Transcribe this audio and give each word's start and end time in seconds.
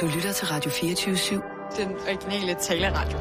Du 0.00 0.06
lytter 0.06 0.32
til 0.32 0.46
Radio 0.46 0.70
24-7. 0.70 1.76
Den 1.76 1.90
originale 1.92 2.54
taleradio. 2.54 3.18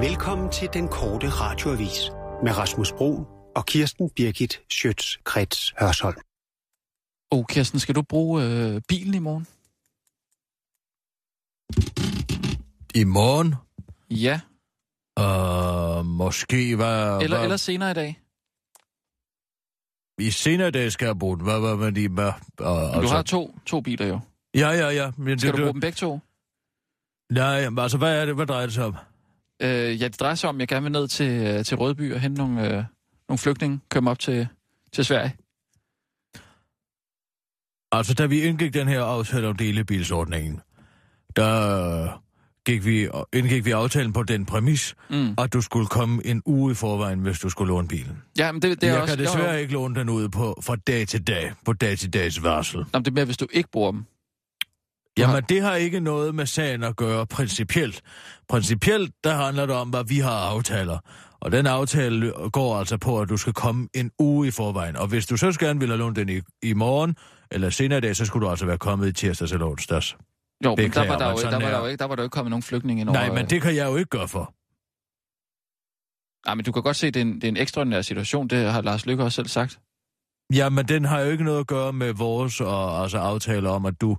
Velkommen 0.00 0.52
til 0.52 0.68
den 0.72 0.88
korte 0.88 1.28
radioavis 1.28 2.10
med 2.42 2.58
Rasmus 2.58 2.92
Bro 2.92 3.26
og 3.56 3.66
Kirsten 3.66 4.10
Birgit 4.10 4.60
Schøtz-Krets 4.72 5.74
Hørsholm. 5.80 6.16
Oh, 7.30 7.44
Kirsten, 7.48 7.80
skal 7.80 7.94
du 7.94 8.02
bruge 8.02 8.44
øh, 8.44 8.80
bilen 8.88 9.14
i 9.14 9.18
morgen? 9.18 9.46
I 12.94 13.04
morgen? 13.04 13.54
Ja. 14.10 14.40
Uh, 15.20 16.06
måske 16.06 16.76
hvad... 16.76 17.22
Eller, 17.22 17.36
hvad, 17.36 17.44
eller 17.44 17.56
senere 17.56 17.90
i 17.90 17.94
dag. 17.94 18.20
I 20.18 20.30
senere 20.30 20.70
dag 20.70 20.92
skal 20.92 21.06
jeg 21.06 21.18
bruge 21.18 21.36
den. 21.36 21.44
Hvad, 21.44 21.60
hvad 21.60 21.76
med 21.76 21.92
de... 21.92 22.08
Hvad, 22.08 22.32
uh, 22.60 22.66
Du 22.66 23.00
altså, 23.00 23.14
har 23.14 23.22
to, 23.22 23.58
to 23.66 23.80
biler 23.80 24.06
jo. 24.06 24.20
Ja, 24.54 24.68
ja, 24.70 24.88
ja. 24.90 25.10
Men 25.18 25.38
Skal 25.38 25.52
det, 25.52 25.58
du 25.58 25.62
bruge 25.62 25.72
dem 25.72 25.80
begge 25.80 25.96
to? 25.96 26.20
Nej, 27.32 27.70
men 27.70 27.78
altså, 27.78 27.98
hvad 27.98 28.20
er 28.20 28.26
det? 28.26 28.34
Hvad 28.34 28.46
drejer 28.46 28.66
det 28.66 28.74
sig 28.74 28.84
om? 28.84 28.96
Øh, 29.62 29.68
ja, 30.02 30.08
det 30.08 30.20
drejer 30.20 30.34
sig 30.34 30.48
om, 30.48 30.56
at 30.56 30.60
jeg 30.60 30.68
gerne 30.68 30.82
vil 30.82 30.92
ned 30.92 31.08
til, 31.08 31.30
øh, 31.46 31.64
til 31.64 31.76
Rødby 31.76 32.14
og 32.14 32.20
hente 32.20 32.38
nogle, 32.42 32.66
øh, 32.66 32.84
nogle 33.28 33.38
flygtninge, 33.38 33.80
dem 33.94 34.06
op 34.06 34.18
til, 34.18 34.48
til 34.92 35.04
Sverige. 35.04 35.36
Altså, 37.92 38.14
da 38.14 38.26
vi 38.26 38.42
indgik 38.42 38.74
den 38.74 38.88
her 38.88 39.02
aftale 39.02 39.48
om 39.48 39.56
delebilsordningen, 39.56 40.60
der 41.36 42.02
øh, 42.04 42.08
gik 42.66 42.84
vi, 42.86 43.08
indgik 43.32 43.64
vi 43.64 43.70
aftalen 43.70 44.12
på 44.12 44.22
den 44.22 44.46
præmis, 44.46 44.94
Mm. 45.10 45.34
at 45.38 45.52
du 45.52 45.60
skulle 45.60 45.86
komme 45.86 46.26
en 46.26 46.42
uge 46.46 46.72
i 46.72 46.74
forvejen, 46.74 47.18
hvis 47.18 47.38
du 47.38 47.48
skulle 47.50 47.68
låne 47.72 47.88
bilen. 47.88 48.22
Ja, 48.38 48.52
men 48.52 48.62
det, 48.62 48.80
det 48.80 48.88
er 48.88 48.92
jeg 48.92 49.02
også... 49.02 49.16
kan 49.16 49.24
desværre 49.24 49.52
jo, 49.52 49.58
ikke 49.58 49.72
låne 49.72 49.94
den 49.94 50.08
ud 50.08 50.28
på, 50.28 50.60
fra 50.62 50.76
dag 50.76 51.08
til 51.08 51.26
dag, 51.26 51.52
på 51.64 51.72
dag 51.72 51.98
til 51.98 52.12
dags 52.12 52.42
varsel. 52.42 52.78
Nå, 52.78 52.86
men 52.92 53.04
det 53.04 53.10
er 53.10 53.14
mere, 53.14 53.24
hvis 53.24 53.36
du 53.36 53.46
ikke 53.52 53.70
bruger 53.70 53.92
dem. 53.92 54.04
Jamen, 55.18 55.42
det 55.48 55.62
har 55.62 55.74
ikke 55.74 56.00
noget 56.00 56.34
med 56.34 56.46
sagen 56.46 56.82
at 56.82 56.96
gøre 56.96 57.26
principielt. 57.26 58.02
Principielt, 58.48 59.14
der 59.24 59.34
handler 59.34 59.66
det 59.66 59.74
om, 59.76 59.90
hvad 59.90 60.04
vi 60.08 60.18
har 60.18 60.38
aftaler. 60.38 60.98
Og 61.40 61.52
den 61.52 61.66
aftale 61.66 62.32
går 62.52 62.76
altså 62.78 62.98
på, 62.98 63.20
at 63.20 63.28
du 63.28 63.36
skal 63.36 63.52
komme 63.52 63.88
en 63.94 64.10
uge 64.18 64.48
i 64.48 64.50
forvejen. 64.50 64.96
Og 64.96 65.06
hvis 65.08 65.26
du 65.26 65.36
så 65.36 65.56
gerne 65.60 65.80
vil 65.80 65.88
have 65.88 65.98
lånt 65.98 66.16
den 66.16 66.28
i, 66.28 66.40
i 66.62 66.72
morgen, 66.74 67.16
eller 67.50 67.70
senere 67.70 67.98
i 67.98 68.00
dag, 68.00 68.16
så 68.16 68.24
skulle 68.24 68.46
du 68.46 68.50
altså 68.50 68.66
være 68.66 68.78
kommet 68.78 69.08
i 69.08 69.12
tirsdags 69.12 69.52
eller 69.52 69.66
onsdags. 69.66 70.16
Jo, 70.64 70.74
men 70.76 70.90
der 70.90 71.06
var 71.08 71.18
der, 71.18 71.28
men 71.28 71.36
jo, 71.36 71.42
der, 71.42 71.50
var 71.50 71.58
der, 71.60 71.66
er- 71.66 71.78
jo 71.80 71.86
ikke, 71.86 71.98
der 71.98 72.04
var 72.04 72.14
der 72.16 72.22
jo 72.22 72.24
ikke 72.26 72.34
kommet 72.34 72.50
nogen 72.50 72.62
flygtninge 72.62 73.00
ind 73.00 73.10
Nej, 73.10 73.22
over, 73.24 73.34
men 73.34 73.44
øh, 73.44 73.50
det 73.50 73.62
kan 73.62 73.76
jeg 73.76 73.86
jo 73.90 73.96
ikke 73.96 74.08
gøre 74.08 74.28
for. 74.28 74.54
Nej, 76.48 76.54
men 76.54 76.64
du 76.64 76.72
kan 76.72 76.82
godt 76.82 76.96
se, 76.96 77.06
at 77.06 77.14
det 77.14 77.20
er 77.20 77.24
en, 77.24 77.34
det 77.34 77.44
er 77.44 77.48
en 77.48 77.56
ekstraordinær 77.56 78.02
situation. 78.02 78.48
Det 78.48 78.72
har 78.72 78.82
Lars 78.82 79.06
Lykke 79.06 79.24
også 79.24 79.36
selv 79.36 79.48
sagt. 79.48 79.78
Jamen, 80.54 80.88
den 80.88 81.04
har 81.04 81.20
jo 81.20 81.30
ikke 81.30 81.44
noget 81.44 81.60
at 81.60 81.66
gøre 81.66 81.92
med 81.92 82.12
vores 82.12 82.60
og, 82.60 83.02
altså, 83.02 83.18
aftaler 83.18 83.70
om, 83.70 83.86
at 83.86 84.00
du 84.00 84.16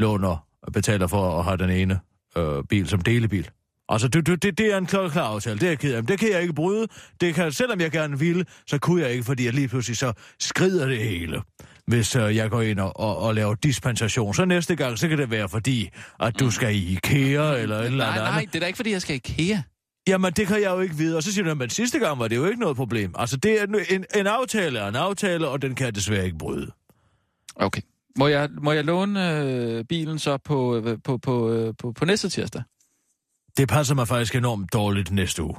låner 0.00 0.46
og 0.62 0.72
betaler 0.72 1.06
for 1.06 1.38
at 1.38 1.44
have 1.44 1.56
den 1.56 1.70
ene 1.70 2.00
øh, 2.36 2.64
bil 2.68 2.88
som 2.88 3.00
delebil. 3.00 3.50
Altså, 3.88 4.08
det, 4.08 4.26
det, 4.26 4.42
det, 4.42 4.58
det 4.58 4.72
er 4.72 4.78
en 4.78 4.86
klar, 4.86 5.08
klar 5.08 5.28
aftale. 5.28 5.58
Det 5.58 5.66
er 5.66 5.70
jeg 5.70 5.78
ked 5.78 5.94
af. 5.94 6.06
Det 6.06 6.18
kan 6.18 6.30
jeg 6.30 6.42
ikke 6.42 6.54
bryde. 6.54 6.86
Det 7.20 7.34
kan, 7.34 7.52
selvom 7.52 7.80
jeg 7.80 7.90
gerne 7.90 8.18
ville, 8.18 8.44
så 8.66 8.78
kunne 8.78 9.02
jeg 9.02 9.12
ikke, 9.12 9.24
fordi 9.24 9.44
jeg 9.44 9.54
lige 9.54 9.68
pludselig 9.68 9.96
så 9.96 10.12
skrider 10.40 10.86
det 10.86 10.98
hele. 10.98 11.42
Hvis 11.86 12.16
øh, 12.16 12.36
jeg 12.36 12.50
går 12.50 12.62
ind 12.62 12.80
og, 12.80 13.00
og, 13.00 13.18
og 13.18 13.34
laver 13.34 13.54
dispensation. 13.54 14.34
Så 14.34 14.44
næste 14.44 14.76
gang, 14.76 14.98
så 14.98 15.08
kan 15.08 15.18
det 15.18 15.30
være 15.30 15.48
fordi, 15.48 15.88
at 16.20 16.40
du 16.40 16.50
skal 16.50 16.74
i 16.74 16.92
IKEA 16.92 17.54
eller 17.62 17.76
et 17.78 17.86
eller 17.86 18.06
Nej, 18.06 18.18
andet. 18.18 18.24
nej, 18.24 18.44
det 18.52 18.54
er 18.54 18.60
da 18.60 18.66
ikke, 18.66 18.76
fordi 18.76 18.90
jeg 18.92 19.02
skal 19.02 19.14
i 19.14 19.16
IKEA. 19.16 19.62
Jamen, 20.08 20.32
det 20.32 20.46
kan 20.46 20.62
jeg 20.62 20.70
jo 20.70 20.80
ikke 20.80 20.94
vide. 20.94 21.16
Og 21.16 21.22
så 21.22 21.32
siger 21.32 21.44
du, 21.44 21.54
men 21.54 21.70
sidste 21.70 21.98
gang 21.98 22.18
var 22.18 22.28
det 22.28 22.36
jo 22.36 22.46
ikke 22.46 22.60
noget 22.60 22.76
problem. 22.76 23.14
Altså, 23.18 23.36
det 23.36 23.60
er 23.60 23.64
en, 23.64 23.74
en, 23.90 24.04
en 24.16 24.26
aftale 24.26 24.78
er 24.78 24.88
en 24.88 24.96
aftale, 24.96 25.48
og 25.48 25.62
den 25.62 25.74
kan 25.74 25.84
jeg 25.84 25.94
desværre 25.94 26.24
ikke 26.24 26.38
bryde. 26.38 26.70
Okay. 27.56 27.80
Må 28.18 28.28
jeg, 28.28 28.48
må 28.62 28.72
jeg 28.72 28.84
låne 28.84 29.38
øh, 29.38 29.84
bilen 29.84 30.18
så 30.18 30.36
på, 30.36 30.76
øh, 30.76 30.98
på, 31.04 31.18
på, 31.18 31.50
øh, 31.52 31.74
på, 31.78 31.92
på 31.92 32.04
næste 32.04 32.28
tirsdag? 32.28 32.62
Det 33.56 33.68
passer 33.68 33.94
mig 33.94 34.08
faktisk 34.08 34.34
enormt 34.34 34.72
dårligt 34.72 35.10
næste 35.10 35.42
uge. 35.42 35.54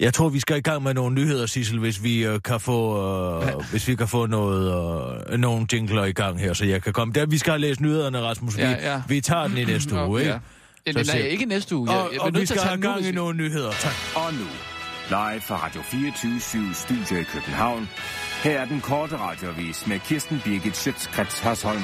Jeg 0.00 0.14
tror, 0.14 0.28
vi 0.28 0.40
skal 0.40 0.56
i 0.56 0.60
gang 0.60 0.82
med 0.82 0.94
nogle 0.94 1.14
nyheder, 1.14 1.46
Sissel, 1.46 1.78
hvis 1.78 2.02
vi 2.02 2.24
øh, 2.26 2.42
kan 2.42 2.60
få, 2.60 3.02
øh, 3.42 3.52
hvis 3.70 3.88
vi 3.88 3.94
kan 3.94 4.08
få 4.08 4.26
noget, 4.26 5.22
øh, 5.30 5.38
nogle 5.38 5.66
jingler 5.72 6.04
i 6.04 6.12
gang 6.12 6.40
her, 6.40 6.52
så 6.52 6.64
jeg 6.64 6.82
kan 6.82 6.92
komme. 6.92 7.14
Der, 7.14 7.26
vi 7.26 7.38
skal 7.38 7.60
læst 7.60 7.80
nyhederne, 7.80 8.20
Rasmus. 8.20 8.56
Vi, 8.56 8.62
Ja, 8.62 8.92
ja. 8.92 9.02
vi 9.08 9.20
tager 9.20 9.48
den 9.48 9.56
i 9.56 9.64
næste 9.64 9.94
uge, 9.94 10.20
ikke? 10.20 10.32
Ja. 10.32 10.38
Så 11.02 11.12
Nej, 11.14 11.22
ikke 11.22 11.44
næste 11.44 11.76
uge. 11.76 11.92
Jeg, 11.92 12.00
Og, 12.00 12.10
jeg, 12.12 12.20
og 12.20 12.34
vi 12.34 12.46
skal 12.46 12.58
tage 12.58 12.68
have 12.68 12.80
nu, 12.80 12.88
gang 12.88 13.00
hvis 13.00 13.10
i 13.10 13.14
nogle 13.14 13.36
nyheder. 13.36 13.70
Tak. 13.70 13.92
Og 14.16 14.32
nu, 14.34 14.46
live 15.08 15.40
fra 15.40 15.66
Radio 15.66 15.82
24 15.82 16.40
Studio 16.74 17.20
i 17.20 17.24
København. 17.24 17.88
Her 18.44 18.60
er 18.60 18.64
den 18.64 18.80
korte 18.80 19.16
radiovis 19.16 19.86
med 19.86 19.98
Kirsten 19.98 20.40
Birgit 20.44 20.76
Schøtzgrads 20.76 21.40
Hasholm. 21.40 21.82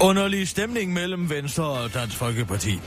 Underlig 0.00 0.48
stemning 0.48 0.92
mellem 0.92 1.30
Venstre 1.30 1.64
og 1.64 1.94
Dansk 1.94 2.16
Folkeparti. 2.16 2.80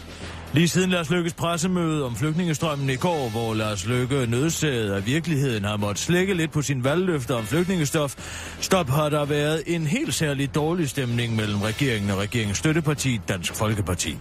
Lige 0.56 0.68
siden 0.68 0.90
Lars 0.90 1.10
Lykkes 1.10 1.34
pressemøde 1.34 2.06
om 2.06 2.16
flygtningestrømmen 2.16 2.90
i 2.90 2.96
går, 2.96 3.30
hvor 3.30 3.54
Lars 3.54 3.88
Lykke 3.88 4.28
nødsaget 4.28 4.92
af 4.92 5.06
virkeligheden 5.06 5.64
har 5.64 5.78
måttet 5.78 6.00
slække 6.00 6.34
lidt 6.34 6.52
på 6.52 6.62
sin 6.62 6.84
valgløfter 6.84 7.36
om 7.36 7.46
flygtningestof, 7.46 8.16
stop 8.60 8.90
har 8.90 9.10
der 9.10 9.26
været 9.26 9.64
en 9.68 9.88
helt 9.88 10.14
særlig 10.14 10.56
dårlig 10.56 10.90
stemning 10.90 11.36
mellem 11.36 11.62
regeringen 11.62 12.10
og 12.12 12.18
regeringens 12.18 12.58
støtteparti, 12.58 13.20
Dansk 13.28 13.56
Folkeparti. 13.56 14.18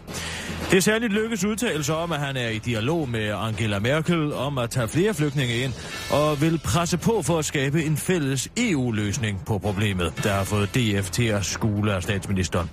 Det 0.70 0.76
er 0.76 0.80
særligt 0.80 1.12
Lykkes 1.12 1.44
udtalelse 1.44 1.94
om, 1.94 2.12
at 2.12 2.20
han 2.20 2.36
er 2.36 2.48
i 2.48 2.58
dialog 2.58 3.08
med 3.08 3.32
Angela 3.34 3.78
Merkel 3.78 4.32
om 4.32 4.58
at 4.58 4.70
tage 4.70 4.88
flere 4.88 5.14
flygtninge 5.14 5.56
ind, 5.56 5.72
og 6.10 6.40
vil 6.40 6.58
presse 6.64 6.98
på 6.98 7.22
for 7.22 7.38
at 7.38 7.44
skabe 7.44 7.84
en 7.84 7.96
fælles 7.96 8.48
EU-løsning 8.56 9.44
på 9.46 9.58
problemet, 9.58 10.12
der 10.22 10.32
har 10.32 10.44
fået 10.44 10.74
DF 10.74 11.10
til 11.10 11.24
at 11.24 11.44
skule 11.44 11.94
af 11.94 12.02
statsministeren. 12.02 12.70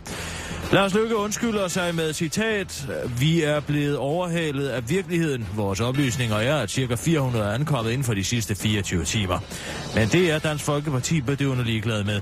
Lars 0.71 0.93
Løkke 0.93 1.15
undskylder 1.15 1.67
sig 1.67 1.95
med 1.95 2.13
citat, 2.13 2.87
vi 3.19 3.43
er 3.43 3.59
blevet 3.59 3.97
overhalet 3.97 4.67
af 4.67 4.89
virkeligheden. 4.89 5.47
Vores 5.55 5.79
oplysninger 5.79 6.35
er, 6.35 6.55
at 6.55 6.71
ca. 6.71 6.95
400 6.95 7.45
er 7.45 7.51
ankommet 7.51 7.91
inden 7.91 8.03
for 8.03 8.13
de 8.13 8.23
sidste 8.23 8.55
24 8.55 9.03
timer. 9.03 9.39
Men 9.95 10.07
det 10.07 10.31
er 10.31 10.39
Dansk 10.39 10.65
Folkeparti 10.65 11.21
bedøvende 11.21 11.63
ligeglad 11.63 12.03
med. 12.03 12.21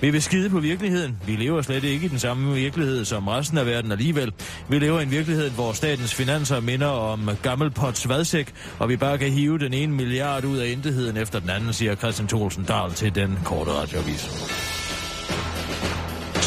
Vi 0.00 0.10
vil 0.10 0.22
skide 0.22 0.50
på 0.50 0.60
virkeligheden. 0.60 1.18
Vi 1.26 1.36
lever 1.36 1.62
slet 1.62 1.84
ikke 1.84 2.06
i 2.06 2.08
den 2.08 2.18
samme 2.18 2.54
virkelighed 2.54 3.04
som 3.04 3.28
resten 3.28 3.58
af 3.58 3.66
verden 3.66 3.92
alligevel. 3.92 4.32
Vi 4.68 4.78
lever 4.78 5.00
i 5.00 5.02
en 5.02 5.10
virkelighed, 5.10 5.50
hvor 5.50 5.72
statens 5.72 6.14
finanser 6.14 6.60
minder 6.60 6.88
om 6.88 7.30
gammel 7.42 7.70
pots 7.70 8.08
vadsæk, 8.08 8.52
og 8.78 8.88
vi 8.88 8.96
bare 8.96 9.18
kan 9.18 9.30
hive 9.30 9.58
den 9.58 9.74
ene 9.74 9.92
milliard 9.92 10.44
ud 10.44 10.58
af 10.58 10.68
intetheden 10.68 11.16
efter 11.16 11.40
den 11.40 11.50
anden, 11.50 11.72
siger 11.72 11.94
Christian 11.94 12.28
Thorsen 12.28 12.64
Dahl 12.64 12.92
til 12.92 13.14
den 13.14 13.38
korte 13.44 13.70
radioavis. 13.70 14.69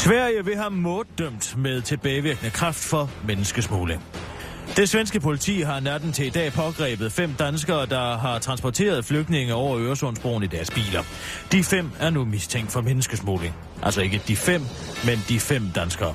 Sverige 0.04 0.44
vil 0.44 0.56
have 0.56 0.70
morddømt 0.70 1.56
med 1.58 1.82
tilbagevirkende 1.82 2.50
kraft 2.50 2.84
for 2.84 3.10
menneskesmugling. 3.26 4.02
Det 4.76 4.88
svenske 4.88 5.20
politi 5.20 5.60
har 5.60 5.80
natten 5.80 6.12
til 6.12 6.26
i 6.26 6.30
dag 6.30 6.52
pågrebet 6.52 7.12
fem 7.12 7.32
danskere, 7.38 7.86
der 7.86 8.18
har 8.18 8.38
transporteret 8.38 9.04
flygtninge 9.04 9.54
over 9.54 9.78
Øresundsbroen 9.78 10.42
i 10.42 10.46
deres 10.46 10.70
biler. 10.70 11.02
De 11.52 11.64
fem 11.64 11.90
er 12.00 12.10
nu 12.10 12.24
mistænkt 12.24 12.72
for 12.72 12.80
menneskesmugling. 12.80 13.54
Altså 13.82 14.00
ikke 14.00 14.22
de 14.28 14.36
fem, 14.36 14.62
men 15.04 15.18
de 15.28 15.40
fem 15.40 15.70
danskere. 15.74 16.14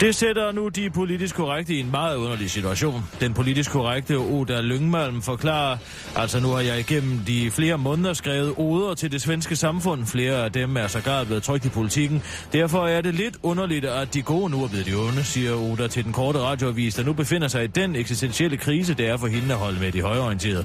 Det 0.00 0.14
sætter 0.14 0.52
nu 0.52 0.68
de 0.68 0.90
politisk 0.90 1.34
korrekte 1.34 1.74
i 1.74 1.80
en 1.80 1.90
meget 1.90 2.16
underlig 2.16 2.50
situation. 2.50 3.04
Den 3.20 3.34
politisk 3.34 3.70
korrekte 3.70 4.14
Oda 4.14 4.60
Lyngmalm 4.60 5.22
forklarer, 5.22 5.76
altså 6.16 6.40
nu 6.40 6.48
har 6.48 6.60
jeg 6.60 6.78
igennem 6.78 7.18
de 7.18 7.50
flere 7.50 7.78
måneder 7.78 8.12
skrevet 8.12 8.54
oder 8.56 8.94
til 8.94 9.12
det 9.12 9.22
svenske 9.22 9.56
samfund. 9.56 10.06
Flere 10.06 10.44
af 10.44 10.52
dem 10.52 10.76
er 10.76 10.86
sågar 10.86 11.24
blevet 11.24 11.42
trygt 11.42 11.64
i 11.64 11.68
politikken. 11.68 12.22
Derfor 12.52 12.86
er 12.86 13.00
det 13.00 13.14
lidt 13.14 13.36
underligt, 13.42 13.84
at 13.84 14.14
de 14.14 14.22
gode 14.22 14.50
nu 14.50 14.64
er 14.64 14.68
blevet 14.68 14.86
de 14.86 14.94
onde, 14.94 15.24
siger 15.24 15.54
Oda 15.54 15.88
til 15.88 16.04
den 16.04 16.12
korte 16.12 16.38
radioavis, 16.38 16.94
der 16.94 17.04
nu 17.04 17.12
befinder 17.12 17.48
sig 17.48 17.64
i 17.64 17.66
den 17.76 17.96
eksistentielle 17.96 18.56
krise, 18.56 18.94
det 18.94 19.08
er 19.08 19.16
for 19.16 19.26
hende 19.26 19.54
at 19.54 19.60
holde 19.60 19.80
med 19.80 19.92
de 19.92 20.02
højorienterede. 20.02 20.64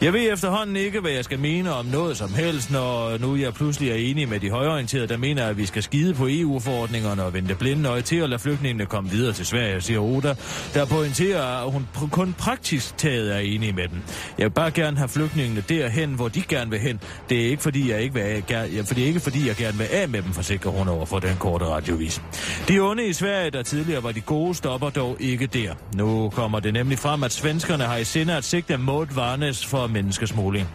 Jeg 0.00 0.12
ved 0.12 0.32
efterhånden 0.32 0.76
ikke, 0.76 1.00
hvad 1.00 1.10
jeg 1.10 1.24
skal 1.24 1.38
mene 1.38 1.72
om 1.74 1.86
noget 1.86 2.16
som 2.16 2.34
helst, 2.34 2.70
når 2.70 3.18
nu 3.18 3.36
jeg 3.36 3.54
pludselig 3.54 3.90
er 3.90 3.94
enig 3.94 4.28
med 4.28 4.40
de 4.40 4.50
højorienterede, 4.50 5.06
der 5.08 5.16
mener, 5.16 5.46
at 5.46 5.56
vi 5.56 5.66
skal 5.66 5.82
skide 5.82 6.14
på 6.14 6.26
EU-forordningerne 6.30 7.24
og 7.24 7.34
vente 7.34 7.54
blinde 7.54 7.88
øje 7.88 8.02
til 8.02 8.16
at 8.16 8.28
lade 8.30 8.40
flygtningene 8.40 8.86
komme 8.86 9.10
videre 9.10 9.32
til 9.32 9.46
Sverige, 9.46 9.80
siger 9.80 10.00
Oda, 10.00 10.34
der 10.74 10.84
pointerer, 10.86 11.64
at 11.66 11.72
hun 11.72 11.86
pr- 11.96 12.08
kun 12.10 12.34
praktisk 12.38 12.96
taget 12.96 13.34
er 13.34 13.38
enig 13.38 13.74
med 13.74 13.88
dem. 13.88 13.98
Jeg 14.38 14.44
vil 14.44 14.50
bare 14.50 14.70
gerne 14.70 14.96
have 14.96 15.08
flygtningene 15.08 15.64
derhen, 15.68 16.14
hvor 16.14 16.28
de 16.28 16.42
gerne 16.42 16.70
vil 16.70 16.80
hen. 16.80 17.00
Det 17.28 17.44
er 17.44 17.50
ikke 17.50 17.62
fordi, 17.62 17.90
jeg 17.90 18.02
ikke 18.02 18.14
vil 18.14 18.20
af, 18.20 18.42
ja, 18.50 18.80
for 18.86 18.94
det 18.94 19.02
er 19.02 19.06
ikke 19.06 19.20
fordi, 19.20 19.48
jeg 19.48 19.56
gerne 19.56 19.78
vil 19.78 19.86
af 19.92 20.08
med 20.08 20.22
dem, 20.22 20.32
forsikrer 20.32 20.70
hun 20.70 20.88
over 20.88 21.06
for 21.06 21.18
den 21.18 21.36
korte 21.38 21.64
radiovis. 21.64 22.22
De 22.68 22.80
onde 22.80 23.06
i 23.06 23.12
Sverige, 23.12 23.50
der 23.50 23.62
tidligere 23.62 24.02
var 24.02 24.12
de 24.12 24.20
gode, 24.20 24.54
stopper 24.54 24.90
dog 24.90 25.16
ikke 25.20 25.46
der. 25.46 25.74
Nu 25.94 26.30
kommer 26.30 26.47
det 26.60 26.72
nemlig 26.72 26.98
frem, 26.98 27.22
at 27.22 27.32
svenskerne 27.32 27.84
har 27.84 27.96
i 27.96 28.04
sinde 28.04 28.36
at 28.36 28.44
sigte 28.44 28.76
mod 28.76 29.06
Varnes 29.14 29.66
for 29.66 29.86
menneskesmugling. 29.86 30.68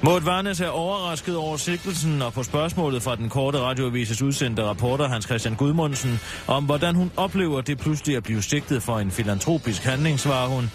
Maud 0.04 0.22
Varnes 0.22 0.62
er 0.62 0.68
overrasket 0.68 1.38
over 1.38 1.58
sigtelsen 1.58 2.22
og 2.22 2.34
på 2.34 2.44
spørgsmålet 2.44 3.02
fra 3.02 3.16
den 3.16 3.30
korte 3.30 3.60
radioavises 3.60 4.22
udsendte 4.22 4.64
rapporter 4.64 5.08
Hans 5.08 5.26
Christian 5.26 5.56
Gudmundsen 5.56 6.20
om, 6.48 6.66
hvordan 6.66 6.96
hun 6.96 7.12
oplever 7.18 7.62
det 7.62 7.78
pludselig 7.78 8.18
at 8.18 8.24
blive 8.24 8.42
sigtet 8.42 8.84
for 8.84 9.00
en 9.00 9.12
filantropisk 9.12 9.84
handling, 9.84 10.20
svarer 10.20 10.48
hun. 10.48 10.72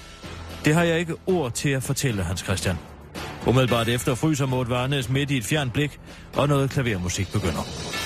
Det 0.65 0.75
har 0.75 0.82
jeg 0.82 0.99
ikke 0.99 1.15
ord 1.27 1.53
til 1.53 1.69
at 1.69 1.82
fortælle, 1.82 2.23
Hans 2.23 2.41
Christian. 2.41 2.77
Umiddelbart 3.47 3.88
efter 3.88 4.15
fryser 4.15 4.47
Maud 4.47 4.67
Varnes 4.67 5.09
midt 5.09 5.31
i 5.31 5.37
et 5.37 5.44
fjern 5.44 5.71
blik, 5.71 6.00
og 6.37 6.49
noget 6.49 6.71
klavermusik 6.71 7.32
begynder. 7.32 8.00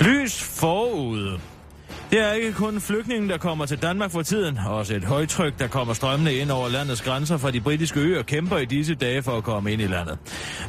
Lys 0.00 0.42
forude. 0.42 1.40
Det 2.10 2.20
er 2.20 2.32
ikke 2.32 2.52
kun 2.52 2.80
flygtningen, 2.80 3.30
der 3.30 3.38
kommer 3.38 3.66
til 3.66 3.82
Danmark 3.82 4.10
for 4.10 4.22
tiden. 4.22 4.58
Også 4.66 4.94
et 4.94 5.04
højtryk, 5.04 5.58
der 5.58 5.66
kommer 5.66 5.94
strømmende 5.94 6.34
ind 6.34 6.50
over 6.50 6.68
landets 6.68 7.02
grænser 7.02 7.36
fra 7.36 7.50
de 7.50 7.60
britiske 7.60 8.00
øer, 8.00 8.22
kæmper 8.22 8.58
i 8.58 8.64
disse 8.64 8.94
dage 8.94 9.22
for 9.22 9.36
at 9.36 9.44
komme 9.44 9.72
ind 9.72 9.82
i 9.82 9.86
landet. 9.86 10.18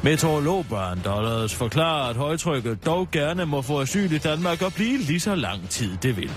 Meteorolog 0.02 0.66
Brian 0.68 1.00
Dollars 1.04 1.54
forklarer, 1.54 2.10
at 2.10 2.16
højtrykket 2.16 2.86
dog 2.86 3.08
gerne 3.12 3.46
må 3.46 3.62
få 3.62 3.80
asyl 3.80 4.12
i 4.12 4.18
Danmark 4.18 4.62
og 4.62 4.72
blive 4.74 4.98
lige 4.98 5.20
så 5.20 5.34
lang 5.34 5.68
tid 5.68 5.96
det 6.02 6.16
vil. 6.16 6.32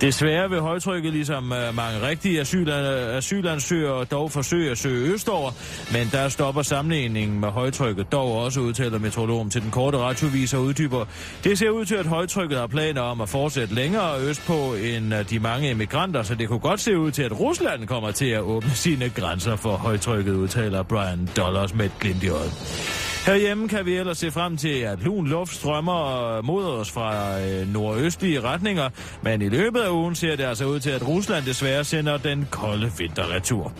Desværre 0.00 0.50
vil 0.50 0.60
højtrykket, 0.60 1.12
ligesom 1.12 1.52
øh, 1.52 1.76
mange 1.76 2.08
rigtige 2.08 2.40
asyl, 2.40 2.70
asylansøgere, 2.70 4.04
dog 4.04 4.32
forsøge 4.32 4.70
at 4.70 4.78
søge 4.78 5.12
østover, 5.12 5.50
men 5.92 6.08
der 6.12 6.28
stopper 6.28 6.62
sammenligningen 6.62 7.40
med 7.40 7.48
højtrykket 7.48 8.12
dog 8.12 8.36
også, 8.44 8.60
udtaler 8.60 8.98
meteorologen 8.98 9.50
til 9.50 9.62
den 9.62 9.70
korte 9.70 9.98
radiovis 9.98 10.54
og 10.54 10.62
uddyber. 10.62 11.04
Det 11.44 11.58
ser 11.58 11.70
ud 11.70 11.84
til, 11.84 11.94
at 11.94 12.06
højtrykket 12.06 12.58
har 12.58 12.66
planer 12.66 13.00
om 13.00 13.20
at 13.20 13.28
fortsætte 13.28 13.74
længere 13.74 14.20
østpå 14.20 14.74
end 14.74 15.14
øh, 15.14 15.30
de 15.30 15.38
mange 15.38 15.70
emigranter, 15.70 16.22
så 16.22 16.34
det 16.34 16.48
kunne 16.48 16.58
godt 16.58 16.80
se 16.80 16.98
ud 16.98 17.10
til, 17.10 17.22
at 17.22 17.40
Rusland 17.40 17.86
kommer 17.86 18.10
til 18.10 18.30
at 18.30 18.40
åbne 18.40 18.70
sine 18.70 19.08
grænser 19.08 19.56
for 19.56 19.76
højtrykket, 19.76 20.32
udtaler 20.32 20.82
Brian 20.82 21.28
Dollars 21.36 21.74
med 21.74 21.84
et 21.84 21.92
glimt 22.00 22.22
i 22.22 22.28
øjet. 22.28 23.09
Herhjemme 23.26 23.68
kan 23.68 23.86
vi 23.86 23.96
ellers 23.96 24.18
se 24.18 24.30
frem 24.30 24.56
til, 24.56 24.80
at 24.80 25.02
lun 25.02 25.26
luft 25.26 25.54
strømmer 25.54 26.26
øh, 26.36 26.44
mod 26.44 26.64
os 26.64 26.90
fra 26.90 27.40
øh, 27.40 27.72
nordøstlige 27.72 28.40
retninger, 28.40 28.88
men 29.22 29.42
i 29.42 29.48
løbet 29.48 29.80
af 29.80 29.90
ugen 29.90 30.14
ser 30.14 30.36
det 30.36 30.44
altså 30.44 30.64
ud 30.64 30.80
til, 30.80 30.90
at 30.90 31.08
Rusland 31.08 31.44
desværre 31.44 31.84
sender 31.84 32.16
den 32.16 32.48
kolde 32.50 32.92
vinterretur. 32.98 33.72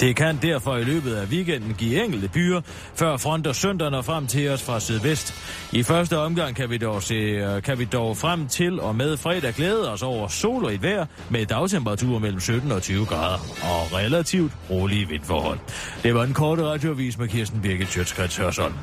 Det 0.00 0.16
kan 0.16 0.38
derfor 0.42 0.76
i 0.76 0.84
løbet 0.84 1.14
af 1.14 1.26
weekenden 1.26 1.74
give 1.74 2.04
enkelte 2.04 2.28
byer, 2.28 2.60
før 2.94 3.16
fronter 3.16 3.52
søndag 3.52 3.90
når 3.90 4.02
frem 4.02 4.26
til 4.26 4.50
os 4.50 4.62
fra 4.62 4.80
sydvest. 4.80 5.34
I 5.72 5.82
første 5.82 6.18
omgang 6.18 6.56
kan 6.56 6.70
vi 6.70 6.78
dog, 6.78 7.02
se, 7.02 7.14
øh, 7.14 7.62
kan 7.62 7.78
vi 7.78 7.84
dog 7.84 8.16
frem 8.16 8.48
til 8.48 8.80
og 8.80 8.96
med 8.96 9.16
fredag 9.16 9.54
glæde 9.54 9.92
os 9.92 10.02
over 10.02 10.28
sol 10.28 10.64
og 10.64 10.74
et 10.74 10.82
vejr 10.82 11.06
med 11.30 11.46
dagtemperaturer 11.46 12.18
mellem 12.18 12.40
17 12.40 12.72
og 12.72 12.82
20 12.82 13.06
grader 13.06 13.38
og 13.62 13.98
relativt 13.98 14.52
rolige 14.70 15.08
vindforhold. 15.08 15.58
Det 16.02 16.14
var 16.14 16.24
en 16.24 16.34
korte 16.34 16.62
radioavis 16.62 17.18
med 17.18 17.28
Kirsten 17.28 17.60
Birgit 17.60 17.88
Sjøtskrets 17.88 18.36
Hørsholm. 18.36 18.74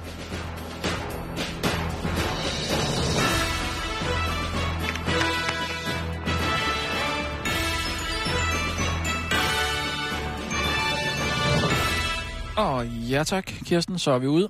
Og 12.58 12.88
ja 12.88 13.24
tak, 13.24 13.46
Kirsten, 13.66 14.00
så 14.00 14.12
er 14.12 14.20
vi 14.20 14.28
ude. 14.28 14.50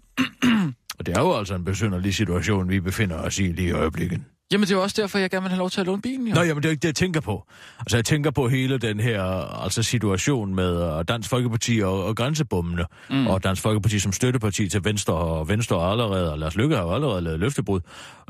Og 0.99 1.05
det 1.05 1.17
er 1.17 1.21
jo 1.21 1.37
altså 1.37 1.55
en 1.55 1.65
besynderlig 1.65 2.13
situation, 2.15 2.69
vi 2.69 2.79
befinder 2.79 3.15
os 3.17 3.39
i 3.39 3.41
lige 3.43 3.67
i 3.67 3.71
øjeblikket. 3.71 4.21
Jamen, 4.51 4.67
det 4.67 4.71
er 4.71 4.75
jo 4.75 4.81
også 4.83 5.01
derfor, 5.01 5.17
jeg 5.19 5.29
gerne 5.29 5.41
vil 5.43 5.49
have 5.49 5.57
lov 5.59 5.69
til 5.69 5.79
at 5.81 5.87
låne 5.87 6.01
bilen, 6.01 6.27
jo. 6.27 6.33
Nå, 6.35 6.41
jamen, 6.41 6.63
det 6.63 6.69
er 6.69 6.71
ikke 6.71 6.81
det, 6.81 6.87
jeg 6.87 6.95
tænker 6.95 7.21
på. 7.21 7.43
Altså, 7.79 7.97
jeg 7.97 8.05
tænker 8.05 8.31
på 8.31 8.47
hele 8.47 8.77
den 8.77 8.99
her 8.99 9.23
altså, 9.63 9.83
situation 9.83 10.55
med 10.55 10.97
uh, 10.97 11.03
Dansk 11.07 11.29
Folkeparti 11.29 11.79
og, 11.83 12.03
og 12.05 12.15
grænsebommene, 12.15 12.85
mm. 13.09 13.27
og 13.27 13.43
Dansk 13.43 13.61
Folkeparti 13.61 13.99
som 13.99 14.11
støtteparti 14.11 14.69
til 14.69 14.83
Venstre, 14.83 15.13
og 15.13 15.49
Venstre 15.49 15.75
og 15.75 15.91
allerede, 15.91 16.31
og 16.31 16.39
Lars 16.39 16.55
Lykke 16.55 16.75
har 16.75 16.83
jo 16.83 16.93
allerede 16.93 17.21
lavet 17.21 17.39
løftebrud 17.39 17.79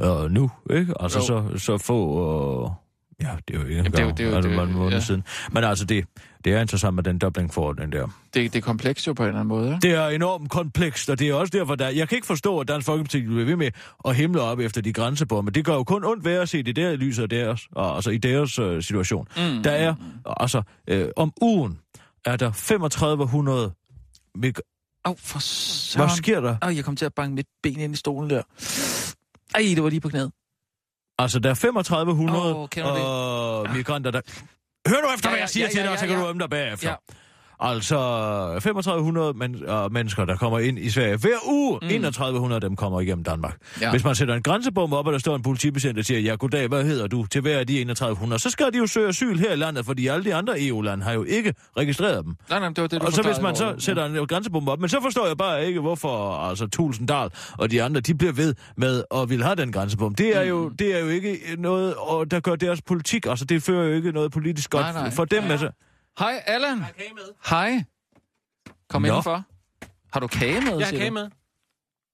uh, 0.03 0.31
nu, 0.31 0.51
ikke? 0.71 0.93
Altså, 0.99 1.19
så, 1.21 1.43
så 1.57 1.77
få... 1.77 2.05
Uh, 2.65 2.71
ja, 3.21 3.29
det 3.47 3.55
er 3.55 3.59
jo 3.59 3.65
ikke 3.65 3.75
Jamen, 3.75 3.91
det 3.91 3.99
er 3.99 4.03
jo- 4.03 4.11
det 4.11 4.19
er 4.25 4.29
jo- 4.29 4.35
altså, 4.35 4.49
det 4.49 4.55
er 4.55 4.59
jo- 4.59 4.65
mange 4.65 4.77
måneder 4.77 4.97
ja. 4.97 5.01
siden. 5.03 5.23
Men 5.51 5.63
altså, 5.63 5.85
det, 5.85 6.05
det 6.45 6.53
er 6.53 6.61
interessant 6.61 6.95
med 6.95 7.03
den 7.03 7.19
doubling-forordning 7.19 7.91
der. 7.91 8.07
Det, 8.33 8.53
det 8.53 8.55
er 8.55 8.61
komplekst 8.61 9.07
jo 9.07 9.13
på 9.13 9.23
en 9.23 9.27
eller 9.27 9.39
anden 9.39 9.47
måde, 9.47 9.67
ikke? 9.67 9.87
Det 9.87 9.91
er 9.97 10.07
enormt 10.07 10.49
komplekst, 10.49 11.09
og 11.09 11.19
det 11.19 11.29
er 11.29 11.33
også 11.33 11.51
derfor, 11.57 11.75
der... 11.75 11.89
Jeg 11.89 12.09
kan 12.09 12.15
ikke 12.15 12.27
forstå, 12.27 12.59
at 12.59 12.67
Dansk 12.67 12.85
Folkeparti 12.85 13.21
bliver 13.21 13.45
ved 13.45 13.55
med 13.55 13.71
at 14.05 14.15
himle 14.15 14.41
op 14.41 14.59
efter 14.59 14.81
de 14.81 14.93
grænsebomber. 14.93 15.51
Det 15.51 15.65
gør 15.65 15.73
jo 15.73 15.83
kun 15.83 16.03
ondt 16.05 16.25
ved 16.25 16.33
at 16.33 16.49
se 16.49 16.63
det 16.63 16.75
der 16.75 17.21
af 17.21 17.29
deres, 17.29 17.67
og, 17.71 17.95
altså 17.95 18.09
i 18.09 18.17
deres 18.17 18.59
øh, 18.59 18.83
situation. 18.83 19.27
Mm. 19.37 19.63
Der 19.63 19.71
er, 19.71 19.95
altså, 20.25 20.61
øh, 20.87 21.09
om 21.15 21.33
ugen 21.41 21.79
er 22.25 22.35
der 22.35 22.51
3500... 22.51 23.73
Mik- 24.37 24.59
Åh, 25.05 25.11
oh, 25.11 25.17
for 25.17 25.39
søren. 25.39 26.07
Hvad 26.07 26.15
sker 26.17 26.41
der? 26.41 26.55
Åh, 26.65 26.75
jeg 26.75 26.85
kom 26.85 26.95
til 26.95 27.05
at 27.05 27.13
banke 27.13 27.35
mit 27.35 27.45
ben 27.63 27.79
ind 27.79 27.93
i 27.93 27.97
stolen 27.97 28.29
der. 28.29 28.41
Ej, 29.55 29.61
det 29.75 29.83
var 29.83 29.89
lige 29.89 30.01
på 30.01 30.09
knæet. 30.09 30.31
Altså, 31.19 31.39
der 31.39 31.49
er 31.49 31.53
3500 31.53 32.55
Åh, 32.55 32.69
kender 32.69 32.89
du 32.89 32.95
det? 32.97 33.05
og 33.05 33.75
migranter, 33.75 34.11
der... 34.11 34.21
Hør 34.87 35.01
nu 35.01 35.07
efter, 35.15 35.29
Ja, 35.29 35.31
hvad 35.31 35.37
ja, 35.37 35.41
jeg 35.41 35.49
siger 35.49 35.65
ja, 35.65 35.71
til 35.71 35.77
ja, 35.77 35.83
dig, 35.83 35.91
og 35.91 35.99
så 35.99 36.05
ja, 36.05 36.09
kan 36.09 36.19
ja. 36.19 36.23
du 36.23 36.29
ømme 36.29 36.41
dig 36.41 36.49
bagefter. 36.49 36.89
Ja. 36.89 36.95
Altså, 37.59 37.95
3500 38.63 39.33
men, 39.33 39.55
uh, 39.69 39.93
mennesker, 39.93 40.25
der 40.25 40.35
kommer 40.35 40.59
ind 40.59 40.79
i 40.79 40.89
Sverige 40.89 41.17
hver 41.17 41.49
uge. 41.49 41.79
Mm. 41.81 41.87
3100 41.87 42.55
af 42.55 42.61
dem 42.61 42.75
kommer 42.75 43.01
igennem 43.01 43.23
Danmark. 43.23 43.57
Ja. 43.81 43.85
Ja. 43.85 43.91
Hvis 43.91 44.03
man 44.03 44.15
sætter 44.15 44.35
en 44.35 44.43
grænsebom 44.43 44.93
op, 44.93 45.07
og 45.07 45.13
der 45.13 45.19
står 45.19 45.35
en 45.35 45.41
politibetjent, 45.41 45.97
der 45.97 46.03
siger, 46.03 46.19
ja, 46.19 46.35
goddag, 46.35 46.67
hvad 46.67 46.83
hedder 46.83 47.07
du? 47.07 47.25
Til 47.25 47.41
hver 47.41 47.59
af 47.59 47.67
de 47.67 47.73
3100, 47.83 48.39
så 48.41 48.49
skal 48.49 48.65
de 48.73 48.77
jo 48.77 48.87
søge 48.87 49.07
asyl 49.07 49.37
her 49.37 49.53
i 49.53 49.55
landet, 49.55 49.85
fordi 49.85 50.07
alle 50.07 50.25
de 50.25 50.35
andre 50.35 50.53
EU-lande 50.67 51.03
har 51.03 51.11
jo 51.13 51.23
ikke 51.23 51.53
registreret 51.77 52.25
dem. 52.25 52.35
Nej, 52.49 52.59
nej, 52.59 52.69
det 52.69 52.81
var 52.81 52.87
det, 52.87 53.01
du 53.01 53.05
Og 53.05 53.13
så 53.13 53.21
hvis 53.21 53.41
man 53.41 53.55
så 53.55 53.75
sætter 53.79 54.05
en 54.05 54.27
grænsebom 54.27 54.69
op, 54.69 54.79
men 54.79 54.89
så 54.89 55.01
forstår 55.01 55.27
jeg 55.27 55.37
bare 55.37 55.65
ikke, 55.67 55.79
hvorfor 55.79 56.35
altså 56.49 56.67
Tulsendal 56.67 57.29
og 57.57 57.71
de 57.71 57.83
andre, 57.83 58.01
de 58.01 58.15
bliver 58.15 58.33
ved 58.33 58.55
med 58.77 59.03
at 59.15 59.29
vil 59.29 59.43
have 59.43 59.55
den 59.55 59.71
grænsebom. 59.71 60.15
Det 60.15 60.37
er 60.37 60.41
jo, 60.41 60.67
Mm. 60.69 60.77
det 60.77 60.95
er 60.95 60.99
jo 60.99 61.07
ikke 61.07 61.37
noget, 61.57 61.93
og 61.95 62.31
der 62.31 62.39
gør 62.39 62.55
deres 62.55 62.81
politik, 62.81 63.25
altså 63.25 63.45
det 63.45 63.63
fører 63.63 63.87
jo 63.87 63.93
ikke 63.93 64.11
noget 64.11 64.31
politisk 64.31 64.69
godt 64.69 64.83
Nej, 64.83 64.91
nej. 64.93 65.11
for 65.11 65.25
dem. 65.25 65.43
Altså. 65.51 65.69
Hej, 66.19 66.43
Allan. 66.45 66.83
Hej. 67.49 67.83
Kom 68.89 69.01
Nå. 69.01 69.07
indenfor. 69.07 69.43
Har 70.13 70.19
du 70.19 70.27
kage 70.27 70.61
med, 70.61 70.77
Jeg 70.77 70.87
har 70.87 70.91
kage 70.91 71.09
du? 71.09 71.13
med. 71.13 71.29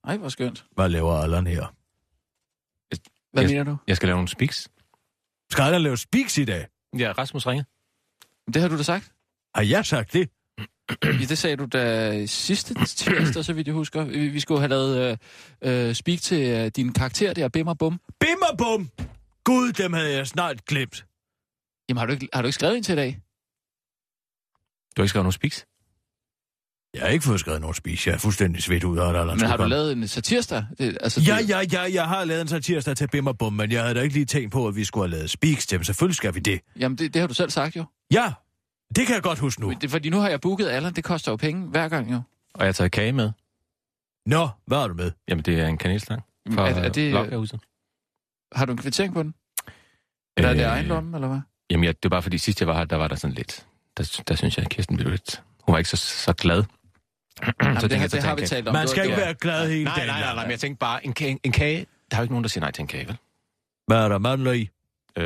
Ej, 0.08 0.18
hvor 0.18 0.30
skønt. 0.30 0.66
Hvad 0.72 0.90
laver 0.90 1.14
Allan 1.14 1.48
her? 1.48 1.76
Hvad 3.32 3.44
mener 3.48 3.64
du? 3.64 3.78
Jeg 3.88 3.96
skal 3.96 4.08
lave 4.08 4.16
nogle 4.16 4.28
spiks. 4.28 4.70
Skal 5.52 5.64
Allan 5.64 5.82
lave 5.82 5.98
speaks 5.98 6.38
i 6.38 6.46
dag? 6.46 6.68
Ja, 6.98 7.12
Rasmus 7.18 7.48
ringe. 7.48 7.66
Det 8.54 8.62
har 8.62 8.70
du 8.70 8.78
da 8.78 8.84
sagt. 8.84 9.12
Har 9.56 9.62
jeg 9.62 9.86
sagt 9.86 10.14
det? 10.14 10.30
Ja, 11.04 11.10
det 11.12 11.38
sagde 11.38 11.56
du 11.58 11.66
da 11.66 12.26
sidste 12.26 12.74
tirsdag, 12.86 13.46
så 13.46 13.54
vidt 13.54 13.68
jeg 13.68 13.74
husker. 13.74 14.04
Vi 14.04 14.28
vi 14.28 14.40
skulle 14.40 14.60
have 14.60 14.70
lavet 14.70 15.18
øh, 15.64 15.88
øh, 15.90 15.96
speak 15.96 16.20
til 16.22 16.50
øh, 16.50 16.72
din 16.76 16.94
karakter 16.94 17.34
der, 17.34 17.50
Bim 17.50 17.68
og 17.68 17.78
Bum. 17.78 18.00
Bim 18.20 18.38
og 18.52 18.58
bum! 18.58 18.90
Gud, 19.44 19.72
dem 19.72 19.94
havde 19.94 20.14
jeg 20.14 20.28
snart 20.28 20.66
glemt. 20.66 21.06
Jamen, 21.90 22.00
har 22.00 22.06
du 22.06 22.14
ikke, 22.14 22.30
har 22.34 22.42
du 22.42 22.46
ikke 22.48 22.56
skrevet 22.56 22.78
en 22.78 22.84
til 22.84 22.94
i 22.94 22.96
dag? 22.96 23.20
Du 24.98 25.02
har 25.02 25.04
ikke 25.04 25.10
skrevet 25.10 25.24
nogle 25.24 25.34
spiks? 25.34 25.66
Jeg 26.94 27.02
har 27.02 27.10
ikke 27.10 27.26
fået 27.26 27.40
skrevet 27.40 27.62
nogen 27.62 27.74
speech. 27.74 28.08
Jeg 28.08 28.14
er 28.14 28.18
fuldstændig 28.18 28.64
svedt 28.64 28.84
ud 28.84 28.98
af, 28.98 29.08
Allan 29.08 29.28
Men 29.28 29.40
har 29.40 29.58
du 29.58 29.64
lavet 29.66 29.92
en 29.92 30.08
satirsdag? 30.08 30.66
Det, 30.78 30.98
altså, 31.02 31.22
Ja, 31.22 31.38
det, 31.38 31.50
ja, 31.50 31.60
ja, 31.72 31.94
jeg 31.94 32.08
har 32.08 32.26
lavet 32.26 32.42
en 32.42 32.48
satirsdag 32.48 32.98
til 32.98 33.08
Bim 33.08 33.28
og 33.28 33.38
Bum, 33.38 33.54
men 33.54 33.72
jeg 33.72 33.82
havde 33.82 33.96
da 33.96 34.02
ikke 34.02 34.14
lige 34.14 34.26
tænkt 34.26 34.52
på, 34.52 34.68
at 34.68 34.76
vi 34.76 34.84
skulle 34.86 35.10
have 35.10 35.18
lavet 35.18 35.30
speaks 35.30 35.68
til 35.68 35.78
dem. 35.78 35.84
Selvfølgelig 35.84 36.16
skal 36.16 36.36
vi 36.36 36.40
det. 36.40 36.60
Jamen, 36.80 36.98
det, 36.98 37.14
det 37.14 37.20
har 37.20 37.28
du 37.28 37.34
selv 37.34 37.50
sagt 37.50 37.76
jo. 37.76 37.86
Ja, 38.12 38.34
det 38.96 39.06
kan 39.08 39.16
jeg 39.16 39.24
godt 39.24 39.40
huske 39.40 39.62
nu. 39.62 39.68
Men 39.68 39.78
Det, 39.82 39.92
fordi 39.92 40.10
nu 40.10 40.18
har 40.20 40.30
jeg 40.30 40.42
booket 40.42 40.68
Allan, 40.68 40.94
det 40.94 41.04
koster 41.04 41.32
jo 41.32 41.36
penge 41.36 41.68
hver 41.70 41.88
gang 41.90 42.12
jo. 42.12 42.22
Og 42.54 42.60
jeg 42.60 42.68
har 42.68 42.72
taget 42.74 42.92
kage 42.92 43.12
med. 43.12 43.32
Nå, 44.26 44.50
hvad 44.68 44.78
har 44.78 44.88
du 44.88 44.94
med? 44.94 45.12
Jamen, 45.28 45.44
det 45.46 45.60
er 45.60 45.68
en 45.68 45.78
kanelstang. 45.78 46.22
Fra 46.54 46.70
Er, 46.70 46.74
er 46.76 46.90
det, 46.90 47.02
øh, 47.02 47.12
Blokkerhuset. 47.12 47.60
har 48.56 48.66
du 48.66 48.72
en 48.72 48.78
kvittering 48.78 49.14
på 49.14 49.24
den? 49.24 49.34
Eller 50.38 50.50
er 50.50 50.54
det 50.54 50.62
Øh, 50.62 50.68
egen 50.68 50.86
lomme, 50.86 51.18
eller 51.18 51.28
hvad? 51.28 51.40
Jamen, 51.70 51.84
ja, 51.84 51.90
det 51.92 52.04
var 52.04 52.10
bare 52.10 52.22
fordi 52.22 52.38
sidst 52.38 52.60
jeg 52.60 52.68
var 52.68 52.78
her, 52.78 52.86
der 52.86 52.96
var 52.96 53.08
der 53.08 53.16
sådan 53.16 53.36
lidt... 53.36 53.66
Der, 53.98 54.22
der 54.28 54.36
synes 54.36 54.58
jeg, 54.58 54.66
at 54.66 54.72
Kirsten 54.72 54.98
blev 54.98 55.10
lidt... 55.12 55.42
Hun 55.62 55.74
var 55.74 55.78
ikke 55.78 55.90
så, 55.90 55.98
så 55.98 56.34
glad. 56.34 56.64
så 56.64 57.52
Jamen, 57.64 57.82
det, 57.82 57.92
jeg, 57.92 58.10
så 58.10 58.16
det 58.18 58.24
har 58.24 58.36
vi 58.36 58.46
talt 58.48 58.68
om. 58.68 58.74
Man 58.74 58.82
Det 58.82 58.90
skal 58.90 59.04
ikke 59.04 59.16
det 59.16 59.24
være 59.26 59.34
glad 59.34 59.70
hele 59.70 59.84
Nej, 59.84 59.94
dagen. 59.96 60.08
nej, 60.10 60.20
nej, 60.22 60.34
nej, 60.36 60.44
men 60.44 60.52
jeg 60.52 60.60
tænkte 60.60 60.80
bare, 60.80 61.06
en 61.06 61.14
kage, 61.14 61.40
en 61.44 61.52
kage... 61.52 61.86
Der 62.12 62.18
er 62.18 62.22
jo 62.22 62.24
ikke 62.24 62.34
nogen, 62.34 62.44
der 62.44 62.50
siger 62.50 62.62
nej 62.62 62.72
til 62.72 62.82
en 62.82 62.88
kage, 62.88 63.08
vel? 63.08 63.18
Hvad 63.88 63.98
er 63.98 64.08
der 64.10 64.18
mandler 64.18 64.52
i? 64.52 64.70
Øh, 65.18 65.24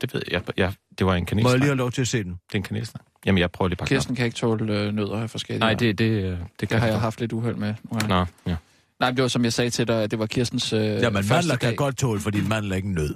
det 0.00 0.14
ved 0.14 0.22
jeg. 0.30 0.42
jeg, 0.46 0.52
jeg 0.56 0.72
det 0.98 1.06
var 1.06 1.14
en 1.14 1.20
Må 1.22 1.24
kanelstang. 1.26 1.52
jeg 1.52 1.58
lige 1.58 1.68
have 1.68 1.76
lov 1.76 1.92
til 1.92 2.00
at 2.00 2.08
se 2.08 2.24
den? 2.24 2.30
Det 2.32 2.38
er 2.52 2.56
en 2.56 2.62
kanelstang. 2.62 3.04
Jamen, 3.26 3.38
jeg 3.38 3.50
prøver 3.50 3.68
lige 3.68 3.74
at 3.74 3.78
pakke 3.78 3.94
Kirsten 3.94 4.16
kan 4.16 4.24
ikke 4.24 4.36
tåle 4.36 4.78
øh, 4.78 4.92
nødder 4.94 5.16
af 5.22 5.30
forskellige. 5.30 5.60
Nej, 5.60 5.74
det, 5.74 5.98
det, 5.98 6.04
øh, 6.04 6.22
det, 6.22 6.38
det 6.60 6.68
kan 6.68 6.78
har 6.80 6.86
jeg 6.86 7.00
haft 7.00 7.20
lidt 7.20 7.32
uheld 7.32 7.56
med. 7.56 7.74
Nå, 8.08 8.26
ja. 8.46 8.56
Nej, 9.00 9.10
det 9.10 9.22
var 9.22 9.28
som 9.28 9.44
jeg 9.44 9.52
sagde 9.52 9.70
til 9.70 9.88
dig, 9.88 10.02
at 10.02 10.10
det 10.10 10.18
var 10.18 10.26
Kirstens 10.26 10.72
øh, 10.72 10.80
Ja, 10.80 11.10
men 11.10 11.24
mandler 11.28 11.56
kan 11.56 11.68
dag. 11.68 11.76
godt 11.76 11.96
tåle, 11.96 12.20
fordi 12.20 12.40
mandler 12.40 12.72
er 12.72 12.76
ikke 12.76 12.88
en 12.88 12.94
nød. 12.94 13.14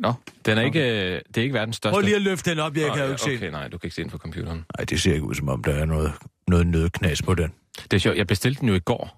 Nå, 0.00 0.12
Den 0.46 0.58
er 0.58 0.62
ikke, 0.62 0.80
øh, 0.80 1.20
det 1.28 1.36
er 1.36 1.42
ikke 1.42 1.54
verdens 1.54 1.76
største. 1.76 1.94
Prøv 1.94 2.00
lige 2.00 2.16
at 2.16 2.22
løfte 2.22 2.50
den 2.50 2.58
op, 2.58 2.76
jeg 2.76 2.88
Nå, 2.88 2.94
kan 2.94 3.02
jo 3.02 3.06
ja, 3.06 3.10
ikke 3.12 3.22
se 3.22 3.34
Okay, 3.34 3.50
nej, 3.50 3.68
du 3.68 3.78
kan 3.78 3.86
ikke 3.86 3.94
se 3.94 4.02
den 4.02 4.10
på 4.10 4.18
computeren. 4.18 4.64
Nej, 4.78 4.84
det 4.84 5.00
ser 5.00 5.12
ikke 5.12 5.24
ud 5.26 5.34
som 5.34 5.48
om, 5.48 5.62
der 5.64 5.72
er 5.74 5.84
noget, 5.84 6.12
noget 6.48 6.66
nødknas 6.66 7.22
på 7.22 7.34
den. 7.34 7.52
Det 7.82 7.92
er 7.92 7.98
sjovt, 7.98 8.16
jeg 8.16 8.26
bestilte 8.26 8.60
den 8.60 8.68
jo 8.68 8.74
i 8.74 8.78
går. 8.80 9.16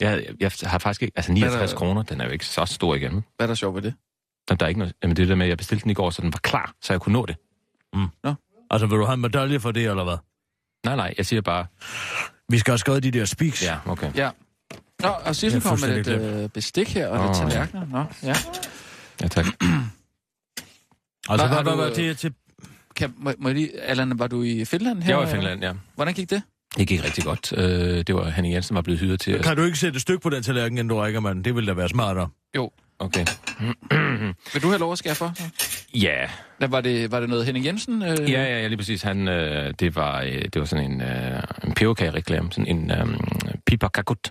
Jeg, 0.00 0.26
jeg 0.40 0.50
har 0.70 0.78
faktisk 0.78 1.02
ikke... 1.02 1.12
Altså 1.16 1.32
Hvad 1.32 1.42
er 1.42 1.46
69 1.46 1.70
der- 1.70 1.76
kroner, 1.78 2.02
den 2.02 2.20
er 2.20 2.24
jo 2.24 2.30
ikke 2.30 2.46
så 2.46 2.64
stor 2.66 2.94
igen. 2.94 3.12
Hvad 3.12 3.24
er 3.40 3.46
der 3.46 3.54
sjovt 3.54 3.74
ved 3.74 3.82
det? 3.82 3.94
Jamen, 4.50 4.58
der 4.58 4.66
er 4.66 4.68
ikke 4.68 4.78
noget... 4.78 4.94
Jamen, 5.02 5.16
det 5.16 5.28
der 5.28 5.34
med, 5.34 5.46
at 5.46 5.50
jeg 5.50 5.58
bestilte 5.58 5.82
den 5.82 5.90
i 5.90 5.94
går, 5.94 6.10
så 6.10 6.22
den 6.22 6.32
var 6.32 6.40
klar, 6.42 6.74
så 6.82 6.92
jeg 6.92 7.00
kunne 7.00 7.12
nå 7.12 7.26
det. 7.26 7.36
Altså, 8.70 8.86
vil 8.86 8.98
du 8.98 9.04
have 9.04 9.14
en 9.14 9.20
medalje 9.20 9.60
for 9.60 9.70
det, 9.72 9.86
eller 9.86 10.04
hvad? 10.04 10.16
Nej, 10.84 10.96
nej, 10.96 11.14
jeg 11.18 11.26
siger 11.26 11.40
bare... 11.42 11.66
Vi 12.48 12.58
skal 12.58 12.70
have 12.72 12.78
skrevet 12.78 13.02
de 13.02 13.10
der 13.10 13.24
speaks. 13.24 13.64
Ja, 13.64 13.78
okay. 13.86 14.10
Ja. 14.14 14.30
Nå, 15.02 15.08
og 15.08 15.36
Sissel 15.36 15.62
kom 15.62 15.78
med 15.80 15.94
lidt 16.02 16.08
øh, 16.08 16.48
bestik 16.48 16.94
her, 16.94 17.08
og 17.08 17.18
Åh, 17.18 17.26
lidt 17.26 17.38
ja. 17.38 17.42
tallerkener. 17.48 17.86
Nå, 17.86 18.04
ja. 18.22 18.34
Ja, 19.22 19.28
tak. 19.28 19.44
Altså, 19.46 21.46
Hvad 21.46 21.56
har 21.56 21.62
hvad, 21.62 21.62
hvad, 21.62 21.72
du, 21.72 21.76
hvad, 21.76 21.88
øh, 21.88 21.94
til, 21.94 22.16
til... 22.16 22.34
Kan, 22.96 23.14
må, 23.16 23.32
må 23.38 23.48
jeg 23.48 23.56
lige, 23.56 23.80
Allan, 23.80 24.18
var 24.18 24.26
du 24.26 24.42
i 24.42 24.64
Finland 24.64 25.02
her? 25.02 25.10
Jeg 25.10 25.18
var 25.18 25.26
i 25.26 25.30
Finland, 25.30 25.62
ja. 25.62 25.72
Hvordan 25.94 26.14
gik 26.14 26.30
det? 26.30 26.42
Det 26.76 26.88
gik 26.88 27.04
rigtig 27.04 27.24
godt. 27.24 27.52
Øh, 27.56 28.04
det 28.06 28.14
var 28.14 28.30
Henning 28.30 28.54
Jensen, 28.54 28.74
var 28.76 28.82
blevet 28.82 29.00
hyret 29.00 29.20
til. 29.20 29.32
at- 29.32 29.44
Kan 29.44 29.56
du 29.56 29.62
ikke 29.62 29.78
sætte 29.78 29.96
et 29.96 30.02
stykke 30.02 30.22
på 30.22 30.30
den 30.30 30.42
tallerken, 30.42 30.78
inden 30.78 30.88
du 30.88 30.96
rækker, 30.96 31.20
mand? 31.20 31.44
Det 31.44 31.54
ville 31.54 31.68
da 31.68 31.72
være 31.72 31.88
smartere. 31.88 32.28
Jo. 32.56 32.70
Okay. 32.98 33.26
Vil 34.52 34.62
du 34.62 34.68
have 34.68 34.78
lov 34.78 34.92
at 34.92 34.98
skære 34.98 35.14
for? 35.14 35.32
Ja, 35.98 36.28
Hvad, 36.58 36.68
var, 36.68 36.80
det, 36.80 37.10
var 37.10 37.20
det 37.20 37.28
noget 37.28 37.44
Henning 37.44 37.66
Jensen? 37.66 38.02
Øh? 38.02 38.08
ja, 38.08 38.14
ja, 38.44 38.60
ja, 38.60 38.66
lige 38.66 38.76
præcis. 38.76 39.02
Han, 39.02 39.28
øh, 39.28 39.74
det, 39.80 39.96
var, 39.96 40.20
øh, 40.22 40.32
det 40.42 40.58
var 40.58 40.64
sådan 40.64 40.90
en, 40.92 41.00
øh, 41.02 41.42
en 41.64 41.74
peberkage-reklame. 41.74 42.52
Sådan 42.52 42.76
en 42.76 42.90
øh, 42.90 43.18
piperkakut. 43.66 44.30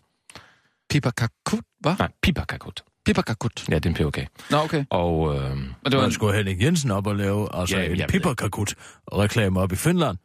Piperkakut, 0.90 1.64
hvad? 1.80 1.96
Nej, 2.00 2.10
piperkakut. 2.22 2.84
Piperkakut. 3.06 3.70
Ja, 3.70 3.76
det 3.76 3.86
er 3.86 3.90
en 3.90 3.96
peberkage. 3.96 4.28
Nå, 4.52 4.58
okay. 4.58 4.86
Og 4.90 5.36
øh, 5.36 5.58
Men 5.58 5.76
det 5.86 5.94
var 5.96 6.02
Man 6.02 6.12
skulle 6.12 6.36
Henning 6.38 6.62
Jensen 6.62 6.92
op 6.92 7.08
og 7.08 7.16
lave 7.16 7.56
altså, 7.56 7.78
Ja, 7.78 7.84
ja, 7.84 7.90
en 7.92 7.98
det. 8.00 8.08
piperkakut-reklame 8.12 9.60
op 9.60 9.72
i 9.72 9.76
Finland. 9.76 10.18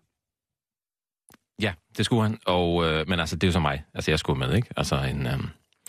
ja, 1.62 1.72
det 1.96 2.04
skulle 2.04 2.22
han. 2.22 2.38
Og, 2.46 2.84
øh, 2.84 3.08
men 3.08 3.20
altså, 3.20 3.36
det 3.36 3.42
er 3.44 3.48
jo 3.48 3.52
så 3.52 3.60
mig. 3.60 3.84
Altså, 3.94 4.10
jeg 4.10 4.18
skulle 4.18 4.38
med, 4.38 4.54
ikke? 4.54 4.68
Altså, 4.76 4.96
en... 5.02 5.26
Øh, 5.26 5.38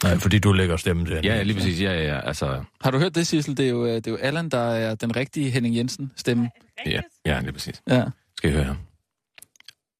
Nej, 0.03 0.17
fordi 0.17 0.39
du 0.39 0.51
lægger 0.53 0.77
stemmen 0.77 1.05
til 1.05 1.13
ja, 1.15 1.19
ja, 1.36 1.43
lige 1.43 1.55
præcis. 1.58 1.81
Ja, 1.81 1.93
ja, 1.93 2.03
ja. 2.08 2.19
Altså, 2.19 2.63
har 2.81 2.91
du 2.91 2.98
hørt 3.00 3.15
det, 3.15 3.27
Sissel? 3.27 3.58
Det 3.58 3.65
er, 3.65 3.69
jo, 3.69 3.86
øh, 3.86 3.96
det 3.96 4.08
er 4.08 4.12
jo 4.12 4.17
Allan, 4.17 4.50
der 4.50 4.58
er 4.60 4.96
den 4.96 5.15
rigtige 5.15 5.50
Henning 5.50 5.75
Jensen-stemme. 5.75 6.50
ja, 6.86 7.01
ja, 7.25 7.39
lige 7.39 7.51
præcis. 7.53 7.81
Ja. 7.88 8.05
Skal 8.38 8.50
I 8.50 8.53
høre 8.53 8.63
her. 8.63 8.75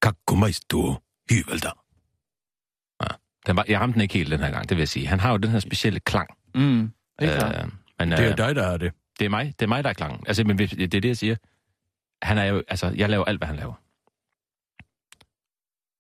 Kakkumaistu 0.02 0.96
hyvelter. 1.30 1.72
Den 3.48 3.56
var, 3.56 3.66
jeg 3.68 3.80
ramte 3.80 3.94
den 3.94 4.02
ikke 4.02 4.14
helt 4.14 4.32
den 4.32 4.40
her 4.40 4.52
gang, 4.52 4.70
det 4.70 4.78
vil 4.78 4.82
jeg 4.82 4.88
sige. 4.90 5.08
Han 5.08 5.20
har 5.20 5.32
jo 5.32 5.38
den 5.38 5.50
her 5.52 5.60
specielle 5.60 6.00
klang. 6.00 6.30
Mm. 6.56 6.92
Det 7.20 7.30
er 7.30 7.40
klart. 7.40 7.66
Øh, 7.66 7.72
men, 8.00 8.12
Det 8.12 8.20
er 8.20 8.24
jo 8.24 8.32
øh, 8.32 8.38
dig, 8.38 8.56
der 8.56 8.64
har 8.70 8.78
det. 8.78 8.94
det 9.20 9.26
er 9.26 9.30
mig, 9.30 9.46
det 9.60 9.66
er 9.66 9.68
mig, 9.70 9.84
der 9.84 9.90
er 9.90 9.94
klangen. 9.94 10.24
Altså, 10.28 10.44
men 10.44 10.56
hvis- 10.56 10.70
det 10.70 10.84
er 10.94 11.02
det, 11.02 11.06
jeg 11.06 11.18
siger. 11.18 11.36
Han 12.22 12.38
er 12.38 12.44
jo, 12.46 12.64
altså, 12.68 12.88
jeg 12.96 13.10
laver 13.10 13.26
alt, 13.26 13.40
hvad 13.40 13.48
han 13.48 13.56
laver. 13.56 13.74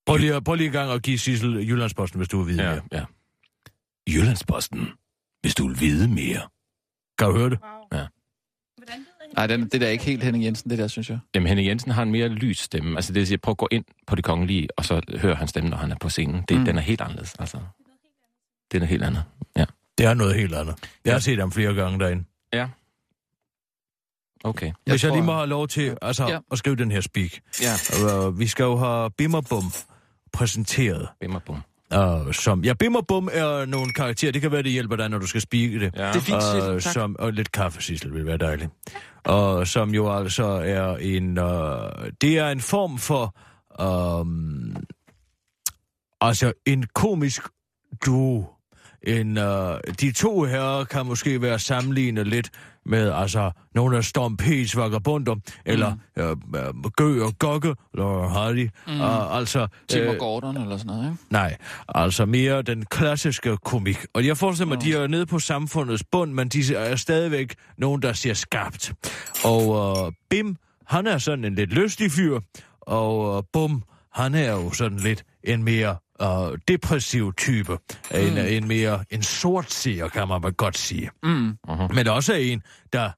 Prøv 0.05 0.17
lige, 0.17 0.35
at- 0.35 0.43
prøv 0.43 0.55
lige 0.55 0.67
en 0.67 0.73
gang 0.73 0.91
at 0.91 1.03
give 1.03 1.17
Sissel 1.19 1.67
Jyllandsposten, 1.69 2.17
hvis 2.19 2.27
du 2.29 2.41
vil 2.41 2.47
vide 2.47 2.63
mere. 2.63 2.81
ja. 2.91 3.05
Jyllandsposten, 4.09 4.87
hvis 5.41 5.55
du 5.55 5.67
vil 5.67 5.79
vide 5.79 6.07
mere. 6.07 6.41
Kan 7.17 7.27
du 7.27 7.37
høre 7.37 7.49
det? 7.49 7.59
Nej, 9.35 9.47
den, 9.47 9.61
det 9.69 9.81
der 9.81 9.87
er 9.87 9.91
ikke 9.91 10.03
helt 10.03 10.23
Henning 10.23 10.43
Jensen, 10.45 10.69
det 10.69 10.77
der, 10.77 10.87
synes 10.87 11.09
jeg. 11.09 11.19
Jamen, 11.35 11.47
Henning 11.47 11.67
Jensen 11.67 11.91
har 11.91 12.03
en 12.03 12.11
mere 12.11 12.27
lys 12.27 12.59
stemme. 12.59 12.95
Altså, 12.95 13.13
det 13.13 13.19
vil 13.19 13.27
sige, 13.27 13.37
prøv 13.37 13.51
at 13.51 13.57
gå 13.57 13.67
ind 13.71 13.85
på 14.07 14.15
det 14.15 14.23
kongelige, 14.25 14.67
og 14.77 14.85
så 14.85 15.01
høre 15.17 15.35
hans 15.35 15.49
stemme, 15.49 15.69
når 15.69 15.77
han 15.77 15.91
er 15.91 15.95
på 16.01 16.09
scenen. 16.09 16.35
Det, 16.41 16.51
Mm. 16.51 16.59
mm. 16.59 16.65
Den 16.65 16.77
er 16.77 16.81
helt 16.81 17.01
anderledes, 17.01 17.35
altså. 17.39 17.57
Det 18.71 18.77
er 18.77 18.79
noget 18.79 18.89
helt 18.89 19.03
andet. 19.03 19.23
Ja. 19.57 19.65
Det 19.99 20.07
er 20.07 20.13
noget 20.13 20.35
helt 20.35 20.55
andet. 20.55 20.75
Jeg 21.05 21.13
har 21.13 21.19
set 21.19 21.39
ham 21.39 21.51
flere 21.51 21.73
gange 21.73 21.99
derinde. 21.99 22.23
Okay. 24.43 24.65
Jeg 24.65 24.73
Hvis 24.85 25.03
jeg 25.03 25.09
tror- 25.09 25.15
lige 25.17 25.25
må 25.25 25.33
have 25.33 25.47
lov 25.47 25.67
til 25.67 25.97
altså, 26.01 26.23
Ja. 26.23 26.31
ja. 26.33 26.39
at 26.51 26.57
skrive 26.57 26.75
den 26.75 26.91
her 26.91 27.01
speak. 27.01 27.31
Ja. 27.61 28.25
Uh, 28.27 28.39
vi 28.39 28.47
skal 28.47 28.63
jo 28.63 28.77
have 28.77 29.11
Bimmerbum 29.11 29.63
præsenteret. 30.33 31.07
Bimmer 31.19 31.39
bum. 31.39 31.61
Uh, 31.95 32.33
som, 32.33 32.63
ja, 32.63 32.73
Bimmerbum 32.73 33.29
er 33.31 33.65
nogle 33.65 33.93
karakterer. 33.93 34.31
Det 34.31 34.41
kan 34.41 34.51
være, 34.51 34.63
det 34.63 34.71
hjælper 34.71 34.95
dig, 34.95 35.09
når 35.09 35.17
du 35.17 35.27
skal 35.27 35.41
speake 35.41 35.79
det. 35.79 35.95
Ja. 35.95 36.07
Det 36.07 36.15
er 36.15 36.19
fint, 36.19 36.65
Øh, 36.73 36.81
tak. 36.81 36.93
som, 36.93 37.15
og 37.19 37.33
lidt 37.33 37.51
kaffe, 37.51 37.81
Sissel, 37.83 38.13
vil 38.13 38.25
være 38.25 38.37
dejligt. 38.37 38.69
Og 39.23 39.67
som 39.67 39.89
jo 39.93 40.17
altså 40.17 40.45
er 40.45 40.97
en... 40.97 41.37
Uh, 41.37 42.09
det 42.21 42.37
er 42.37 42.49
en 42.49 42.61
form 42.61 42.97
for... 42.97 43.35
Um, 44.19 44.75
altså 46.21 46.53
en 46.65 46.85
komisk 46.93 47.41
duo. 48.05 48.45
En, 49.03 49.37
uh, 49.37 49.43
de 50.01 50.11
to 50.11 50.43
herrer 50.43 50.83
kan 50.83 51.05
måske 51.05 51.41
være 51.41 51.59
sammenlignet 51.59 52.27
lidt 52.27 52.49
med 52.85 53.11
altså 53.11 53.51
nogle 53.75 53.97
af 53.97 54.03
Storm 54.03 54.37
P's 54.41 54.79
vagabunder, 54.79 55.35
mm. 55.35 55.41
eller 55.65 55.93
uh, 56.19 56.25
uh, 56.25 56.91
Gø 56.91 57.23
og 57.23 57.39
Gokke, 57.39 57.75
eller 57.93 58.27
Hardy. 58.27 58.69
Mm. 58.87 59.01
Uh, 59.01 59.37
altså, 59.37 59.67
Tim 59.87 60.01
øh, 60.01 60.09
og 60.09 60.15
Gordon 60.17 60.57
eller 60.57 60.77
sådan 60.77 60.87
noget, 60.87 61.11
ikke? 61.11 61.23
Nej, 61.29 61.57
altså 61.87 62.25
mere 62.25 62.61
den 62.61 62.85
klassiske 62.85 63.57
komik. 63.57 64.05
Og 64.13 64.25
jeg 64.25 64.37
forestiller 64.37 64.67
mig, 64.67 64.77
at 64.77 64.83
de 64.83 64.93
er 64.93 65.07
nede 65.07 65.25
på 65.25 65.39
samfundets 65.39 66.03
bund, 66.11 66.33
men 66.33 66.47
de 66.49 66.75
er 66.75 66.95
stadigvæk 66.95 67.55
nogen, 67.77 68.01
der 68.01 68.13
ser 68.13 68.33
skarpt. 68.33 68.93
Og 69.43 69.67
uh, 69.67 70.11
Bim, 70.29 70.55
han 70.87 71.07
er 71.07 71.17
sådan 71.17 71.45
en 71.45 71.55
lidt 71.55 71.73
lystig 71.73 72.11
fyr, 72.11 72.39
og 72.81 73.37
uh, 73.37 73.43
Bum, 73.53 73.83
han 74.13 74.35
er 74.35 74.51
jo 74.51 74.71
sådan 74.71 74.97
lidt 74.97 75.23
en 75.43 75.63
mere 75.63 75.95
uh, 76.23 76.57
depressiv 76.67 77.33
type. 77.33 77.77
Mm. 78.11 78.17
En, 78.17 78.37
en 78.37 78.67
mere 78.67 79.03
en 79.09 79.23
sort 79.23 79.71
seer, 79.71 80.07
kan 80.07 80.27
man 80.27 80.41
godt 80.41 80.77
sige. 80.77 81.09
Mm. 81.23 81.57
Uh-huh. 81.69 81.93
Men 81.93 82.07
også 82.07 82.33
en, 82.33 82.63
der... 82.93 83.11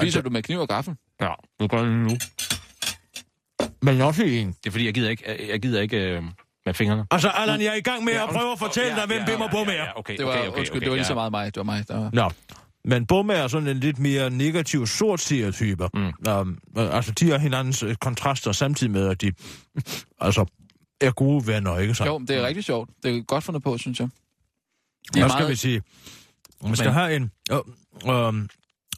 Spiser 0.00 0.20
du 0.20 0.30
med 0.30 0.42
kniv 0.42 0.58
og 0.58 0.68
gaffel? 0.68 0.94
Ja, 1.20 1.32
det 1.60 1.70
gør 1.70 1.82
det 1.82 1.92
nu. 1.92 2.10
Men 3.82 4.00
også 4.00 4.22
en. 4.24 4.48
Det 4.48 4.66
er 4.66 4.70
fordi, 4.70 4.84
jeg 4.84 4.94
gider 4.94 5.10
ikke, 5.10 5.48
jeg 5.48 5.62
gider 5.62 5.80
ikke 5.80 5.96
øh, 5.96 6.22
med 6.66 6.74
fingrene. 6.74 7.06
Altså, 7.10 7.28
Allan, 7.28 7.60
jeg 7.60 7.68
er 7.68 7.74
i 7.74 7.80
gang 7.80 8.04
med 8.04 8.12
at 8.12 8.28
prøve 8.28 8.52
at 8.52 8.58
fortælle 8.58 8.96
dig, 8.96 9.06
hvem 9.06 9.22
Bim 9.26 9.40
og 9.40 9.50
Bum 9.50 9.68
er. 9.68 9.72
Ja, 9.72 9.98
okay, 9.98 10.16
Det 10.16 10.26
var, 10.26 10.32
okay, 10.32 10.48
okay, 10.48 10.58
undskyld, 10.58 10.76
okay, 10.76 10.84
det 10.84 10.90
var 10.90 10.96
lige 10.96 11.04
så 11.04 11.12
ja. 11.12 11.14
meget 11.14 11.30
mig. 11.30 11.54
Det 11.54 11.56
var 11.56 11.64
mig, 11.64 11.88
der 11.88 11.98
var... 11.98 12.10
Nå, 12.12 12.30
men 12.84 13.06
Bum 13.06 13.30
er 13.30 13.48
sådan 13.48 13.68
en 13.68 13.76
lidt 13.76 13.98
mere 13.98 14.30
negativ 14.30 14.86
sort 14.86 15.20
type. 15.20 15.88
Mm. 15.94 16.12
Um, 16.28 16.58
altså, 16.76 17.12
de 17.12 17.32
er 17.32 17.38
hinandens 17.38 17.82
øh, 17.82 17.94
kontraster 17.94 18.52
samtidig 18.52 18.92
med, 18.92 19.08
at 19.08 19.20
de 19.20 19.32
altså, 20.20 20.44
er 21.00 21.10
gode 21.10 21.46
venner, 21.46 21.78
ikke 21.78 21.94
sant? 21.94 22.08
Jo, 22.08 22.18
det 22.18 22.30
er 22.30 22.46
rigtig 22.46 22.64
sjovt. 22.64 22.90
Det 23.02 23.16
er 23.16 23.22
godt 23.22 23.44
fundet 23.44 23.62
på, 23.62 23.78
synes 23.78 24.00
jeg. 24.00 24.08
De 25.14 25.18
er 25.18 25.22
Hvad 25.22 25.30
skal 25.30 25.38
meget- 25.40 25.50
vi 25.50 25.56
sige? 25.56 25.82
Vi 26.70 26.76
skal 26.76 26.86
Men- 26.88 26.94
have 26.94 27.16
en... 27.16 27.30
Øh, 27.52 27.58
øh, 28.06 28.48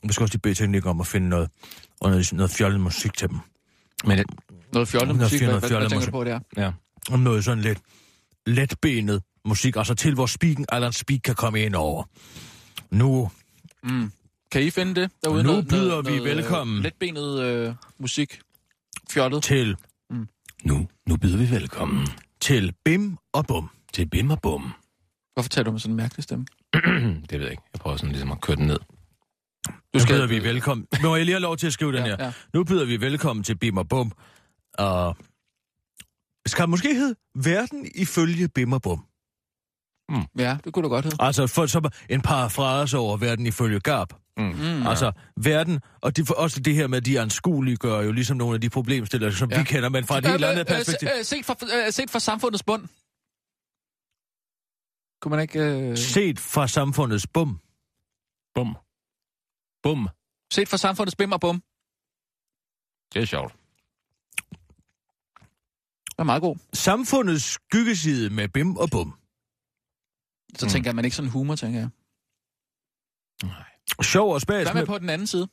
vi 0.03 0.13
skal 0.13 0.23
også 0.23 0.35
lige 0.35 0.39
bede 0.41 0.55
teknikere 0.55 0.91
om 0.91 1.01
at 1.01 1.07
finde 1.07 1.29
noget, 1.29 1.51
og 2.01 2.11
noget, 2.11 2.33
noget 2.33 2.51
fjollet 2.51 2.81
musik 2.81 3.15
til 3.15 3.29
dem. 3.29 3.39
Men 4.05 4.19
det, 4.19 4.27
Noget 4.73 4.89
fjollet 4.89 5.09
Noget 5.17 5.21
musik, 5.33 5.41
hvad, 5.41 5.49
fjollet- 5.49 5.61
hvad, 5.61 5.61
hvad 5.61 5.69
fjollet 5.69 5.91
tænker 5.91 6.07
du 6.07 6.11
på 6.11 6.25
der? 6.25 6.41
ja. 6.57 6.73
Og 7.11 7.19
noget 7.19 7.45
sådan 7.45 7.63
lidt 7.65 7.79
letbenet 8.47 9.23
musik, 9.45 9.77
altså 9.77 9.95
til 9.95 10.15
hvor 10.15 10.27
speaken, 10.27 10.67
Allan 10.69 10.93
Speak 10.93 11.21
kan 11.25 11.35
komme 11.35 11.61
ind 11.61 11.75
over. 11.75 12.05
Nu 12.91 13.31
Mm. 13.83 14.13
Kan 14.53 14.63
I 14.63 14.71
finde 14.71 15.01
det 15.01 15.11
derude? 15.25 15.43
Nu 15.43 15.51
noget, 15.51 15.69
byder 15.69 15.89
noget, 15.89 16.07
vi 16.07 16.17
noget, 16.17 16.37
velkommen. 16.37 16.77
Øh, 16.77 16.83
letbenet 16.83 17.41
øh, 17.41 17.75
musik. 17.99 18.41
Fjollet. 19.11 19.43
til, 19.43 19.77
Nu, 20.65 20.89
nu 21.07 21.17
byder 21.17 21.39
vi 21.39 21.51
velkommen 21.51 22.07
til 22.41 22.75
Bim 22.85 23.17
og 23.33 23.47
Bum. 23.47 23.71
til 23.93 24.09
Bim 24.09 24.31
og 24.31 24.41
Bum. 24.43 24.73
Hvorfor 25.35 25.49
taler 25.49 25.65
du 25.65 25.71
med 25.71 25.81
sådan 25.81 25.93
en 25.93 25.97
mærkelig 25.97 26.23
stemme? 26.25 26.47
det 27.31 27.33
ved 27.33 27.41
jeg 27.41 27.51
ikke. 27.51 27.63
Jeg 27.73 27.81
prøver 27.81 27.97
sådan 27.97 28.09
ligesom 28.11 28.33
at 28.33 28.41
køre 28.41 28.57
den 28.57 28.67
ned. 28.67 28.79
Nu 29.95 30.01
skal- 30.01 30.15
byder 30.17 30.27
vi 30.27 30.43
velkommen. 30.45 30.87
Må 31.03 31.17
jeg 31.17 31.25
lige 31.25 31.35
have 31.35 31.41
lov 31.43 31.57
til 31.57 31.67
at 31.67 31.73
skrive 31.73 31.93
den 31.93 32.07
Ja, 32.07 32.17
her? 32.17 32.25
ja. 32.25 32.33
Nu 32.55 32.65
byder 32.65 32.85
vi 32.85 33.01
velkommen 33.01 33.43
til 33.45 33.59
Bim 33.59 33.77
og 33.77 33.89
Bum. 33.89 34.13
Og 34.75 35.17
skal 36.47 36.69
måske 36.69 36.95
hedde 36.95 37.15
Verden 37.35 37.89
ifølge 37.95 38.49
Bim 38.49 38.73
og 38.73 38.83
Bum? 38.83 39.05
Ja, 40.39 40.57
det 40.65 40.73
kunne 40.73 40.83
du 40.83 40.89
godt 40.89 41.05
hedde. 41.05 41.17
Altså 41.21 41.47
for, 41.47 41.67
så 41.67 41.91
en 42.11 42.21
parafrase 42.23 42.99
over 42.99 43.17
Verden 43.17 43.47
ifølge 43.47 43.81
Garp. 43.81 44.15
Mm. 44.41 44.87
Altså 44.87 45.13
verden, 45.37 45.81
og 46.01 46.17
det, 46.17 46.31
også 46.31 46.61
det 46.61 46.75
her 46.75 46.87
med, 46.87 46.97
at 46.99 47.05
de 47.07 47.21
anskuelige 47.21 47.77
gør 47.77 48.01
jo 48.01 48.13
ligesom 48.13 48.37
nogle 48.37 48.55
af 48.55 48.61
de 48.61 48.71
problemstillinger, 48.71 49.37
som 49.37 49.51
Ja. 49.51 49.57
ja. 49.57 49.63
vi 49.63 49.67
kender, 49.67 49.89
men 49.89 50.05
fra 50.07 50.19
et 50.19 50.27
helt 50.27 50.43
Øh, 50.45 50.49
andet 50.51 50.61
øh, 50.61 50.67
perspektiv. 50.67 51.09
øh, 51.19 51.25
Set 51.25 51.45
fra, 51.47 51.55
øh, 51.87 51.93
set 51.93 52.11
fra 52.11 52.19
samfundets 52.19 52.63
bund. 52.63 52.89
Kunne 55.21 55.31
man 55.31 55.41
ikke... 55.41 55.61
Øh... 55.61 55.97
Set 55.99 56.39
fra 56.41 56.69
samfundets 56.69 57.27
bum. 57.27 57.61
Bum. 58.55 58.77
Bum. 59.83 60.09
Set 60.53 60.69
fra 60.69 60.77
samfundets 60.77 61.17
bim 61.17 61.33
og 61.33 61.41
bum. 61.41 61.63
Det 63.15 63.23
er 63.23 63.27
sjovt. 63.27 63.53
Det 66.11 66.19
er 66.19 66.23
meget 66.23 66.43
god. 66.43 66.57
Samfundets 66.73 67.45
skyggeside 67.45 68.31
med 68.31 68.49
Bim 68.49 68.77
og 68.77 68.91
Bum. 68.91 69.15
Så 70.59 70.67
Mm. 70.67 70.71
tænker 70.71 70.93
man 70.93 71.05
ikke 71.05 71.17
sådan 71.17 71.31
humor, 71.31 71.57
tænker 71.57 71.81
jeg. 71.81 71.89
Sjov 74.03 74.33
og 74.35 74.41
spas. 74.41 74.63
Hvad 74.65 74.75
med 74.75 74.81
med- 74.83 74.87
på 74.87 74.99
den 74.99 75.11
anden 75.11 75.27
side? 75.27 75.49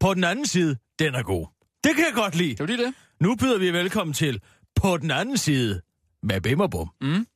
på 0.00 0.14
den 0.14 0.24
anden 0.24 0.46
side, 0.46 0.76
den 0.98 1.14
er 1.14 1.22
god. 1.22 1.46
Det 1.84 1.94
kan 1.96 2.04
jeg 2.04 2.12
godt 2.14 2.34
lide. 2.34 2.54
Det 2.54 2.66
lige 2.70 2.84
det. 2.86 2.94
Nu 3.20 3.36
byder 3.36 3.58
vi 3.58 3.72
velkommen 3.72 4.14
til 4.14 4.40
På 4.76 4.96
den 4.96 5.10
anden 5.10 5.36
side 5.36 5.80
med 6.22 6.40
Bim 6.40 6.60
og 6.60 6.70
Bum. 6.70 6.90
Mm. 7.00 7.26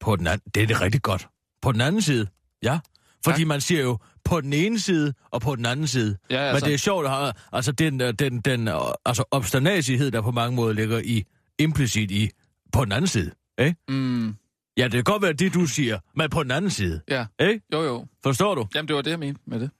På 0.00 0.16
den 0.16 0.26
anden, 0.26 0.50
det 0.54 0.62
er 0.62 0.66
det 0.66 0.80
rigtig 0.80 1.02
godt. 1.02 1.28
På 1.62 1.72
den 1.72 1.80
anden 1.80 2.02
side, 2.02 2.26
ja. 2.62 2.78
Fordi 3.24 3.38
Tak. 3.38 3.46
man 3.46 3.60
siger 3.60 3.82
jo 3.82 3.98
på 4.24 4.40
den 4.40 4.52
ene 4.52 4.80
side 4.80 5.14
og 5.30 5.40
på 5.40 5.56
den 5.56 5.66
anden 5.66 5.86
side. 5.86 6.16
Ja, 6.30 6.36
Altså. 6.36 6.64
Men 6.64 6.68
det 6.68 6.74
er 6.74 6.78
sjovt 6.78 7.06
at 7.06 7.12
have, 7.12 7.32
altså 7.52 7.72
den, 7.72 8.00
øh, 8.00 8.12
den, 8.18 8.40
den 8.40 8.68
øh, 8.68 8.74
altså 9.06 9.24
obsternagighed, 9.30 10.10
der 10.10 10.20
på 10.22 10.30
mange 10.30 10.56
måder 10.56 10.72
ligger 10.72 10.98
i, 11.04 11.24
implicit 11.58 12.10
i 12.10 12.30
på 12.72 12.84
den 12.84 12.92
anden 12.92 13.06
side. 13.08 13.30
Ikke? 13.58 13.76
Mm. 13.88 14.36
Ja, 14.78 14.84
det 14.84 14.92
kan 14.92 15.04
godt 15.04 15.22
være 15.22 15.32
det, 15.32 15.54
du 15.54 15.66
siger, 15.66 15.98
men 16.14 16.30
på 16.30 16.42
den 16.42 16.50
anden 16.50 16.70
side. 16.70 17.02
Ja, 17.08 17.26
Ikke? 17.40 17.64
jo 17.72 17.82
jo. 17.82 18.06
Forstår 18.22 18.54
du? 18.54 18.68
Jamen, 18.74 18.88
det 18.88 18.96
var 18.96 19.02
det, 19.02 19.10
jeg 19.10 19.18
mente 19.18 19.40
med 19.46 19.60
det. 19.60 19.70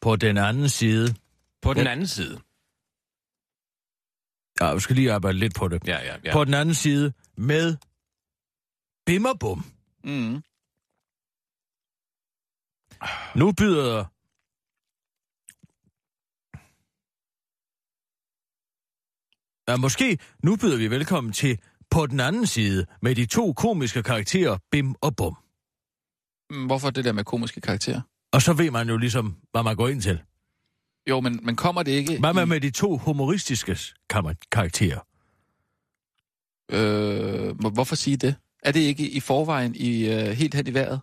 På 0.00 0.16
den 0.16 0.38
anden 0.38 0.68
side. 0.68 1.14
På 1.62 1.74
den 1.74 1.86
anden 1.86 2.06
side. 2.06 2.40
Ja, 4.60 4.74
vi 4.74 4.80
skal 4.80 4.96
lige 4.96 5.12
arbejde 5.12 5.38
lidt 5.38 5.54
på 5.54 5.68
det. 5.68 5.88
Ja, 5.88 5.98
ja, 6.04 6.16
ja. 6.24 6.32
På 6.32 6.44
den 6.44 6.54
anden 6.54 6.74
side 6.74 7.12
med 7.36 7.76
bimmerbum. 9.06 9.64
Mm. 10.04 10.42
Nu 13.34 13.52
byder... 13.52 14.04
Ja, 19.68 19.76
måske 19.76 20.18
nu 20.42 20.56
byder 20.56 20.76
vi 20.76 20.90
velkommen 20.90 21.32
til 21.32 21.58
På 21.90 22.06
den 22.06 22.20
anden 22.20 22.46
side 22.46 22.86
med 23.02 23.14
de 23.14 23.26
to 23.26 23.52
komiske 23.52 24.02
karakterer 24.02 24.58
Bim 24.70 24.94
og 25.00 25.16
Bum. 25.16 25.36
Mm, 26.50 26.66
Hvorfor 26.66 26.90
det 26.90 27.04
der 27.04 27.12
med 27.12 27.24
komiske 27.24 27.60
karakterer? 27.60 28.00
Og 28.32 28.42
så 28.42 28.52
ved 28.52 28.70
man 28.70 28.88
jo 28.88 28.96
ligesom, 28.96 29.36
hvad 29.52 29.62
man 29.62 29.76
går 29.76 29.88
ind 29.88 30.02
til. 30.02 30.20
Jo, 31.10 31.20
men, 31.20 31.40
men 31.42 31.56
kommer 31.56 31.82
det 31.82 31.92
ikke 31.92 32.18
Hvad 32.18 32.34
med, 32.34 32.42
i, 32.42 32.46
med 32.46 32.60
de 32.60 32.70
to 32.70 32.96
humoristiske 32.96 33.78
karakterer? 34.52 35.00
Øh, 36.70 37.56
hvor- 37.60 37.70
hvorfor 37.70 37.96
sige 37.96 38.16
det? 38.16 38.34
Er 38.62 38.72
det 38.72 38.80
ikke 38.80 39.08
i 39.10 39.20
forvejen 39.20 39.74
i 39.74 40.06
øh, 40.08 40.26
helt 40.28 40.54
hen 40.54 40.66
i 40.66 40.74
vejret? 40.74 41.00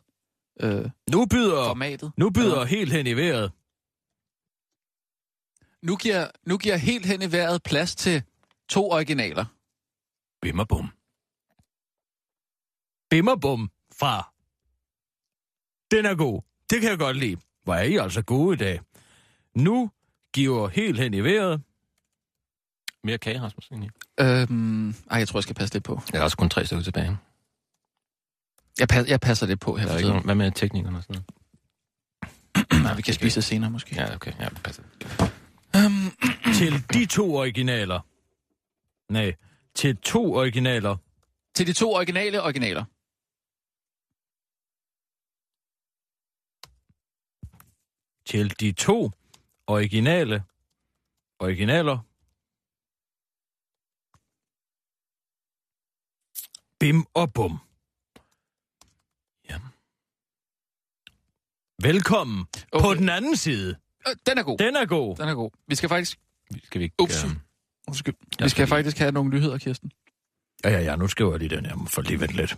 Øh, 0.61 0.89
Nu 1.11 1.25
byder, 1.25 1.65
formatet? 1.67 2.11
nu 2.17 2.29
byder 2.29 2.59
Ja. 2.59 2.65
helt 2.65 2.93
hen 2.93 3.07
i 3.07 3.13
vejret. 3.13 3.51
Nu 5.85 5.95
giver, 5.95 6.27
nu 6.45 6.57
giver 6.57 6.77
helt 6.77 7.05
hen 7.05 7.21
i 7.21 7.31
vejret 7.31 7.63
plads 7.63 7.95
til 7.95 8.23
to 8.69 8.89
originaler. 8.89 9.45
Bim 10.43 10.59
og 10.59 10.67
Bum. 10.67 10.89
Bim 13.09 13.27
og 13.27 13.41
Bum 13.41 13.71
fra... 13.99 14.33
Den 15.91 16.05
er 16.05 16.15
god. 16.15 16.41
Det 16.69 16.81
kan 16.81 16.89
jeg 16.89 16.99
godt 16.99 17.17
lide. 17.17 17.37
Hvor 17.63 17.73
er 17.73 17.83
I 17.83 17.95
altså 17.95 18.21
gode 18.21 18.53
i 18.53 18.57
dag. 18.57 18.79
Nu 19.55 19.91
giver 20.33 20.67
helt 20.67 20.99
hen 20.99 21.13
i 21.13 21.19
vejret. 21.19 21.61
Mere 23.03 23.17
kage, 23.17 23.41
Rasmus. 23.41 23.67
egentlig. 23.71 23.91
Øhm, 24.19 24.89
ej, 24.89 25.17
jeg 25.19 25.27
tror, 25.27 25.37
jeg 25.37 25.43
skal 25.43 25.55
passe 25.55 25.75
lidt 25.75 25.83
på. 25.83 26.01
Der 26.11 26.19
er 26.19 26.23
også 26.23 26.37
kun 26.37 26.49
tre 26.49 26.65
stykker 26.65 26.83
tilbage. 26.83 27.17
Jeg, 28.79 28.87
pas, 28.87 29.07
jeg 29.07 29.19
passer 29.19 29.47
lidt 29.47 29.59
på 29.59 29.75
her 29.75 29.85
Der 29.85 29.93
er 29.93 29.97
ikke 29.97 30.09
nogen, 30.09 30.25
hvad 30.25 30.35
med 30.35 30.51
teknikerne 30.51 30.97
og 30.97 31.03
sådan 31.03 31.23
noget? 32.71 32.83
Nej, 32.83 32.95
vi 32.95 33.01
kan 33.01 33.13
spise 33.13 33.35
det 33.35 33.43
senere 33.43 33.71
måske. 33.71 33.95
Ja, 33.95 34.15
okay. 34.15 34.33
Ja, 34.39 34.49
passer. 34.49 34.83
Øhm, 35.75 36.11
til 36.55 36.93
de 36.93 37.05
to 37.05 37.35
originaler. 37.35 37.99
Nej, 39.09 39.35
til 39.75 39.97
to 39.97 40.33
originaler. 40.33 40.97
til 41.55 41.67
de 41.67 41.73
to 41.73 41.93
originale 41.93 42.43
originaler. 42.43 42.85
Til 48.25 48.59
de 48.59 48.71
to 48.71 49.11
originale 49.67 50.43
originaler. 51.39 51.97
Bim 56.79 57.05
og 57.13 57.33
bum. 57.33 57.59
Ja. 59.49 59.59
Velkommen 61.89 62.45
okay. 62.71 62.83
på 62.83 62.93
den 62.93 63.09
anden 63.09 63.37
side. 63.37 63.77
Øh, 64.07 64.15
den 64.25 64.37
er 64.37 64.43
god. 64.43 64.57
Den 64.57 64.75
er 64.75 64.85
god. 64.85 65.15
Den 65.15 65.29
er 65.29 65.35
god. 65.35 65.51
Vi 65.67 65.75
skal 65.75 65.89
faktisk... 65.89 66.19
Skal 66.63 66.79
vi 66.79 66.83
ikke... 66.83 66.95
Ups. 67.01 67.23
øhm, 67.23 67.39
Undskyld. 67.87 68.13
Jeg 68.15 68.25
Vi 68.29 68.35
skal 68.37 68.49
skal 68.49 68.61
lige- 68.61 68.69
faktisk 68.69 68.97
have 68.97 69.11
nogle 69.11 69.29
nyheder, 69.29 69.57
Kirsten. 69.57 69.91
Ja, 70.65 70.69
ja, 70.69 70.79
ja, 70.79 70.95
nu 70.95 71.07
skriver 71.07 71.31
jeg 71.31 71.39
lige 71.39 71.55
den 71.55 71.65
her, 71.65 71.87
for 71.93 72.01
lige 72.01 72.19
vent 72.19 72.31
lidt. 72.31 72.55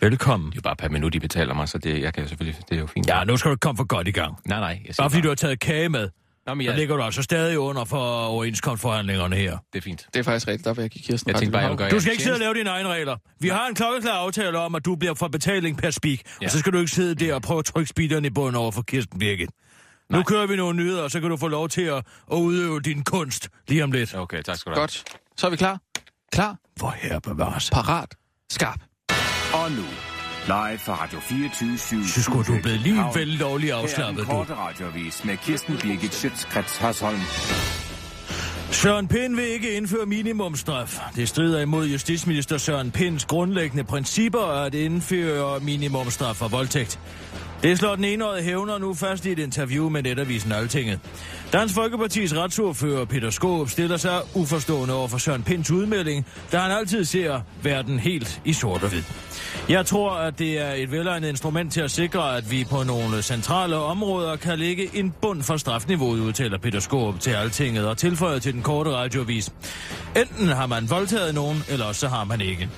Velkommen. 0.00 0.46
Det 0.50 0.54
er 0.54 0.58
jo 0.58 0.62
bare 0.62 0.76
per 0.76 0.88
minut, 0.88 1.12
de 1.12 1.20
betaler 1.20 1.54
mig, 1.54 1.68
så 1.68 1.78
det, 1.78 2.00
jeg 2.02 2.14
kan 2.14 2.22
jo 2.22 2.28
selvfølgelig... 2.28 2.62
Det 2.68 2.76
er 2.76 2.80
jo 2.80 2.86
fint. 2.86 3.06
Ja, 3.08 3.24
nu 3.24 3.36
skal 3.36 3.50
du 3.50 3.56
komme 3.60 3.76
for 3.76 3.84
godt 3.84 4.08
i 4.08 4.10
gang. 4.10 4.36
Nej, 4.46 4.58
nej. 4.60 4.68
Jeg 4.86 4.94
siger 4.94 5.02
Bare 5.02 5.10
fordi 5.10 5.22
du 5.22 5.28
har 5.28 5.34
taget 5.34 5.60
kage 5.60 5.88
med, 5.88 6.08
Nå, 6.46 6.54
men 6.54 6.64
så 6.66 6.70
jeg, 6.70 6.78
ligger 6.78 6.96
du 6.96 7.02
altså 7.02 7.22
stadig 7.22 7.58
under 7.58 7.84
for 7.84 8.24
overenskomstforhandlingerne 8.24 9.36
her. 9.36 9.58
det 9.72 9.78
er 9.78 9.82
fint. 9.82 10.06
Det 10.14 10.20
er 10.20 10.24
faktisk 10.24 10.48
rigtigt, 10.48 10.64
der 10.64 10.74
vil 10.74 10.82
jeg 10.82 10.90
give 10.90 11.02
Kirsten 11.02 11.30
Jeg 11.30 11.38
tænkte 11.38 11.52
bare, 11.52 11.68
jeg 11.68 11.76
gøre 11.76 11.90
Du 11.90 12.00
skal 12.00 12.12
ikke 12.12 12.22
sidde 12.24 12.34
og 12.36 12.40
lave 12.40 12.54
dine 12.54 12.70
egne 12.70 12.88
regler. 12.88 13.16
Vi 13.40 13.48
har 13.48 13.66
en 13.68 13.74
klokkeklar 13.74 14.12
aftale 14.12 14.58
om, 14.58 14.74
at 14.74 14.84
du 14.84 14.96
bliver 14.96 15.14
for 15.14 15.28
betaling 15.28 15.78
per 15.78 15.90
speak. 15.90 16.18
Ja. 16.40 16.46
Og 16.46 16.50
så 16.50 16.58
skal 16.58 16.72
du 16.72 16.78
ikke 16.78 16.90
sidde 16.90 17.14
der 17.24 17.34
og 17.34 17.42
prøve 17.42 17.58
at 17.58 17.64
trykke 17.64 17.88
speederen 17.88 18.24
i 18.24 18.30
bunden 18.30 18.54
over 18.56 18.70
for 18.72 18.82
Kirsten 18.82 19.18
Birgit. 19.18 19.50
Nu 20.10 20.16
Nej. 20.16 20.24
kører 20.24 20.46
vi 20.46 20.56
nogle 20.56 20.76
nyheder, 20.76 21.02
og 21.02 21.10
så 21.10 21.20
kan 21.20 21.30
du 21.30 21.36
få 21.36 21.48
lov 21.48 21.68
til 21.68 21.82
at, 21.82 21.96
at 22.32 22.36
udøve 22.36 22.80
din 22.80 23.04
kunst 23.04 23.48
lige 23.68 23.84
om 23.84 23.92
lidt. 23.92 24.14
Okay, 24.14 24.42
tak 24.42 24.56
skal 24.56 24.70
du 24.72 24.74
have. 24.76 24.82
Godt. 24.82 25.04
Så 25.36 25.46
er 25.46 25.50
vi 25.50 25.56
klar. 25.56 25.80
Klar. 26.32 26.56
For 26.80 26.94
her 26.98 27.18
bevares. 27.18 27.70
Parat. 27.70 28.14
Skarp. 28.50 28.80
Og 29.54 29.70
nu, 29.70 29.82
live 30.46 30.78
fra 30.78 31.02
Radio 31.02 31.20
24 31.20 31.78
7, 31.78 32.04
Så 32.04 32.22
skulle 32.22 32.44
du 32.44 32.58
blive 32.62 32.76
lige 32.76 33.04
vel 33.14 33.28
lovlig 33.28 33.70
er 33.70 33.76
afslappet, 33.76 34.26
du. 34.26 34.32
radiovis 34.32 35.24
med 35.24 35.36
Kirsten 35.36 35.78
Birgit 35.78 36.14
Schøtzgrads 36.14 36.76
Hasholm. 36.76 37.20
Søren 38.70 39.08
Pind 39.08 39.36
vil 39.36 39.44
ikke 39.44 39.72
indføre 39.76 40.06
minimumstraf. 40.06 40.98
Det 41.16 41.28
strider 41.28 41.60
imod 41.60 41.86
justitsminister 41.86 42.58
Søren 42.58 42.90
Pinds 42.90 43.24
grundlæggende 43.24 43.84
principper 43.84 44.40
at 44.40 44.74
indføre 44.74 45.60
minimumstraf 45.60 46.36
for 46.36 46.48
voldtægt. 46.48 47.00
Det 47.62 47.78
slår 47.78 47.94
den 47.96 48.04
enårige 48.04 48.42
hævner 48.42 48.78
nu 48.78 48.94
først 48.94 49.26
i 49.26 49.32
et 49.32 49.38
interview 49.38 49.88
med 49.88 50.02
netavisen 50.02 50.52
Altinget. 50.52 51.00
Dansk 51.52 51.74
Folkepartis 51.74 52.36
retsordfører 52.36 53.04
Peter 53.04 53.30
Skåb 53.30 53.70
stiller 53.70 53.96
sig 53.96 54.20
uforstående 54.34 54.94
over 54.94 55.08
for 55.08 55.18
Søren 55.18 55.42
Pinds 55.42 55.70
udmelding, 55.70 56.26
da 56.52 56.58
han 56.58 56.70
altid 56.70 57.04
ser 57.04 57.40
verden 57.62 57.98
helt 57.98 58.40
i 58.44 58.52
sort 58.52 58.82
og 58.82 58.88
hvid. 58.88 59.02
Jeg 59.68 59.86
tror, 59.86 60.10
at 60.10 60.38
det 60.38 60.60
er 60.60 60.72
et 60.72 60.92
velegnet 60.92 61.28
instrument 61.28 61.72
til 61.72 61.80
at 61.80 61.90
sikre, 61.90 62.36
at 62.36 62.50
vi 62.50 62.66
på 62.70 62.82
nogle 62.82 63.22
centrale 63.22 63.76
områder 63.76 64.36
kan 64.36 64.58
lægge 64.58 64.90
en 64.94 65.14
bund 65.22 65.42
for 65.42 65.56
strafniveauet, 65.56 66.20
udtaler 66.20 66.58
Peter 66.58 66.80
Skåb 66.80 67.20
til 67.20 67.30
Altinget 67.30 67.86
og 67.88 67.98
tilføjer 67.98 68.38
til 68.38 68.52
den 68.52 68.62
korte 68.62 68.90
radioavis. 68.90 69.52
Enten 70.16 70.48
har 70.48 70.66
man 70.66 70.90
voldtaget 70.90 71.34
nogen, 71.34 71.64
eller 71.68 71.92
så 71.92 72.08
har 72.08 72.24
man 72.24 72.40
ikke. 72.40 72.68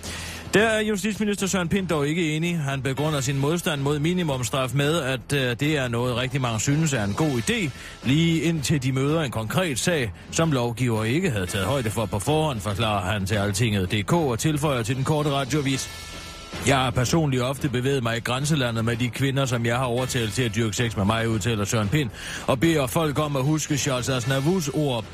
Der 0.55 0.63
er 0.63 0.81
justitsminister 0.81 1.47
Søren 1.47 1.69
Pind 1.69 1.89
dog 1.89 2.09
ikke 2.09 2.37
enig. 2.37 2.59
Han 2.59 2.83
begrunder 2.83 3.21
sin 3.21 3.39
modstand 3.39 3.81
mod 3.81 3.99
minimumstraf 3.99 4.71
med, 4.75 5.01
at 5.01 5.33
øh, 5.33 5.57
det 5.61 5.77
er 5.77 5.89
noget 5.89 6.17
rigtig 6.17 6.41
mange 6.41 6.61
synes 6.61 6.93
er 6.93 7.05
en 7.05 7.15
god 7.15 7.31
idé, 7.31 7.71
lige 8.05 8.41
indtil 8.43 8.83
de 8.83 8.93
møder 8.93 9.23
en 9.23 9.31
konkret 9.31 9.79
sag, 9.79 10.13
som 10.31 10.53
lovgiver 10.53 11.05
ikke 11.05 11.31
havde 11.31 11.47
taget 11.47 11.67
højde 11.67 11.91
for 11.91 12.07
på 12.07 12.19
forhånd, 12.19 12.61
forklarer 12.61 13.13
han 13.13 13.27
til 13.27 13.35
Altinget.dk 13.35 14.13
og 14.13 14.39
tilføjer 14.39 14.83
til 14.83 14.97
den 14.97 15.05
korte 15.05 15.31
radiovis. 15.31 15.91
Jeg 16.67 16.77
har 16.77 16.91
personligt 16.91 17.43
ofte 17.43 17.69
bevæget 17.69 18.03
mig 18.03 18.17
i 18.17 18.21
grænselandet 18.21 18.85
med 18.85 18.97
de 18.97 19.09
kvinder, 19.09 19.47
som 19.47 19.67
jeg 19.67 19.77
har 19.77 19.85
overtalt 19.85 20.33
til 20.33 20.43
at 20.43 20.55
dyrke 20.55 20.77
sex 20.77 20.97
med 20.97 21.05
mig, 21.05 21.29
udtaler 21.29 21.65
Søren 21.65 21.89
Pind, 21.89 22.11
og 22.47 22.61
beder 22.61 22.87
folk 22.87 23.19
om 23.19 23.37
at 23.37 23.43
huske 23.45 23.77
Charles 23.77 24.09
Aznavours 24.09 24.69
ord. 24.69 25.05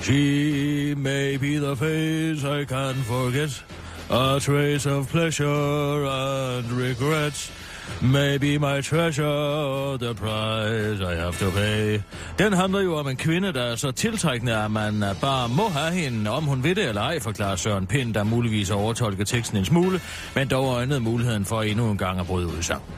She 0.00 0.94
may 0.96 1.36
be 1.36 1.58
the 1.58 1.76
face 1.76 2.60
I 2.60 2.64
can 2.64 2.94
forget, 2.94 3.64
a 4.10 4.38
trace 4.40 4.86
of 4.86 5.08
pleasure 5.08 6.04
and 6.04 6.72
regrets 6.72 7.52
may 8.02 8.38
be 8.38 8.58
my 8.58 8.80
treasure, 8.80 9.96
the 9.98 10.14
price 10.14 11.00
I 11.00 11.14
have 11.14 11.38
to 11.38 11.50
pay. 11.50 12.00
Den 12.38 12.52
handler 12.52 12.80
jo 12.80 12.96
om 12.96 13.08
en 13.08 13.16
kvinde, 13.16 13.52
der 13.52 13.62
er 13.62 13.76
så 13.76 13.92
tiltrækkende, 13.92 14.56
at 14.56 14.70
man 14.70 15.04
bare 15.20 15.48
må 15.48 15.68
have 15.68 15.92
hende, 15.92 16.30
om 16.30 16.44
hun 16.44 16.62
ved 16.62 16.74
det 16.74 16.88
eller 16.88 17.02
ej, 17.02 17.20
forklarer 17.20 17.56
Søren 17.56 17.86
Pind, 17.86 18.14
der 18.14 18.24
muligvis 18.24 18.68
har 18.68 18.76
overtolket 18.76 19.28
teksten 19.28 19.58
en 19.58 19.64
smule, 19.64 20.00
men 20.34 20.48
dog 20.48 20.74
øjnede 20.74 21.00
muligheden 21.00 21.44
for 21.44 21.62
endnu 21.62 21.90
en 21.90 21.98
gang 21.98 22.20
at 22.20 22.26
bryde 22.26 22.46
ud 22.46 22.62
sammen. 22.62 22.88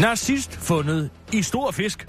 Narcist 0.00 0.56
fundet 0.56 1.10
i 1.32 1.42
stor 1.42 1.70
fisk. 1.70 2.06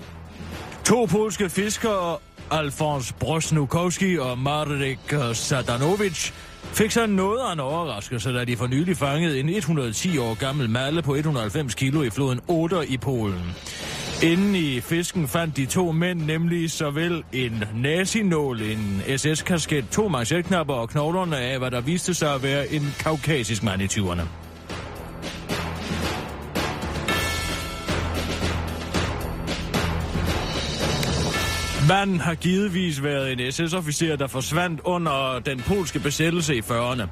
To 0.85 1.05
polske 1.05 1.49
fiskere, 1.49 2.17
Alfons 2.51 3.13
Brosnukowski 3.13 4.17
og 4.17 4.37
Marek 4.37 5.15
Sadanovic, 5.33 6.31
fik 6.73 6.91
sig 6.91 7.07
noget 7.07 7.39
af 7.39 7.53
en 7.53 7.59
overraskelse, 7.59 8.33
da 8.33 8.45
de 8.45 8.57
for 8.57 8.67
nylig 8.67 8.97
fangede 8.97 9.39
en 9.39 9.49
110 9.49 10.17
år 10.17 10.33
gammel 10.33 10.69
malle 10.69 11.01
på 11.01 11.15
190 11.15 11.75
kilo 11.75 12.01
i 12.01 12.09
floden 12.09 12.39
Oder 12.47 12.81
i 12.81 12.97
Polen. 12.97 13.55
Inden 14.23 14.55
i 14.55 14.81
fisken 14.81 15.27
fandt 15.27 15.57
de 15.57 15.65
to 15.65 15.91
mænd 15.91 16.21
nemlig 16.21 16.71
såvel 16.71 17.23
en 17.33 17.63
nazinål, 17.75 18.61
en 18.61 19.01
SS-kasket, 19.17 19.85
to 19.91 20.07
manchetknapper 20.07 20.73
og 20.73 20.89
knoglerne 20.89 21.37
af, 21.37 21.59
hvad 21.59 21.71
der 21.71 21.81
viste 21.81 22.13
sig 22.13 22.33
at 22.33 22.43
være 22.43 22.73
en 22.73 22.95
kaukasisk 22.99 23.63
mand 23.63 23.81
i 23.81 23.85
20'erne. 23.85 24.44
Manden 31.87 32.19
har 32.19 32.35
givetvis 32.35 33.03
været 33.03 33.31
en 33.31 33.51
SS-officer, 33.51 34.15
der 34.15 34.27
forsvandt 34.27 34.81
under 34.83 35.39
den 35.45 35.59
polske 35.59 35.99
besættelse 35.99 36.55
i 36.55 36.59
40'erne. 36.59 37.03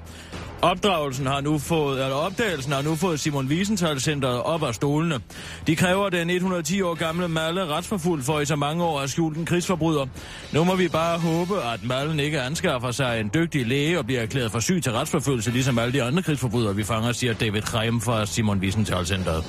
Opdragelsen 0.61 1.25
har 1.25 1.41
nu 1.41 1.57
fået, 1.57 2.03
eller 2.03 2.15
opdagelsen 2.15 2.71
har 2.71 2.81
nu 2.81 2.95
fået 2.95 3.19
Simon 3.19 3.47
Wiesenthal 3.47 4.01
centret 4.01 4.41
op 4.41 4.63
af 4.63 4.75
stolene. 4.75 5.19
De 5.67 5.75
kræver 5.75 6.09
den 6.09 6.29
110 6.29 6.81
år 6.81 6.93
gamle 6.93 7.27
Malle 7.27 7.65
retsforfulgt 7.65 8.25
for 8.25 8.39
i 8.39 8.45
så 8.45 8.55
mange 8.55 8.83
år 8.83 8.99
at 8.99 9.09
skjult 9.09 9.37
en 9.37 9.45
krigsforbryder. 9.45 10.05
Nu 10.53 10.63
må 10.63 10.75
vi 10.75 10.87
bare 10.87 11.19
håbe, 11.19 11.61
at 11.73 11.83
Mallen 11.83 12.19
ikke 12.19 12.41
anskaffer 12.41 12.91
sig 12.91 13.19
en 13.19 13.31
dygtig 13.33 13.67
læge 13.67 13.99
og 13.99 14.05
bliver 14.05 14.21
erklæret 14.21 14.51
for 14.51 14.59
syg 14.59 14.83
til 14.83 14.91
retsforfølgelse, 14.91 15.51
ligesom 15.51 15.79
alle 15.79 15.93
de 15.93 16.03
andre 16.03 16.23
krigsforbrydere, 16.23 16.75
vi 16.75 16.83
fanger, 16.83 17.11
siger 17.11 17.33
David 17.33 17.61
Kreim 17.61 18.01
fra 18.01 18.25
Simon 18.25 18.59
Wiesenthal 18.59 19.05
centret. 19.05 19.43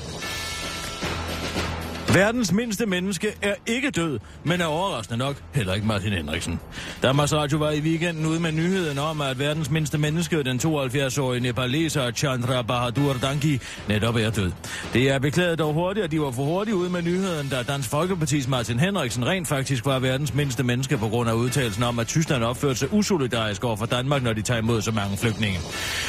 Verdens 2.14 2.52
mindste 2.52 2.86
menneske 2.86 3.34
er 3.42 3.54
ikke 3.66 3.90
død, 3.90 4.18
men 4.44 4.60
er 4.60 4.64
overraskende 4.64 5.18
nok 5.18 5.36
heller 5.54 5.74
ikke 5.74 5.86
Martin 5.86 6.12
Henriksen. 6.12 6.60
Danmarks 7.02 7.32
Radio 7.32 7.58
var 7.58 7.70
i 7.70 7.80
weekenden 7.80 8.26
ude 8.26 8.40
med 8.40 8.52
nyheden 8.52 8.98
om, 8.98 9.20
at 9.20 9.38
verdens 9.38 9.70
mindste 9.70 9.98
menneske, 9.98 10.42
den 10.42 10.60
72-årige 10.64 11.40
nepaleser 11.40 12.10
Chandra 12.10 12.62
Bahadur 12.62 13.12
Danki, 13.22 13.60
netop 13.88 14.16
er 14.16 14.30
død. 14.30 14.52
Det 14.92 15.10
er 15.10 15.18
beklaget 15.18 15.58
dog 15.58 15.74
hurtigt, 15.74 16.04
at 16.04 16.10
de 16.10 16.20
var 16.20 16.30
for 16.30 16.42
hurtigt 16.42 16.74
ude 16.74 16.90
med 16.90 17.02
nyheden, 17.02 17.48
da 17.48 17.62
Dansk 17.62 17.88
Folkepartis 17.88 18.48
Martin 18.48 18.80
Henriksen 18.80 19.26
rent 19.26 19.48
faktisk 19.48 19.86
var 19.86 19.98
verdens 19.98 20.34
mindste 20.34 20.62
menneske 20.62 20.98
på 20.98 21.08
grund 21.08 21.28
af 21.30 21.34
udtalelsen 21.34 21.82
om, 21.82 21.98
at 21.98 22.06
Tyskland 22.06 22.44
opførte 22.44 22.74
sig 22.74 22.92
usolidarisk 22.92 23.64
over 23.64 23.76
for 23.76 23.86
Danmark, 23.86 24.22
når 24.22 24.32
de 24.32 24.42
tager 24.42 24.58
imod 24.58 24.82
så 24.82 24.92
mange 24.92 25.16
flygtninge. 25.16 25.58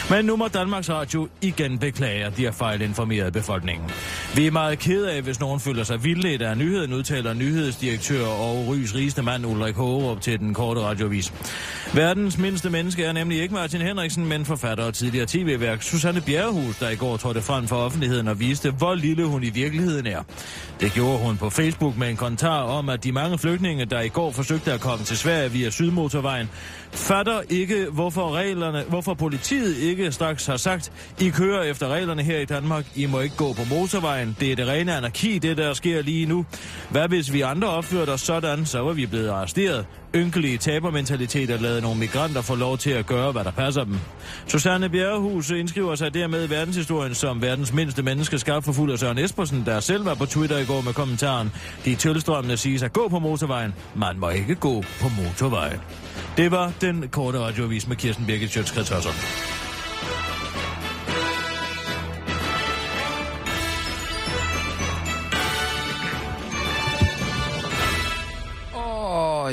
Men 0.09 0.25
nu 0.25 0.35
må 0.35 0.47
Danmarks 0.47 0.89
Radio 0.89 1.27
igen 1.41 1.79
beklage, 1.79 2.25
at 2.25 2.37
de 2.37 2.43
har 2.43 2.51
fejlinformeret 2.51 3.33
befolkningen. 3.33 3.89
Vi 4.35 4.47
er 4.47 4.51
meget 4.51 4.79
ked 4.79 5.05
af, 5.05 5.21
hvis 5.21 5.39
nogen 5.39 5.59
føler 5.59 5.83
sig 5.83 5.94
Altså 5.95 6.08
vildledt 6.08 6.41
af 6.41 6.58
nyheden, 6.58 6.93
udtaler 6.93 7.34
nyhedsdirektør 7.34 8.25
og 8.25 8.67
Rys 8.67 8.95
rigeste 8.95 9.21
mand 9.21 9.45
Ulrik 9.45 9.75
Hågerup 9.75 10.21
til 10.21 10.39
den 10.39 10.53
korte 10.53 10.81
radiovis. 10.81 11.34
Verdens 11.93 12.38
mindste 12.38 12.69
menneske 12.69 13.03
er 13.03 13.12
nemlig 13.12 13.41
ikke 13.41 13.53
Martin 13.53 13.81
Henriksen, 13.81 14.25
men 14.25 14.45
forfatter 14.45 14.84
og 14.84 14.93
tidligere 14.93 15.25
tv-værk 15.29 15.81
Susanne 15.81 16.21
Bjerrehus, 16.21 16.77
der 16.77 16.89
i 16.89 16.95
går 16.95 17.17
trådte 17.17 17.41
frem 17.41 17.67
for 17.67 17.75
offentligheden 17.75 18.27
og 18.27 18.39
viste, 18.39 18.71
hvor 18.71 18.95
lille 18.95 19.25
hun 19.25 19.43
i 19.43 19.49
virkeligheden 19.49 20.08
er. 20.08 20.23
Det 20.79 20.93
gjorde 20.93 21.17
hun 21.17 21.38
på 21.38 21.49
Facebook 21.49 21.97
med 21.97 22.10
en 22.10 22.15
kommentar 22.15 22.62
om, 22.62 22.89
at 22.89 23.03
de 23.03 23.12
mange 23.12 23.38
flygtninge, 23.38 23.86
der 23.86 24.01
i 24.01 24.08
går 24.08 24.31
forsøgte 24.31 24.73
at 24.73 24.81
komme 24.81 25.05
til 25.05 25.17
Sverige 25.17 25.51
via 25.51 25.69
Sydmotorvejen, 25.69 26.49
fatter 26.91 27.41
ikke, 27.49 27.86
hvorfor, 27.91 28.36
reglerne, 28.36 28.84
hvorfor 28.89 29.13
politiet 29.13 29.77
ikke 29.77 30.12
straks 30.12 30.45
har 30.45 30.58
sagt, 30.58 30.91
I 31.19 31.29
kører 31.29 31.63
efter 31.63 31.88
reglerne 31.88 32.23
her 32.23 32.39
i 32.39 32.45
Danmark, 32.45 32.86
I 32.95 33.05
må 33.05 33.19
ikke 33.19 33.36
gå 33.36 33.53
på 33.53 33.62
motorvejen. 33.69 34.38
Det 34.39 34.51
er 34.51 34.55
det 34.55 34.67
rene 34.67 34.95
anarki, 34.95 35.39
det 35.39 35.58
der 35.58 35.73
sker 35.73 35.85
lige 35.86 36.26
nu. 36.26 36.45
Hvad 36.89 37.08
hvis 37.08 37.34
vi 37.34 37.41
andre 37.41 37.69
opførte 37.69 38.10
os 38.10 38.21
sådan, 38.21 38.65
så 38.65 38.80
var 38.80 38.93
vi 38.93 39.06
blevet 39.06 39.30
arresteret. 39.30 39.86
Ynkelige 40.15 40.58
tabermentalitet 40.58 41.50
at 41.50 41.62
lade 41.62 41.82
nogle 41.82 42.00
migranter 42.00 42.41
få 42.41 42.56
lov 42.56 42.78
til 42.78 42.89
at 42.89 43.06
gøre, 43.06 43.32
hvad 43.32 43.43
der 43.43 43.52
passer 43.52 43.84
dem. 43.84 44.00
Susanne 44.48 44.89
Bjerrehus 44.89 45.50
indskriver 45.50 45.95
sig 45.95 46.13
dermed 46.13 46.48
i 46.48 46.50
verdenshistorien 46.50 47.15
som 47.15 47.41
verdens 47.41 47.74
mindste 47.74 48.04
menneske 48.04 48.39
skabt 48.39 48.65
for 48.65 48.71
fuld 48.71 48.91
af 48.91 49.00
Søren 49.00 49.17
Espersen, 49.17 49.63
der 49.65 49.80
selv 49.80 50.06
var 50.06 50.15
på 50.15 50.26
Twitter 50.26 50.58
i 50.58 50.65
går 50.65 50.82
med 50.82 50.93
kommentaren. 50.93 51.52
De 51.86 51.95
tilstrømmende 51.95 52.58
siger 52.58 52.86
at 52.86 52.93
gå 52.93 53.08
på 53.08 53.19
motorvejen. 53.19 53.74
Man 53.95 54.19
må 54.19 54.30
ikke 54.30 54.56
gå 54.56 54.82
på 55.02 55.10
motorvejen. 55.24 55.80
Det 56.38 56.52
var 56.52 56.71
den 56.82 57.08
korte 57.08 57.39
radioavis 57.39 57.88
med 57.88 57.95
Kirsten 57.95 58.26
Birgit 58.26 58.52
Sjøtskrets 58.52 58.91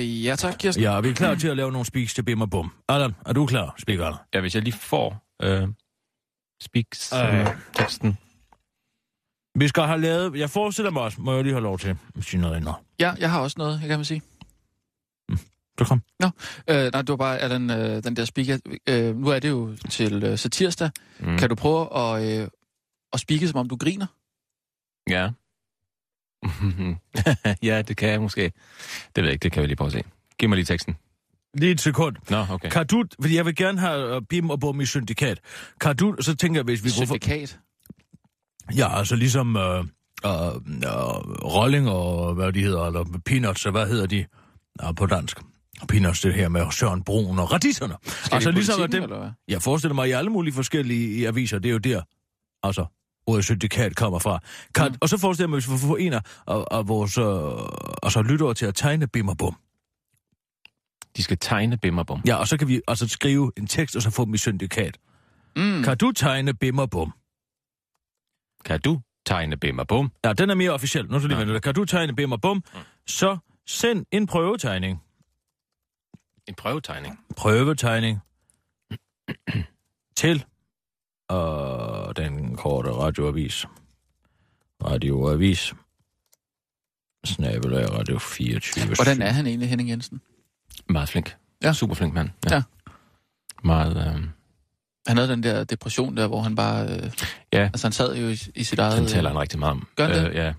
ja 0.00 0.36
tak, 0.36 0.54
Kirsten. 0.58 0.82
Ja, 0.84 1.00
vi 1.00 1.08
er 1.08 1.14
klar 1.14 1.34
til 1.34 1.48
at 1.48 1.56
lave 1.56 1.72
nogle 1.72 1.86
speaks 1.86 2.14
til 2.14 2.22
Bim 2.22 2.40
og 2.40 2.50
Bum. 2.50 2.72
Allan, 2.88 3.14
er 3.26 3.32
du 3.32 3.46
klar, 3.46 3.74
speaker 3.78 4.06
Allan? 4.06 4.20
Ja, 4.34 4.40
hvis 4.40 4.54
jeg 4.54 4.62
lige 4.62 4.74
får 4.74 5.24
øh, 5.42 5.68
speaks 6.62 7.12
Øh. 7.12 7.40
øh. 7.40 7.46
teksten. 7.74 8.18
Vi 9.54 9.68
skal 9.68 9.82
have 9.82 10.00
lavet... 10.00 10.38
Jeg 10.38 10.50
forestiller 10.50 10.90
mig 10.90 11.02
også, 11.02 11.20
må 11.20 11.34
jeg 11.34 11.42
lige 11.42 11.52
have 11.52 11.62
lov 11.62 11.78
til 11.78 11.88
at 11.88 12.24
sige 12.24 12.40
noget 12.40 12.56
andet. 12.56 12.74
Ja, 13.00 13.14
jeg 13.18 13.30
har 13.30 13.40
også 13.40 13.54
noget, 13.58 13.80
jeg 13.80 13.88
kan 13.88 13.98
man 13.98 14.04
sige. 14.04 14.22
Så 15.78 15.84
kom. 15.84 16.02
Øh, 16.70 16.92
nej, 16.92 17.02
det 17.02 17.08
var 17.08 17.16
bare 17.16 17.38
at 17.38 17.50
den, 17.50 17.70
øh, 17.70 18.04
den 18.04 18.16
der 18.16 18.24
speaker. 18.24 18.58
Øh, 18.88 19.16
nu 19.16 19.28
er 19.28 19.38
det 19.38 19.48
jo 19.48 19.76
til 19.90 20.22
øh, 20.24 20.38
satirsdag. 20.38 20.90
Mm. 21.20 21.28
Mm. 21.30 21.38
Kan 21.38 21.48
du 21.48 21.54
prøve 21.54 21.96
at, 21.96 22.40
øh, 22.40 22.48
at 23.12 23.20
speake, 23.20 23.48
som 23.48 23.60
om 23.60 23.68
du 23.68 23.76
griner? 23.76 24.06
Ja. 25.10 25.30
ja, 27.68 27.82
det 27.82 27.96
kan 27.96 28.08
jeg 28.08 28.20
måske. 28.20 28.42
Det 28.42 28.52
ved 29.16 29.24
jeg 29.24 29.32
ikke, 29.32 29.42
det 29.42 29.52
kan 29.52 29.62
vi 29.62 29.66
lige 29.66 29.76
prøve 29.76 29.86
at 29.86 29.92
se. 29.92 30.02
Giv 30.38 30.48
mig 30.48 30.56
lige 30.56 30.66
teksten. 30.66 30.96
Lige 31.54 31.72
et 31.72 31.80
sekund. 31.80 32.16
Nå, 32.30 32.46
okay. 32.50 32.70
Kan 32.70 32.86
du... 32.86 33.04
Fordi 33.20 33.36
jeg 33.36 33.46
vil 33.46 33.56
gerne 33.56 33.80
have 33.80 34.16
uh, 34.16 34.22
Bim 34.28 34.50
og 34.50 34.60
Bum 34.60 34.80
i 34.80 34.86
syndikat. 34.86 35.40
Kan 35.80 35.96
du... 35.96 36.16
Så 36.20 36.36
tænker 36.36 36.58
jeg, 36.58 36.64
hvis 36.64 36.84
vi... 36.84 36.90
Hvorfor, 36.96 37.18
Syndikat. 37.22 37.58
ja, 38.76 38.98
altså 38.98 39.16
ligesom... 39.16 39.56
Uh, 39.56 39.62
uh, 39.62 39.80
uh, 40.24 40.62
Rolling 41.54 41.88
og 41.88 42.34
hvad 42.34 42.52
de 42.52 42.60
hedder, 42.60 42.86
eller 42.86 43.04
Peanuts, 43.26 43.66
og 43.66 43.72
hvad 43.72 43.86
hedder 43.86 44.06
de 44.06 44.24
uh, 44.84 44.94
på 44.94 45.06
dansk? 45.06 45.38
Peanuts, 45.88 46.20
det 46.20 46.34
her 46.34 46.48
med 46.48 46.70
Søren 46.70 47.02
Brun 47.04 47.38
og 47.38 47.52
radisserne. 47.52 47.94
Skal 48.04 48.34
altså 48.34 48.50
ligesom 48.50 48.82
at 48.82 48.92
dem, 48.92 49.02
eller 49.02 49.18
hvad? 49.18 49.30
Jeg 49.48 49.62
forestiller 49.62 49.94
mig 49.94 50.08
i 50.08 50.12
alle 50.12 50.30
mulige 50.30 50.54
forskellige 50.54 51.28
aviser, 51.28 51.58
det 51.58 51.68
er 51.68 51.72
jo 51.72 51.78
der, 51.78 52.02
altså, 52.62 53.01
ordet 53.26 53.44
syndikat 53.44 53.96
kommer 53.96 54.18
fra. 54.18 54.38
Kan, 54.74 54.88
mm. 54.88 54.98
Og 55.00 55.08
så 55.08 55.18
forestiller 55.18 55.48
mig, 55.48 55.56
hvis 55.56 55.70
vi 55.70 55.88
får 55.88 55.96
en 55.96 56.12
af, 56.12 56.20
af, 56.46 56.64
af 56.70 56.88
vores 56.88 57.18
øh, 57.18 57.26
altså, 58.02 58.22
lyttere 58.22 58.54
til 58.54 58.66
at 58.66 58.74
tegne 58.74 59.06
Bim 59.06 59.28
og 59.28 59.38
Bum. 59.38 59.56
De 61.16 61.22
skal 61.22 61.38
tegne 61.38 61.78
Bim 61.78 61.98
og 61.98 62.06
Bum. 62.06 62.22
Ja, 62.26 62.36
og 62.36 62.48
så 62.48 62.56
kan 62.56 62.68
vi 62.68 62.80
altså 62.88 63.08
skrive 63.08 63.52
en 63.56 63.66
tekst, 63.66 63.96
og 63.96 64.02
så 64.02 64.10
få 64.10 64.24
dem 64.24 64.34
i 64.34 64.38
syndikat. 64.38 64.98
Mm. 65.56 65.82
Kan 65.82 65.98
du 65.98 66.12
tegne 66.12 66.54
Bim 66.54 66.78
og 66.78 66.90
Bum? 66.90 67.12
Kan 68.64 68.80
du 68.80 69.00
tegne 69.26 69.56
Bim 69.56 69.78
og 69.78 69.88
Bum? 69.88 70.12
Ja, 70.24 70.32
den 70.32 70.50
er 70.50 70.54
mere 70.54 70.70
officiel. 70.70 71.06
Nu 71.10 71.18
skal 71.18 71.28
lige 71.28 71.38
vente. 71.38 71.60
Kan 71.60 71.74
du 71.74 71.84
tegne 71.84 72.14
Bim 72.14 72.32
og 72.32 72.40
Bum, 72.40 72.64
så 73.06 73.38
send 73.66 74.06
en 74.12 74.26
prøvetegning. 74.26 75.02
En 76.48 76.54
prøvetegning. 76.54 77.20
Prøvetegning 77.36 78.20
til 80.16 80.44
og 81.32 82.16
den 82.16 82.56
korte 82.56 82.90
radioavis. 82.92 83.66
Radioavis. 84.84 85.74
Snabelag 87.24 87.92
Radio 87.92 88.18
24. 88.18 88.84
Hvordan 88.94 89.22
er 89.22 89.30
han 89.30 89.46
egentlig, 89.46 89.68
Henning 89.68 89.90
Jensen? 89.90 90.20
Meget 90.88 91.08
flink. 91.08 91.36
Ja. 91.62 91.72
Super 91.72 91.94
flink 91.94 92.14
mand. 92.14 92.30
Ja. 92.50 92.62
Meget, 93.64 93.96
øh, 93.96 94.22
Han 95.06 95.16
havde 95.16 95.28
den 95.28 95.42
der 95.42 95.64
depression 95.64 96.16
der, 96.16 96.26
hvor 96.26 96.40
han 96.42 96.54
bare... 96.56 96.86
Øh, 96.88 97.10
Ja. 97.52 97.62
Altså, 97.62 97.86
han 97.86 97.92
sad 97.92 98.16
jo 98.16 98.28
i, 98.28 98.36
i 98.54 98.64
sit 98.64 98.78
eget... 98.78 98.98
den 98.98 99.06
taler 99.06 99.30
han 99.30 99.38
rigtig 99.38 99.58
meget 99.58 99.70
om. 99.70 99.88
Gør 99.96 100.06
han 100.06 100.14
det? 100.24 100.28
Øh, 100.30 100.34
ja. 100.34 100.52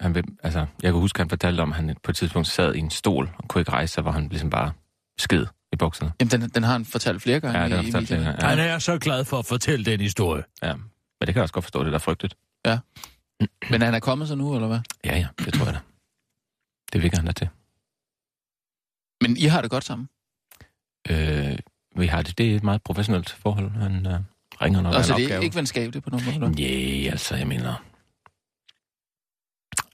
Han 0.00 0.14
vil, 0.14 0.24
altså, 0.42 0.58
jeg 0.58 0.92
kan 0.92 1.00
huske, 1.00 1.18
han 1.18 1.28
fortalte 1.28 1.60
om, 1.60 1.70
at 1.70 1.76
han 1.76 1.96
på 2.02 2.10
et 2.10 2.16
tidspunkt 2.16 2.48
sad 2.48 2.74
i 2.74 2.78
en 2.78 2.90
stol 2.90 3.30
og 3.38 3.48
kunne 3.48 3.60
ikke 3.60 3.72
rejse 3.72 3.94
sig, 3.94 4.02
hvor 4.02 4.10
han 4.12 4.28
ligesom 4.28 4.50
bare 4.50 4.72
sked 5.18 5.46
i 5.72 5.76
bukserne. 5.76 6.12
Jamen, 6.20 6.30
den, 6.30 6.48
den 6.50 6.62
har 6.62 6.72
han 6.72 6.84
fortalt 6.84 7.22
flere 7.22 7.40
gange 7.40 7.58
Ja, 7.58 7.64
det 7.64 7.76
har 7.76 7.82
fortalt 7.82 8.06
flere 8.08 8.24
gange. 8.24 8.46
Han 8.46 8.58
er 8.58 8.78
så 8.78 8.98
glad 8.98 9.24
for 9.24 9.38
at 9.38 9.46
fortælle 9.46 9.84
den 9.84 10.00
historie. 10.00 10.42
Ja. 10.62 10.74
Men 10.74 11.26
det 11.26 11.26
kan 11.26 11.34
jeg 11.34 11.42
også 11.42 11.54
godt 11.54 11.64
forstå, 11.64 11.78
det 11.84 11.92
der 11.92 11.98
er 11.98 11.98
frygteligt. 11.98 12.36
Men 13.70 13.82
han 13.82 13.94
er 13.94 14.00
kommet 14.00 14.28
så 14.28 14.34
nu, 14.34 14.54
eller 14.54 14.68
hvad? 14.68 14.80
Ja, 15.04 15.16
ja, 15.16 15.26
det 15.38 15.54
tror 15.54 15.64
jeg 15.64 15.74
da. 15.74 15.80
Det 16.92 17.02
virker 17.02 17.16
han 17.16 17.26
da 17.26 17.32
til. 17.32 17.48
Men 19.20 19.36
I 19.36 19.44
har 19.44 19.60
det 19.62 19.70
godt 19.70 19.84
sammen. 19.84 20.08
Øh, 21.10 21.58
vi 21.96 22.06
har 22.06 22.22
det, 22.22 22.38
det 22.38 22.52
er 22.52 22.56
et 22.56 22.64
meget 22.64 22.82
professionelt 22.82 23.30
forhold. 23.30 23.70
Han 23.70 24.06
øh, 24.06 24.20
ringer, 24.62 24.80
når 24.80 24.90
altså, 24.90 25.12
der 25.12 25.14
er 25.14 25.18
det 25.18 25.24
en 25.24 25.30
er 25.30 25.34
opgave. 25.34 25.44
ikke 25.44 25.56
venskabeligt 25.56 26.04
på 26.04 26.10
nogen 26.10 26.40
måde? 26.40 26.50
Nej, 26.50 27.10
altså, 27.10 27.36
jeg 27.36 27.46
mener... 27.46 27.84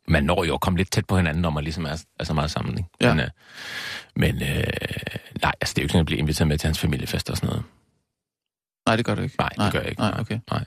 Man 0.09 0.25
når 0.25 0.45
jo 0.45 0.55
at 0.55 0.61
komme 0.61 0.77
lidt 0.77 0.91
tæt 0.93 1.07
på 1.07 1.17
hinanden, 1.17 1.43
når 1.43 1.51
man 1.51 1.65
ligesom 1.65 1.85
er, 1.85 2.05
er 2.21 2.25
så 2.25 2.35
meget 2.35 2.51
sammen, 2.51 2.79
ikke? 2.79 2.91
Ja. 3.01 3.15
Men, 3.15 3.25
øh, 3.25 3.31
men 4.17 4.43
øh, 4.43 4.65
nej, 5.43 5.53
altså, 5.61 5.75
det 5.75 5.79
er 5.79 5.83
jo 5.83 5.85
ikke 5.85 5.89
sådan, 5.93 6.01
at 6.01 6.07
blive 6.07 6.19
inviteret 6.19 6.49
med 6.49 6.59
til 6.59 6.67
hans 6.69 6.79
familiefest 6.79 7.31
og 7.31 7.37
sådan 7.37 7.49
noget. 7.49 7.65
Nej, 8.87 8.97
det 8.97 9.05
gør 9.05 9.15
det 9.15 9.23
ikke. 9.23 9.35
Nej, 9.39 9.49
det 9.49 9.73
gør 9.73 9.81
jeg 9.81 9.89
ikke. 9.91 10.01
Nej, 10.03 10.15
okay. 10.21 10.39
Nej. 10.51 10.65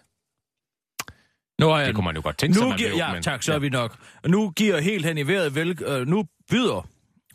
Nu 1.60 1.70
er 1.70 1.86
Det 1.86 1.96
kunne 1.96 2.06
man 2.06 2.16
jo 2.16 2.22
godt 2.24 2.38
tænke 2.38 2.54
sig, 2.54 2.64
nu 2.64 2.70
man 2.70 2.78
giver, 2.78 2.90
blev, 2.90 2.98
ja, 2.98 3.14
men- 3.14 3.24
tak, 3.24 3.44
så 3.44 3.52
er 3.52 3.56
ja. 3.56 3.60
vi 3.60 3.70
nok. 3.70 3.98
Nu 4.28 4.50
giver 4.50 4.80
helt 4.80 5.06
hen 5.06 5.18
i 5.18 5.28
vejret 5.28 5.56
vel... 5.56 5.84
Øh, 5.84 6.08
nu 6.08 6.26
byder... 6.50 6.88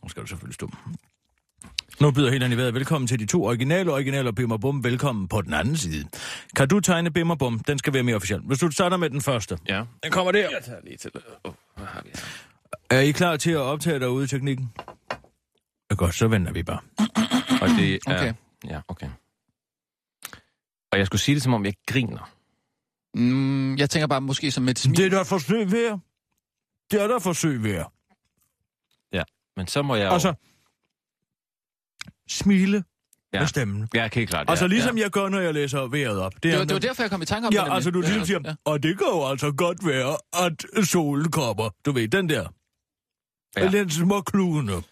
Nu 0.02 0.08
skal 0.08 0.22
du 0.22 0.26
selvfølgelig 0.26 0.54
stå. 0.54 0.70
Nu 2.00 2.10
byder 2.10 2.30
helt 2.30 2.42
hen 2.42 2.52
i 2.52 2.56
vejret 2.56 2.74
velkommen 2.74 3.08
til 3.08 3.18
de 3.18 3.26
to 3.26 3.44
originale 3.44 3.92
originaler 3.92 4.32
Bim 4.32 4.50
og 4.50 4.60
Bum. 4.60 4.84
Velkommen 4.84 5.28
på 5.28 5.42
den 5.42 5.54
anden 5.54 5.76
side. 5.76 6.08
Kan 6.56 6.68
du 6.68 6.80
tegne 6.80 7.10
Bim 7.10 7.30
og 7.30 7.38
Bum? 7.38 7.58
Den 7.58 7.78
skal 7.78 7.92
være 7.92 8.02
mere 8.02 8.16
officiel. 8.16 8.40
Hvis 8.40 8.58
du 8.58 8.70
starter 8.70 8.96
med 8.96 9.10
den 9.10 9.20
første. 9.20 9.58
Ja. 9.68 9.84
Den 10.02 10.12
kommer 10.12 10.32
der. 10.32 10.38
Jeg 10.38 10.60
tager 10.64 10.78
lige 10.84 10.96
til... 10.96 11.10
Oh, 11.44 11.52
hvad 11.84 11.92
har 11.92 12.02
vi 12.02 12.10
her? 12.14 12.98
Er 12.98 13.00
I 13.00 13.10
klar 13.10 13.36
til 13.36 13.50
at 13.50 13.58
optage 13.58 14.00
derude 14.00 14.24
i 14.24 14.26
teknikken? 14.26 14.72
Ja, 15.90 15.94
godt, 15.94 16.14
så 16.14 16.28
venter 16.28 16.52
vi 16.52 16.62
bare. 16.62 16.80
Og 17.62 17.68
det 17.68 17.94
er... 17.94 17.98
Okay. 18.06 18.34
Ja, 18.64 18.80
okay. 18.88 19.08
Og 20.92 20.98
jeg 20.98 21.06
skulle 21.06 21.20
sige 21.20 21.34
det, 21.34 21.42
som 21.42 21.54
om 21.54 21.64
jeg 21.64 21.74
griner. 21.86 22.30
Mm, 23.14 23.76
jeg 23.76 23.90
tænker 23.90 24.06
bare 24.06 24.20
måske 24.20 24.50
som 24.50 24.68
et 24.68 24.78
smil. 24.78 24.96
Det 24.96 25.06
er 25.06 25.10
der 25.10 25.24
forsøg 25.24 25.72
værd. 25.72 26.00
Det 26.90 27.02
er 27.02 27.06
der 27.06 27.18
forsøg 27.18 27.62
værd. 27.62 27.92
Men 29.56 29.66
så 29.66 29.82
må 29.82 29.94
jeg 29.94 30.24
jo... 30.24 30.34
Smile 32.28 32.84
ja. 33.34 33.38
Ja. 33.38 33.42
med 33.42 33.48
stemmen. 33.48 33.88
Ja, 33.94 34.08
helt 34.12 34.30
klart. 34.30 34.50
Altså 34.50 34.64
ja. 34.64 34.68
ligesom 34.68 34.98
jeg 34.98 35.10
gør, 35.10 35.28
når 35.28 35.40
jeg 35.40 35.54
læser 35.54 35.86
vejret 35.86 36.20
op. 36.20 36.32
Det 36.42 36.52
er, 36.52 36.58
var, 36.58 36.64
det 36.64 36.74
var 36.74 36.80
derfor, 36.80 37.02
jeg 37.02 37.10
kom 37.10 37.22
i 37.22 37.26
tanke 37.26 37.46
om 37.46 37.52
det. 37.52 37.58
Ja, 37.58 37.74
altså 37.74 37.90
du 37.90 38.00
ligesom 38.00 38.18
Ja, 38.18 38.24
siger, 38.24 38.40
ja. 38.44 38.54
og 38.64 38.82
det 38.82 38.98
kan 38.98 39.06
jo 39.06 39.26
altså 39.26 39.52
godt 39.52 39.86
være, 39.86 40.16
at 40.46 40.86
solen 40.86 41.30
kommer. 41.30 41.70
Du 41.86 41.92
ved, 41.92 42.08
den 42.08 42.28
der. 42.28 42.48
Ja. 43.56 43.64
Ja. 43.64 43.70
Den 43.70 43.90
små 43.90 44.20
kludende. 44.20 44.82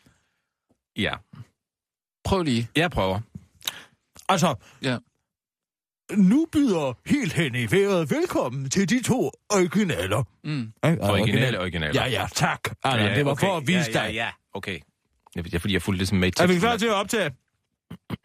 Ja, 0.96 1.14
Prøv 2.24 2.42
lige. 2.42 2.68
jeg 2.76 2.90
prøver. 2.90 3.20
Altså, 4.28 4.54
Ja. 4.82 4.98
nu 6.16 6.46
byder 6.52 6.98
helt 7.06 7.32
hen 7.32 7.54
i 7.54 7.66
vejret 7.70 8.10
velkommen 8.10 8.70
til 8.70 8.88
de 8.88 9.02
to 9.02 9.30
originaler. 9.50 10.22
Mm. 10.44 10.72
Originale, 10.82 11.60
originale. 11.60 12.00
Ja, 12.02 12.08
ja, 12.08 12.26
tak. 12.34 12.60
Allan, 12.84 13.06
ja, 13.06 13.14
det 13.16 13.24
var 13.24 13.32
okay. 13.32 13.46
for 13.46 13.56
at 13.56 13.66
vise 13.66 13.78
ja, 13.78 14.00
ja, 14.00 14.06
dig. 14.06 14.14
Ja, 14.14 14.28
okay. 14.54 14.78
Det 15.34 15.54
er 15.54 15.58
fordi, 15.58 15.74
jeg 15.74 15.82
fulgte 15.82 15.98
ligesom 15.98 16.18
med 16.18 16.28
i 16.28 16.32
Er 16.42 16.46
vi 16.46 16.58
klar 16.58 16.76
til 16.76 16.86
at 16.86 16.92
optage? 16.94 17.30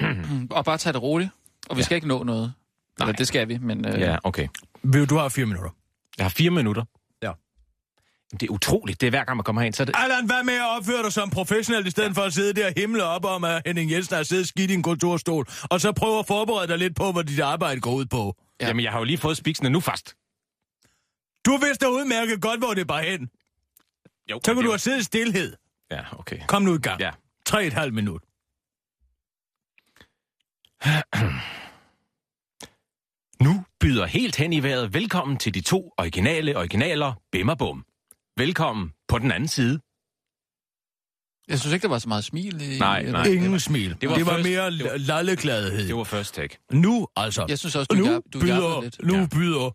Og 0.57 0.65
bare 0.65 0.77
tage 0.77 0.93
det 0.93 1.01
roligt. 1.01 1.29
Og 1.69 1.75
vi 1.75 1.79
Ja. 1.79 1.85
skal 1.85 1.95
ikke 1.95 2.07
nå 2.07 2.23
noget. 2.23 2.53
Nej. 2.99 3.07
Eller 3.07 3.17
det 3.17 3.27
skal 3.27 3.47
vi, 3.47 3.57
men... 3.57 3.87
Øh, 3.87 3.99
Ja, 3.99 4.17
okay. 4.23 4.47
Vil 4.83 5.09
du 5.09 5.17
har 5.17 5.29
fire 5.29 5.45
minutter? 5.45 5.69
Jeg 6.17 6.23
har 6.25 6.29
fire 6.29 6.49
minutter. 6.51 6.83
Ja. 7.23 7.31
Det 8.31 8.43
er 8.43 8.49
utroligt. 8.51 9.01
Det 9.01 9.07
er 9.07 9.11
hver 9.11 9.23
gang, 9.23 9.37
man 9.37 9.43
kommer 9.43 9.61
herind, 9.61 9.73
så 9.73 9.85
det... 9.85 9.95
Allan, 9.97 10.25
hvad 10.25 10.43
med 10.43 10.53
at 10.53 10.77
opføre 10.77 11.03
dig 11.03 11.13
som 11.13 11.29
professionel, 11.29 11.87
i 11.87 11.89
stedet 11.89 12.15
for 12.15 12.21
at 12.21 12.33
sidde 12.33 12.53
der 12.61 12.67
og 12.67 12.73
himle 12.77 13.03
op 13.03 13.25
om, 13.25 13.43
at 13.43 13.61
Henning 13.65 13.91
Jensen 13.91 14.15
har 14.15 14.23
siddet 14.23 14.47
skidt 14.47 14.71
i 14.71 14.73
en 14.73 14.83
kontorstol, 14.83 15.45
og 15.63 15.81
så 15.81 15.91
prøve 15.91 16.19
at 16.19 16.27
forberede 16.27 16.67
dig 16.67 16.77
lidt 16.77 16.95
på, 16.95 17.11
hvad 17.11 17.23
dit 17.23 17.39
arbejde 17.39 17.81
går 17.81 17.93
ud 17.93 18.05
på. 18.05 18.35
Ja. 18.59 18.65
Ja. 18.65 18.67
Jamen, 18.69 18.83
jeg 18.83 18.91
har 18.91 18.99
jo 18.99 19.03
lige 19.03 19.17
fået 19.17 19.37
spiksene 19.37 19.69
nu 19.69 19.79
fast. 19.79 20.15
Du 21.45 21.57
vidste 21.57 21.89
udmærket 21.89 22.41
godt, 22.41 22.59
hvor 22.59 22.73
det 22.73 22.87
bare 22.87 23.03
hen. 23.03 23.29
Jo, 24.31 24.35
Så 24.35 24.39
kan 24.45 24.55
det 24.57 24.65
du 24.65 24.69
have 24.69 24.79
siddet 24.79 24.99
i 24.99 25.03
stillhed. 25.03 25.53
Ja, 25.91 25.99
okay. 26.19 26.39
Kom 26.47 26.61
nu 26.61 26.75
i 26.75 26.77
gang. 26.77 26.99
Ja. 27.01 27.11
Tre 27.45 27.65
et 27.65 27.73
halvt 27.73 27.93
minut. 27.93 28.21
Nu 33.45 33.65
byder 33.79 34.05
helt 34.05 34.35
hen 34.35 34.53
i 34.53 34.63
vejret 34.63 34.93
velkommen 34.93 35.37
til 35.37 35.53
de 35.53 35.61
to 35.61 35.93
originale 35.97 36.57
originaler 36.57 37.13
Bimmerbum. 37.31 37.85
Velkommen 38.37 38.93
på 39.07 39.17
den 39.19 39.31
anden 39.31 39.49
side. 39.49 39.79
Jeg 41.47 41.59
synes 41.59 41.73
ikke, 41.73 41.83
der 41.83 41.89
var 41.89 41.99
så 41.99 42.07
meget 42.07 42.23
smil. 42.23 42.61
I, 42.61 42.79
Nej, 42.79 43.03
nej. 43.03 43.25
Ingen 43.25 43.59
smil. 43.59 43.89
Det 43.89 44.01
det 44.01 44.09
var, 44.09 44.13
var 44.15 44.17
det 44.17 44.25
var 44.25 44.33
først- 44.33 44.49
mere 44.49 44.71
det 44.71 44.83
var- 44.83 44.97
lallekladhed. 44.97 45.87
Det 45.87 45.95
var 45.95 46.03
first 46.03 46.33
take. 46.35 46.57
Nu 46.71 47.07
altså. 47.15 47.45
Jeg 47.49 47.59
synes 47.59 47.75
også, 47.75 47.87
du, 47.91 47.95
nu 47.95 48.21
du 48.33 48.39
byder, 48.39 48.81
lidt. 48.81 49.03
nu 49.03 49.15
Ja. 49.15 49.27
byder, 49.33 49.71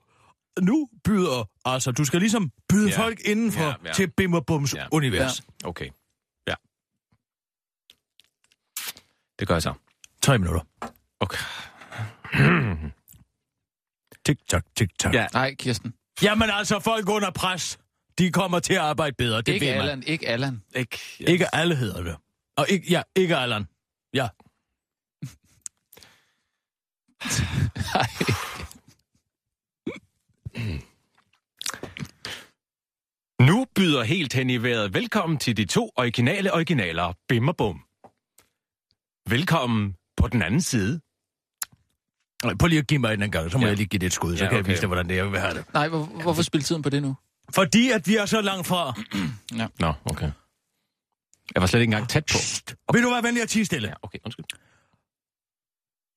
nu 0.61 0.89
byder, 1.05 1.51
altså 1.65 1.93
du 1.93 2.05
skal 2.05 2.21
ligesom 2.21 2.51
byde 2.69 2.91
Ja. 2.91 2.99
folk 2.99 3.21
indenfor 3.25 3.63
Ja, 3.65 3.75
ja. 3.85 3.93
til 3.93 4.11
Bimmerbums 4.17 4.75
Ja. 4.75 4.87
univers. 4.93 5.43
Okay. 5.65 5.91
Ja. 6.47 6.55
Det 9.39 9.49
gør 9.49 9.55
jeg 9.55 9.63
så. 9.63 9.75
Tre 10.23 10.39
minutter. 10.39 10.61
Okay. 11.21 11.39
Tik-tak, 14.27 14.65
tik-tak. 14.77 15.15
Ja. 15.15 15.27
Nej, 15.33 15.55
Kirsten. 15.55 15.95
Jamen 16.23 16.51
altså, 16.51 16.81
folk 16.81 17.09
under 17.09 17.31
pres, 17.31 17.79
de 18.19 18.33
kommer 18.33 18.59
til 18.61 18.73
at 18.75 18.81
arbejde 18.81 19.15
bedre, 19.19 19.43
det 19.43 19.49
ikke 19.49 19.67
ved 19.67 19.73
man. 19.73 19.81
Allan, 19.81 20.03
ikke 20.07 20.29
Allan. 20.29 20.63
Ikke, 20.75 20.99
ja. 21.21 21.25
Ikke 21.25 21.55
alle 21.55 21.77
hedder 21.77 22.03
det. 22.03 22.17
Og 22.57 22.67
ikke, 22.69 22.87
ja, 22.91 23.03
ikke 23.17 23.37
Allan. 23.37 23.65
Ja. 24.15 24.29
Nej. 27.95 28.07
Nu 33.49 33.67
byder 33.75 34.03
helt 34.03 34.33
hen 34.33 34.51
i 34.51 34.57
vejret 34.57 34.95
velkommen 34.95 35.39
til 35.39 35.57
de 35.57 35.65
to 35.65 35.91
originale 35.97 36.55
originaler 36.55 37.13
Bimmerbum. 37.29 37.83
Velkommen 39.29 39.97
på 40.17 40.29
den 40.29 40.43
anden 40.43 40.61
side. 40.61 41.01
Nej, 42.45 42.55
Prøv 42.55 42.67
lige 42.69 42.79
at 42.79 42.87
give 42.87 42.99
mig 43.01 43.15
en 43.23 43.31
gang, 43.31 43.51
så 43.51 43.59
må 43.59 43.65
Ja. 43.65 43.69
jeg 43.69 43.77
lige 43.77 43.87
give 43.87 43.99
det 44.01 44.07
et 44.07 44.13
skud, 44.13 44.37
så 44.37 44.45
Ja, 44.45 44.49
kan 44.49 44.57
jeg 44.57 44.61
okay. 44.65 44.71
vise 44.71 44.81
dig, 44.81 44.87
hvordan 44.87 45.09
det 45.09 45.19
er, 45.19 45.23
jeg 45.23 45.33
vil 45.33 45.41
have 45.41 45.55
det. 45.55 45.65
Nej, 45.75 45.89
hvor, 45.89 46.05
hvorfor 46.05 46.43
spille 46.43 46.65
tiden 46.65 46.83
på 46.83 46.91
det 46.91 47.03
nu? 47.03 47.17
Fordi 47.51 47.91
at 47.91 48.07
vi 48.09 48.17
er 48.17 48.27
så 48.27 48.41
langt 48.41 48.67
fra. 48.67 48.95
Nå, 49.85 49.93
okay. 50.05 50.31
Jeg 51.55 51.61
var 51.63 51.67
slet 51.67 51.81
ikke 51.81 51.91
engang 51.91 52.09
tæt 52.09 52.25
på. 52.27 52.93
Vil 52.93 53.03
du 53.03 53.11
være 53.11 53.23
venlig 53.23 53.43
at 53.43 53.49
tige 53.49 53.65
stille? 53.65 53.89
Ja, 53.89 53.95
okay, 54.03 54.19
undskyld. 54.25 54.45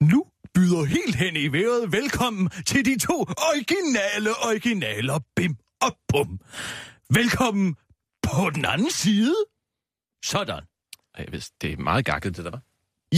Nu 0.01 0.25
byder 0.53 0.84
helt 0.86 1.15
hen 1.15 1.36
i 1.36 1.47
vejret 1.47 1.91
velkommen 1.91 2.49
til 2.49 2.86
de 2.86 2.99
to 2.99 3.21
originale 3.21 4.29
originaler 4.45 5.19
Bim 5.36 5.58
og 5.81 5.97
Bum. 6.08 6.39
Velkommen 7.10 7.75
på 8.23 8.49
den 8.55 8.65
anden 8.65 8.91
side. 8.91 9.36
Sådan. 10.25 10.63
Jeg 11.17 11.25
vidste, 11.31 11.55
det 11.62 11.73
er 11.73 11.77
meget 11.77 12.05
gakket, 12.05 12.38
det 12.38 12.45
der. 12.45 12.60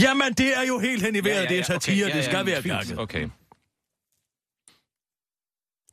Jamen, 0.02 0.32
det 0.32 0.56
er 0.56 0.62
jo 0.68 0.78
helt 0.78 1.02
hen 1.02 1.16
i 1.16 1.24
vejret. 1.24 1.36
Ja, 1.36 1.40
ja, 1.42 1.48
Det 1.48 1.52
er 1.52 1.56
ja, 1.56 1.62
satire, 1.62 2.04
okay, 2.04 2.12
ja, 2.12 2.16
det 2.16 2.24
skal 2.24 2.36
ja, 2.36 2.42
være 2.44 2.62
gakket. 2.62 2.98
Okay. 2.98 3.28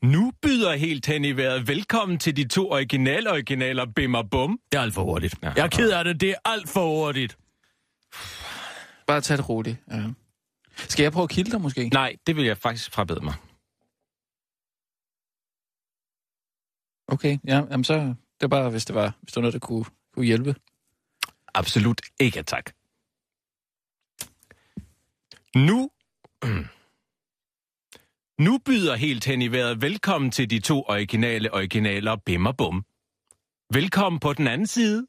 Nu 0.01 0.33
byder 0.41 0.75
helt 0.75 1.05
hen 1.05 1.25
i 1.25 1.31
vejret 1.31 1.67
velkommen 1.67 2.19
til 2.19 2.35
de 2.37 2.47
to 2.47 2.71
originale 2.71 3.31
originaler 3.31 3.85
Bim 3.95 4.15
og 4.15 4.29
Bum. 4.29 4.59
Det 4.71 4.77
er 4.77 4.81
alt 4.81 4.93
for 4.93 5.03
hurtigt. 5.03 5.35
Ja. 5.43 5.51
Jeg 5.55 5.63
er 5.63 5.67
ked 5.67 5.91
af 5.91 6.03
det. 6.03 6.21
Det 6.21 6.29
er 6.29 6.35
alt 6.45 6.69
for 6.69 6.87
hurtigt. 6.87 7.37
Bare 9.07 9.21
tag 9.21 9.37
det 9.37 9.49
roligt. 9.49 9.77
Ja. 9.91 10.03
Skal 10.75 11.03
jeg 11.03 11.11
prøve 11.11 11.23
at 11.23 11.29
kilde 11.29 11.51
dig 11.51 11.61
måske? 11.61 11.89
Nej, 11.89 12.15
det 12.27 12.35
vil 12.35 12.45
jeg 12.45 12.57
faktisk 12.57 12.91
frabede 12.91 13.21
mig. 13.21 13.33
Okay, 17.07 17.37
ja, 17.47 17.61
jamen 17.71 17.83
så... 17.83 17.93
Det 17.93 18.15
var 18.41 18.47
bare, 18.47 18.69
hvis 18.69 18.85
det 18.85 18.95
var, 18.95 19.13
hvis 19.21 19.31
det 19.31 19.35
var 19.35 19.41
noget, 19.41 19.53
der 19.53 19.59
kunne, 19.59 19.85
kunne 20.13 20.25
hjælpe. 20.25 20.55
Absolut 21.53 22.01
ikke, 22.19 22.43
tak. 22.43 22.71
Nu... 25.55 25.89
Nu 28.39 28.57
byder 28.57 28.95
helt 28.95 29.25
hen 29.25 29.41
i 29.41 29.47
vejret 29.47 29.81
velkommen 29.81 30.31
til 30.31 30.49
de 30.49 30.59
to 30.59 30.83
originale 30.83 31.53
originaler 31.53 32.15
Bim 32.25 32.45
og 32.45 32.57
Bum. 32.57 32.85
Velkommen 33.73 34.19
på 34.19 34.33
den 34.33 34.47
anden 34.47 34.67
side. 34.67 35.07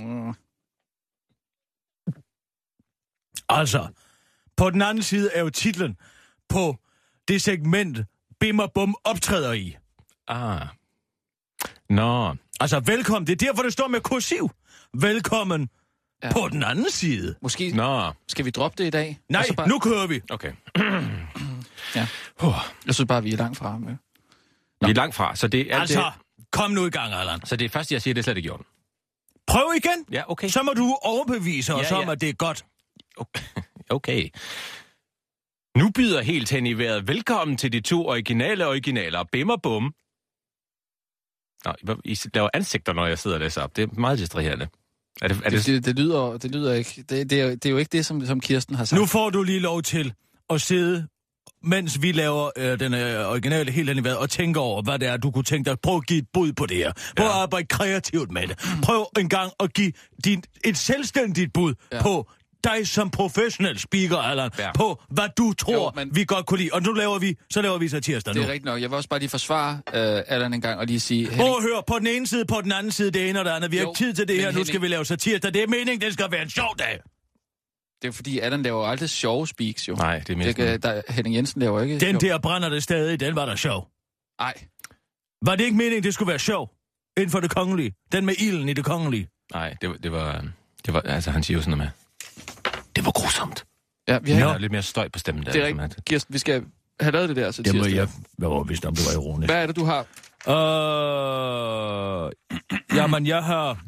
Mm. 0.00 0.34
Altså, 3.48 3.92
på 4.56 4.70
den 4.70 4.82
anden 4.82 5.02
side 5.02 5.30
er 5.32 5.40
jo 5.40 5.50
titlen 5.50 5.96
på 6.48 6.76
det 7.28 7.42
segment, 7.42 7.98
Bim 8.40 8.58
og 8.58 8.72
Bum 8.72 8.96
optræder 9.04 9.52
i. 9.52 9.76
Ah. 10.28 10.68
Nå, 11.88 12.36
Altså, 12.60 12.80
velkommen. 12.80 13.26
Det 13.26 13.42
er 13.42 13.46
derfor, 13.46 13.62
det 13.62 13.72
står 13.72 13.88
med 13.88 14.00
kursiv. 14.00 14.50
Velkommen 15.00 15.68
Ja. 16.22 16.32
på 16.32 16.48
den 16.48 16.62
anden 16.62 16.90
side. 16.90 17.34
Måske 17.42 17.70
nå. 17.76 18.12
skal 18.28 18.44
vi 18.44 18.50
droppe 18.50 18.82
det 18.82 18.86
i 18.86 18.90
dag? 18.90 19.18
Nej, 19.28 19.38
Og 19.38 19.44
så 19.46 19.54
bare, 19.54 19.68
nu 19.68 19.78
kører 19.78 20.06
vi. 20.06 20.20
Okay. 20.30 20.52
Ja. 21.94 22.06
Jeg 22.86 22.94
synes 22.94 23.08
bare, 23.08 23.22
vi 23.22 23.32
er 23.32 23.36
langt 23.36 23.58
fra. 23.58 23.78
Med. 23.78 23.96
vi 24.80 24.90
er 24.90 24.94
langt 24.94 25.14
fra, 25.14 25.36
så 25.36 25.48
det 25.48 25.72
er... 25.72 25.80
Altså, 25.80 26.12
Det, 26.36 26.46
kom 26.52 26.70
nu 26.70 26.86
i 26.86 26.90
gang, 26.90 27.14
Allan. 27.14 27.40
så 27.46 27.56
det 27.56 27.64
er 27.64 27.68
først, 27.68 27.92
jeg 27.92 28.02
siger, 28.02 28.14
det 28.14 28.20
er 28.20 28.22
slet 28.24 28.36
ikke 28.36 28.46
gjort. 28.48 28.60
Prøv 29.46 29.72
igen. 29.76 30.04
Ja, 30.12 30.22
okay. 30.30 30.48
Så 30.48 30.62
må 30.62 30.72
du 30.72 30.98
overbevise 31.02 31.74
os 31.74 31.90
Ja, 31.90 31.96
om, 31.96 32.04
ja. 32.04 32.12
at 32.12 32.20
det 32.20 32.28
er 32.28 32.32
godt. 32.32 32.64
Okay. 33.90 34.28
Nu 35.76 35.90
byder 35.90 36.22
helt 36.22 36.50
hen 36.50 36.66
i 36.66 36.72
vejret 36.72 37.08
velkommen 37.08 37.56
til 37.56 37.72
de 37.72 37.80
to 37.80 38.06
originale 38.06 38.66
originaler 38.66 39.24
Bim 39.32 39.50
og 39.50 39.62
Bum. 39.62 39.94
Nå, 41.64 41.96
I 42.04 42.18
laver 42.34 42.48
ansigter, 42.54 42.92
når 42.92 43.06
jeg 43.06 43.18
sidder 43.18 43.36
og 43.36 43.40
læser 43.40 43.62
op. 43.62 43.76
Det 43.76 43.82
er 43.82 44.00
meget 44.00 44.18
distraherende. 44.18 44.68
Er 45.22 45.28
det, 45.28 45.36
er 45.44 45.50
Det, 45.50 45.66
det, 45.66 45.66
det, 45.66 45.84
det, 45.84 45.98
lyder, 45.98 46.38
det 46.38 46.50
lyder 46.54 46.74
ikke... 46.74 47.04
Det, 47.08 47.30
det, 47.30 47.40
er, 47.40 47.48
det 47.50 47.66
er 47.66 47.70
jo 47.70 47.76
ikke 47.76 47.88
det, 47.92 48.06
som, 48.06 48.26
som 48.26 48.40
Kirsten 48.40 48.74
har 48.74 48.84
sagt. 48.84 49.00
Nu 49.00 49.06
får 49.06 49.30
du 49.30 49.42
lige 49.42 49.58
lov 49.60 49.82
til 49.82 50.12
at 50.50 50.60
sidde, 50.60 51.06
mens 51.62 52.02
vi 52.02 52.12
laver 52.12 52.50
øh, 52.56 52.80
den 52.80 52.94
øh, 52.94 53.30
originale 53.30 53.72
helt 53.72 54.04
vejret, 54.04 54.18
og 54.18 54.30
tænke 54.30 54.60
over, 54.60 54.82
hvad 54.82 54.98
det 54.98 55.08
er, 55.08 55.16
du 55.16 55.30
kunne 55.30 55.44
tænke 55.44 55.70
dig. 55.70 55.80
Prøv 55.80 55.96
at 55.96 56.06
give 56.06 56.18
et 56.18 56.26
bud 56.32 56.52
på 56.52 56.66
det 56.66 56.76
her. 56.76 56.92
Prøv 57.16 57.26
Ja. 57.26 57.32
at 57.32 57.42
arbejde 57.42 57.66
kreativt 57.66 58.30
med 58.30 58.48
det. 58.48 58.58
Prøv 58.82 59.06
en 59.18 59.28
gang 59.28 59.52
at 59.60 59.72
give 59.74 59.92
din, 60.24 60.42
et 60.64 60.76
selvstændigt 60.76 61.52
bud 61.52 61.74
ja. 61.92 62.02
på 62.02 62.30
dig 62.64 62.88
som 62.88 63.10
professionel 63.10 63.78
speaker, 63.78 64.16
Allan, 64.16 64.50
Ja. 64.58 64.72
på 64.72 65.02
hvad 65.10 65.28
du 65.38 65.52
tror, 65.52 65.74
Jo, 65.74 65.90
men- 65.94 66.16
vi 66.16 66.24
godt 66.24 66.46
kunne 66.46 66.58
lide. 66.58 66.70
Og 66.72 66.82
nu 66.82 66.92
laver 66.92 67.18
vi, 67.18 67.36
så 67.50 67.62
laver 67.62 67.78
vi 67.78 67.88
satirsdag 67.88 68.34
Det 68.34 68.42
nu. 68.42 68.48
er 68.48 68.52
rigtigt 68.52 68.64
nok. 68.64 68.80
Jeg 68.80 68.90
vil 68.90 68.96
også 68.96 69.08
bare 69.08 69.18
lige 69.20 69.28
forsvare 69.30 69.72
øh, 69.94 70.22
Allan 70.26 70.54
en 70.54 70.60
gang 70.60 70.78
og 70.80 70.86
lige 70.86 71.00
sige... 71.00 71.26
Prøv 71.36 71.46
at 71.56 71.62
høre, 71.62 71.82
på 71.86 71.98
den 71.98 72.06
ene 72.06 72.26
side, 72.26 72.44
på 72.44 72.60
den 72.62 72.72
anden 72.72 72.92
side, 72.92 73.10
det 73.10 73.30
ene 73.30 73.38
og 73.38 73.44
det 73.44 73.50
andet. 73.50 73.70
Vi 73.70 73.76
har 73.76 73.84
ikke 73.86 73.98
tid 73.98 74.14
til 74.14 74.28
det 74.28 74.36
her, 74.40 74.44
nu 74.46 74.50
Henning- 74.50 74.66
skal 74.66 74.82
vi 74.82 74.88
lave 74.88 75.04
satirsdag. 75.04 75.54
Det 75.54 75.62
er 75.62 75.66
meningen, 75.66 76.00
det 76.00 76.12
skal 76.12 76.30
være 76.30 76.42
en 76.42 76.50
sjov 76.50 76.74
dag. 76.78 77.00
Det 78.02 78.08
er 78.08 78.12
fordi, 78.12 78.38
Allan 78.38 78.62
laver 78.62 78.78
jo 78.84 78.90
aldrig 78.90 79.10
sjove 79.10 79.46
speaks, 79.48 79.88
jo. 79.88 79.94
Nej, 79.94 80.18
det 80.18 80.30
er 80.30 80.36
mest... 80.36 80.56
Det, 80.56 80.82
der, 80.82 81.02
Henning 81.08 81.36
Jensen 81.36 81.60
laver 81.60 81.82
ikke 81.82 81.98
Den 82.00 82.20
sjov. 82.20 82.30
der 82.30 82.38
brænder 82.38 82.68
det 82.68 82.82
stadig, 82.82 83.20
den 83.20 83.36
var 83.36 83.46
der 83.46 83.56
sjov. 83.56 83.88
Nej, 84.40 84.54
Var 85.42 85.56
det 85.56 85.64
ikke 85.64 85.76
meningen, 85.76 86.02
det 86.02 86.14
skulle 86.14 86.28
være 86.28 86.38
sjov? 86.38 86.70
Inden 87.16 87.30
for 87.30 87.40
det 87.40 87.50
kongelige. 87.50 87.92
Den 88.12 88.26
med 88.26 88.34
ilden 88.38 88.68
i 88.68 88.72
det 88.72 88.84
kongelige. 88.84 89.28
Nej, 89.52 89.74
det, 89.80 89.88
var- 89.88 89.96
det 89.96 90.12
var... 90.12 90.44
Det 90.86 90.94
var, 90.94 91.00
altså, 91.00 91.30
han 91.30 91.42
siger 91.42 91.58
jo 91.58 91.62
sådan 91.62 91.78
noget 91.78 91.92
med... 91.96 92.05
Var 93.38 93.44
grusomt. 93.46 93.64
ja, 94.08 94.18
vi 94.18 94.30
har 94.32 94.54
er 94.54 94.58
lidt 94.58 94.72
mere 94.72 94.82
støj 94.82 95.08
på 95.08 95.18
stemmen 95.18 95.46
der. 95.46 95.52
Det 95.52 95.62
er 95.62 95.66
rigtigt. 95.66 96.04
Kirsten, 96.04 96.32
vi 96.34 96.38
skal 96.38 96.64
have 97.00 97.12
lavet 97.12 97.28
det 97.28 97.36
der 97.36 97.50
til 97.50 97.64
Det 97.64 97.74
må 97.74 97.84
jeg 97.86 98.08
være 98.38 98.50
overbevist 98.50 98.84
om, 98.84 98.94
det 98.94 99.04
var 99.06 99.12
ironisk. 99.22 99.50
Hvad 99.52 99.62
er 99.62 99.66
det, 99.66 99.76
du 99.76 99.84
har? 99.84 100.00
Øh... 102.26 102.32
Jamen, 102.94 103.26
jeg 103.26 103.44
har... 103.44 103.78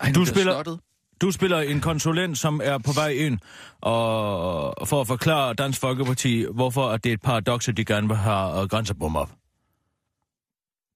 Ej, 0.00 0.12
Du 0.14 0.24
spiller-. 0.24 0.52
Slottet. 0.52 0.80
Du 1.20 1.30
spiller 1.30 1.60
en 1.60 1.80
konsulent, 1.80 2.38
som 2.38 2.60
er 2.64 2.78
på 2.78 2.92
vej 2.92 3.08
ind 3.08 3.38
og 3.80 4.88
for 4.88 5.00
at 5.00 5.06
forklare 5.06 5.54
Dansk 5.54 5.80
Folkeparti, 5.80 6.46
hvorfor 6.54 6.88
at 6.88 7.04
det 7.04 7.10
er 7.10 7.14
et 7.14 7.20
paradoks, 7.22 7.68
at 7.68 7.76
de 7.76 7.84
gerne 7.84 8.08
vil 8.08 8.16
have 8.16 8.62
uh, 8.62 8.68
grænsebom 8.68 9.16
op. 9.16 9.30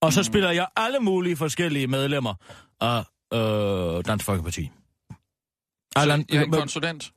Og 0.03 0.13
så 0.13 0.21
Mm. 0.21 0.25
spiller 0.25 0.51
jeg 0.51 0.67
alle 0.77 0.99
mulige 1.01 1.37
forskellige 1.37 1.87
medlemmer 1.87 2.35
af 2.81 3.05
øh, 3.35 4.05
Dansk 4.05 4.25
Folkeparti. 4.25 4.71
Allan, 5.97 6.21
Så, 6.31 6.37
ja, 6.37 6.43
en 6.43 6.51
konsulent. 6.53 7.13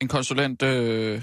En 0.00 0.08
konsulent... 0.08 0.62
Øh... 0.62 1.22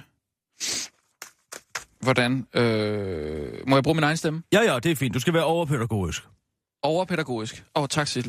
Hvordan? 1.99 2.47
Øh... 2.53 3.67
Må 3.67 3.75
jeg 3.75 3.83
bruge 3.83 3.95
min 3.95 4.03
egen 4.03 4.17
stemme? 4.17 4.43
ja, 4.53 4.61
ja, 4.61 4.79
det 4.79 4.91
er 4.91 4.95
fint. 4.95 5.13
Du 5.13 5.19
skal 5.19 5.33
være 5.33 5.43
overpædagogisk. 5.43 6.23
Overpædagogisk. 6.83 7.63
Åh, 7.75 7.83
oh, 7.83 7.87
tak, 7.87 8.07
Sil. 8.11 8.27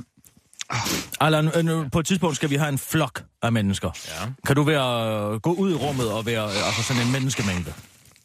Allan, 1.21 1.69
øh, 1.69 1.91
på 1.91 1.99
et 1.99 2.07
tidspunkt 2.07 2.37
skal 2.37 2.51
vi 2.51 2.57
have 2.57 2.69
en 2.69 2.79
flok 2.79 3.23
af 3.43 3.53
mennesker. 3.53 3.91
Ja. 4.09 4.29
Kan 4.47 4.57
du 4.57 4.63
være, 4.63 5.33
øh, 5.33 5.41
gå 5.41 5.53
ud 5.53 5.71
i 5.71 5.75
rummet 5.75 6.13
og 6.13 6.27
være 6.27 6.45
øh, 6.45 6.67
altså 6.67 6.83
sådan 6.83 7.03
en 7.03 7.13
menneskemængde? 7.13 7.73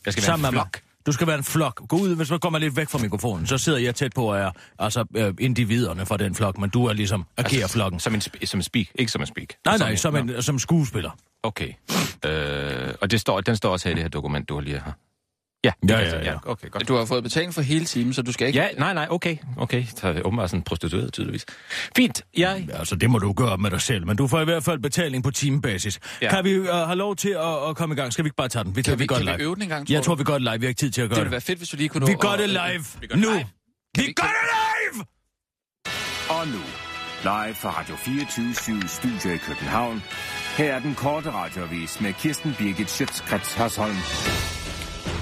Jeg 0.06 0.14
skal 0.14 0.22
være 0.22 0.26
Sammen 0.26 0.46
en 0.46 0.54
med 0.54 0.62
flok. 0.62 0.82
Du 1.08 1.12
skal 1.12 1.28
være 1.28 1.38
en 1.38 1.44
flok. 1.44 1.88
Gå 1.88 1.98
ud, 1.98 2.16
hvis 2.16 2.30
man 2.30 2.40
kommer 2.40 2.60
lidt 2.60 2.76
væk 2.76 2.90
fra 2.90 2.98
mikrofonen, 2.98 3.48
så 3.48 3.58
sidder 3.58 3.80
jeg 3.80 3.96
tæt 3.96 4.12
på 4.16 4.32
og 4.32 4.38
er 4.38 4.52
altså, 4.80 5.06
øh, 5.16 5.34
individerne 5.40 6.06
fra 6.06 6.18
den 6.18 6.36
flok, 6.36 6.58
men 6.58 6.70
du 6.70 6.86
er 6.86 6.94
ligesom 6.94 7.26
agerer 7.38 7.62
altså, 7.62 7.74
flokken. 7.74 8.00
Som 8.00 8.14
en, 8.14 8.22
sp- 8.22 8.46
som 8.46 8.58
en 8.60 8.64
speak, 8.64 8.86
ikke 8.96 9.12
som 9.12 9.22
en 9.22 9.28
speak. 9.28 9.48
Nej, 9.66 9.78
nej, 9.78 9.96
som, 9.96 10.16
en, 10.16 10.42
som 10.42 10.60
skuespiller. 10.60 11.12
Okay. 11.44 11.74
Øh, 12.26 12.94
og 13.02 13.12
det 13.12 13.22
står, 13.22 13.42
den 13.42 13.56
står 13.56 13.72
også 13.72 13.88
her 13.88 13.92
i 13.92 13.96
det 13.96 14.04
her 14.04 14.10
dokument, 14.10 14.50
du 14.50 14.54
har 14.54 14.62
lige 14.62 14.82
her. 14.86 14.92
Ja, 15.64 15.72
Ja, 15.90 16.00
ja, 16.00 16.24
ja. 16.24 16.36
Okay, 16.46 16.70
godt. 16.70 16.88
Du 16.88 16.96
har 16.96 17.06
fået 17.06 17.24
betaling 17.24 17.54
for 17.54 17.62
hele 17.62 17.86
timen, 17.86 18.14
så 18.14 18.22
du 18.22 18.32
skal 18.32 18.48
ikke... 18.48 18.60
Ja, 18.60 18.68
nej, 18.78 18.94
nej, 18.94 19.08
okay. 19.10 19.38
Okay, 19.58 19.86
så 19.96 20.08
er 20.08 20.14
det 20.14 20.24
åbenbart 20.24 20.50
sådan 20.50 20.64
prostitueret, 20.64 21.14
tydeligvis. 21.14 21.46
Fint, 21.96 22.22
jeg... 22.38 22.68
Altså, 22.74 22.96
det 22.96 23.10
må 23.10 23.20
du 23.20 23.34
gøre 23.34 23.58
med 23.58 23.72
dig 23.72 23.82
selv, 23.82 24.08
men 24.08 24.18
du 24.18 24.28
får 24.28 24.42
i 24.42 24.44
hvert 24.44 24.64
fald 24.64 24.80
betaling 24.80 25.24
på 25.24 25.32
timebasis. 25.32 26.00
Ja. 26.22 26.26
Ja. 26.26 26.32
Kan 26.36 26.44
vi 26.46 26.60
uh, 26.60 26.66
have 26.68 26.96
lov 26.96 27.16
til 27.16 27.30
at, 27.30 27.70
at 27.70 27.76
komme 27.76 27.94
i 27.94 27.96
gang? 27.96 28.14
Skal 28.14 28.26
vi 28.26 28.28
ikke 28.28 28.36
bare 28.36 28.48
tage 28.50 28.64
den? 28.64 28.76
Vi, 28.76 28.82
Kan 28.82 29.00
vi, 29.00 29.06
gør 29.08 29.16
kan 29.18 29.26
det 29.26 29.34
vi 29.34 29.38
live. 29.38 29.46
øve 29.48 29.56
den 29.56 29.64
en 29.64 29.70
gang, 29.70 29.88
tror 29.88 29.94
Jeg 29.96 30.04
tror, 30.04 30.16
du? 30.16 30.18
vi 30.20 30.24
gør 30.24 30.34
det 30.34 30.42
live. 30.42 30.60
Vi 30.60 30.66
har 30.66 30.70
ikke 30.70 30.80
tid 30.80 30.92
til 30.92 31.02
at 31.02 31.10
Det 31.10 31.10
gøre 31.10 31.20
ville 31.20 31.26
det. 31.26 31.32
være 31.32 31.42
fedt, 31.42 31.58
hvis 31.60 31.70
du 31.70 31.78
lige 31.78 31.90
kunne 31.90 32.00
nå... 32.00 32.06
Vi 32.08 32.14
gør 32.20 32.30
at- 32.30 32.40
det 32.40 32.44
øh, 32.46 32.50
live. 32.72 32.86
vi 33.02 33.08
gør 33.08 33.16
det 33.16 33.24
Nu. 33.26 33.30
live. 33.32 33.46
Vi 33.98 34.02
vi- 34.02 34.14
gør 34.14 34.24
det 34.24 34.50
live! 34.94 35.06
Og 36.30 36.48
nu, 36.48 36.62
live 37.24 37.56
fra 37.56 37.70
Radio 37.80 37.96
24 37.96 38.54
Studio 38.88 39.34
i 39.36 39.38
København. 39.38 40.04
Her 40.58 40.74
er 40.74 40.80
den 40.80 40.96
korte 40.96 41.32
radiovis 41.32 42.02
med 42.02 42.14
Kirsten 42.14 42.56
Birgit 42.60 42.90
Schøtzgrads 42.90 43.54
Hasholm. 43.54 43.96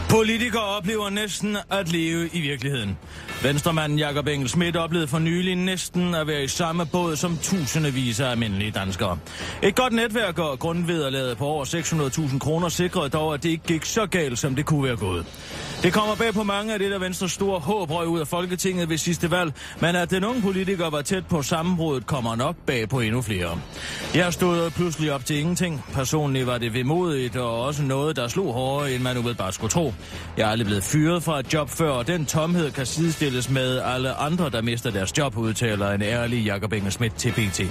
Politikere 0.10 0.64
oplever 0.64 1.10
næsten 1.10 1.58
at 1.72 1.92
leve 1.92 2.30
i 2.34 2.42
virkeligheden. 2.42 2.98
Venstremanden 3.44 4.00
Jakob 4.00 4.28
Engel 4.28 4.50
Schmidt 4.50 4.76
oplevede 4.76 5.08
for 5.08 5.20
nylig 5.20 5.56
næsten 5.56 6.16
at 6.16 6.28
være 6.28 6.44
i 6.44 6.48
samme 6.48 6.86
båd 6.86 7.16
som 7.16 7.38
tusindvis 7.38 8.20
af 8.20 8.30
almindelige 8.32 8.72
danskere. 8.72 9.18
Et 9.64 9.76
godt 9.76 9.94
netværk 9.94 10.40
og 10.40 10.60
grundvederlaget 10.60 11.38
på 11.38 11.46
over 11.46 11.66
600.000 11.66 12.40
kroner 12.40 12.70
sikrede 12.70 13.10
dog, 13.10 13.34
at 13.34 13.44
det 13.44 13.50
ikke 13.50 13.64
gik 13.68 13.86
så 13.86 14.06
galt, 14.06 14.40
som 14.40 14.56
det 14.56 14.66
kunne 14.66 14.84
være 14.84 14.96
gået. 14.96 15.26
Det 15.84 15.94
kommer 15.94 16.16
bag 16.16 16.34
på 16.34 16.44
mange 16.44 16.74
af 16.74 16.80
det, 16.80 16.92
der 16.92 17.00
Venstres 17.00 17.32
store 17.32 17.60
håb 17.60 17.92
røg 17.92 18.08
ud 18.08 18.20
af 18.20 18.28
Folketinget 18.28 18.90
ved 18.90 18.98
sidste 18.98 19.32
valg, 19.32 19.54
men 19.80 19.96
at 19.96 20.12
den 20.12 20.24
unge 20.24 20.42
politiker 20.42 20.90
var 20.90 21.02
tæt 21.02 21.28
på 21.28 21.42
sammenbruddet, 21.42 22.08
kommer 22.08 22.36
nok 22.36 22.56
bag 22.66 22.90
på 22.90 23.00
endnu 23.00 23.22
flere. 23.22 23.60
Jeg 24.16 24.34
stod 24.34 24.70
pludselig 24.72 25.14
op 25.14 25.26
til 25.26 25.40
ingenting. 25.40 25.84
Personligt 25.94 26.48
var 26.48 26.58
det 26.58 26.74
vemodigt 26.74 27.36
og 27.36 27.62
også 27.62 27.84
noget, 27.84 28.16
der 28.16 28.28
slog 28.28 28.54
hårdere, 28.54 28.94
end 28.94 29.04
man 29.04 29.18
umiddelbart 29.18 29.54
skulle 29.54 29.72
tro. 29.72 29.94
Jeg 30.38 30.48
er 30.48 30.52
aldrig 30.52 30.66
blevet 30.66 30.84
fyret 30.84 31.24
fra 31.24 31.40
et 31.40 31.54
job 31.54 31.70
før, 31.70 31.90
og 31.90 32.08
den 32.08 32.26
tomhed 32.26 32.72
kan 32.72 32.86
sidestilles 32.86 33.50
med 33.50 33.80
alle 33.80 34.14
andre, 34.14 34.50
der 34.50 34.62
mister 34.62 34.92
deres 34.92 35.18
job, 35.18 35.38
udtaler 35.38 35.92
en 35.92 36.02
ærlig 36.02 36.46
Jakob 36.46 36.74
Engel 36.74 36.92
Schmidt 36.92 37.16
til 37.16 37.32
BT. 37.32 37.62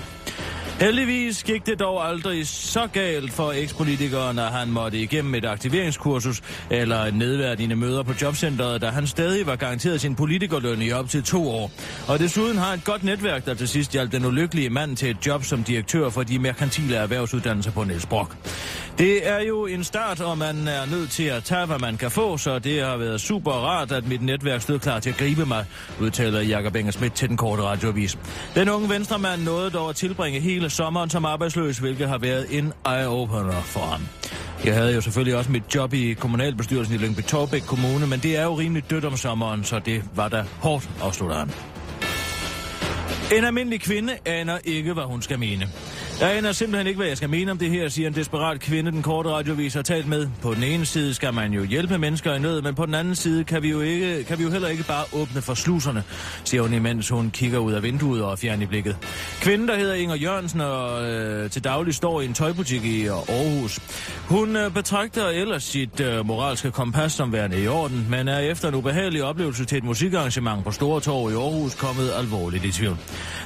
Heldigvis 0.80 1.42
gik 1.42 1.66
det 1.66 1.80
dog 1.80 2.08
aldrig 2.08 2.46
så 2.48 2.86
galt 2.92 3.32
for 3.32 3.52
ekspolitikeren, 3.52 4.38
at 4.38 4.52
han 4.52 4.70
måtte 4.70 4.98
igennem 4.98 5.34
et 5.34 5.44
aktiveringskursus 5.44 6.42
eller 6.70 6.96
et 6.96 7.14
nedværdigende 7.14 7.76
møder 7.76 8.02
på 8.02 8.12
jobcentret, 8.22 8.80
da 8.80 8.88
han 8.88 9.06
stadig 9.06 9.46
var 9.46 9.56
garanteret 9.56 10.00
sin 10.00 10.14
politikerløn 10.14 10.82
i 10.82 10.92
op 10.92 11.08
til 11.08 11.22
to 11.22 11.50
år. 11.50 11.70
Og 12.08 12.18
desuden 12.18 12.58
har 12.58 12.72
et 12.72 12.84
godt 12.84 13.04
netværk, 13.04 13.46
der 13.46 13.54
til 13.54 13.68
sidst 13.68 13.92
hjalp 13.92 14.12
den 14.12 14.24
ulykkelige 14.24 14.70
mand 14.70 14.96
til 14.96 15.10
et 15.10 15.26
job 15.26 15.44
som 15.44 15.64
direktør 15.64 16.10
for 16.10 16.22
de 16.22 16.38
merkantile 16.38 16.96
erhvervsuddannelser 16.96 17.70
på 17.70 17.84
Niels 17.84 18.06
Brock. 18.06 18.36
Det 18.98 19.28
er 19.28 19.40
jo 19.40 19.66
en 19.66 19.84
start, 19.84 20.20
og 20.20 20.38
man 20.38 20.68
er 20.68 20.86
nødt 20.86 21.10
til 21.10 21.22
at 21.22 21.44
tage, 21.44 21.66
hvad 21.66 21.78
man 21.78 21.96
kan 21.96 22.10
få, 22.10 22.36
så 22.38 22.58
det 22.58 22.82
har 22.82 22.96
været 22.96 23.20
super 23.20 23.52
rart, 23.52 23.92
at 23.92 24.06
mit 24.06 24.22
netværk 24.22 24.62
stod 24.62 24.78
klar 24.78 25.00
til 25.00 25.10
at 25.10 25.16
gribe 25.16 25.46
mig, 25.46 25.64
udtaler 26.00 26.40
Jakob 26.40 26.76
Engelsmidt 26.76 27.14
til 27.14 27.28
den 27.28 27.36
korte 27.36 27.62
radioavis. 27.62 28.18
Den 28.54 28.68
unge 28.68 28.88
venstremand 28.88 29.42
nåede 29.42 29.70
dog 29.70 29.88
at 29.88 29.96
tilbringe 29.96 30.40
hele 30.40 30.63
sommeren 30.68 31.10
som 31.10 31.24
arbejdsløs, 31.24 31.78
hvilket 31.78 32.08
har 32.08 32.18
været 32.18 32.46
en 32.58 32.72
eye-opener 32.86 33.60
for 33.64 33.80
ham. 33.80 34.00
Jeg 34.64 34.74
havde 34.74 34.94
jo 34.94 35.00
selvfølgelig 35.00 35.36
også 35.36 35.50
mit 35.52 35.74
job 35.74 35.94
i 35.94 36.12
kommunalbestyrelsen 36.12 36.94
i 36.94 36.98
Lyngby 36.98 37.20
Torbæk 37.22 37.62
Kommune, 37.62 38.06
men 38.06 38.20
det 38.20 38.36
er 38.36 38.44
jo 38.44 38.54
rimelig 38.54 38.90
dødt 38.90 39.04
om 39.04 39.16
sommeren, 39.16 39.64
så 39.64 39.78
det 39.78 40.02
var 40.14 40.28
da 40.28 40.44
hårdt, 40.60 40.90
afslutter 41.02 41.36
han. 41.36 41.50
En 43.38 43.44
almindelig 43.44 43.80
kvinde 43.80 44.12
aner 44.24 44.58
ikke, 44.64 44.92
hvad 44.92 45.04
hun 45.04 45.22
skal 45.22 45.38
mene. 45.38 45.68
Jeg 46.20 46.36
aner 46.36 46.52
simpelthen 46.52 46.86
ikke, 46.86 46.96
hvad 46.96 47.06
jeg 47.06 47.16
skal 47.16 47.30
mene 47.30 47.50
om 47.50 47.58
det 47.58 47.70
her, 47.70 47.88
siger 47.88 48.08
en 48.08 48.14
desperat 48.14 48.60
kvinde, 48.60 48.90
den 48.90 49.02
korte 49.02 49.30
radiovis 49.30 49.74
har 49.74 49.82
talt 49.82 50.08
med. 50.08 50.28
På 50.42 50.54
den 50.54 50.62
ene 50.62 50.86
side 50.86 51.14
skal 51.14 51.34
man 51.34 51.52
jo 51.52 51.64
hjælpe 51.64 51.98
mennesker 51.98 52.34
i 52.34 52.38
nød, 52.38 52.62
men 52.62 52.74
på 52.74 52.86
den 52.86 52.94
anden 52.94 53.14
side 53.14 53.44
kan 53.44 53.62
vi 53.62 53.70
jo, 53.70 53.80
ikke, 53.80 54.24
kan 54.24 54.38
vi 54.38 54.44
jo 54.44 54.50
heller 54.50 54.68
ikke 54.68 54.84
bare 54.84 55.04
åbne 55.12 55.42
for 55.42 55.54
sluserne, 55.54 56.02
siger 56.44 56.62
hun 56.62 56.74
imens 56.74 57.08
hun 57.08 57.30
kigger 57.30 57.58
ud 57.58 57.72
af 57.72 57.82
vinduet 57.82 58.22
og 58.22 58.38
fjern 58.38 58.62
i 58.62 58.66
blikket. 58.66 58.96
Kvinden, 59.40 59.68
der 59.68 59.76
hedder 59.76 59.94
Inger 59.94 60.14
Jørgensen 60.14 60.60
og 60.60 61.04
øh, 61.04 61.50
til 61.50 61.64
daglig 61.64 61.94
står 61.94 62.20
i 62.20 62.24
en 62.24 62.34
tøjbutik 62.34 62.84
i 62.84 63.06
Aarhus. 63.06 63.80
Hun 64.28 64.56
øh, 64.56 64.74
betragter 64.74 65.28
ellers 65.28 65.62
sit 65.62 66.00
øh, 66.00 66.26
moralske 66.26 66.70
kompas 66.70 67.12
som 67.12 67.32
værende 67.32 67.62
i 67.62 67.66
orden, 67.66 68.06
men 68.10 68.28
er 68.28 68.38
efter 68.38 68.68
en 68.68 68.74
ubehagelig 68.74 69.22
oplevelse 69.24 69.64
til 69.64 69.78
et 69.78 69.84
musikarrangement 69.84 70.64
på 70.64 70.70
Store 70.70 71.00
Torv 71.00 71.30
i 71.30 71.34
Aarhus 71.34 71.74
kommet 71.74 72.10
alvorligt 72.18 72.64
i 72.64 72.72
tvivl. 72.72 72.96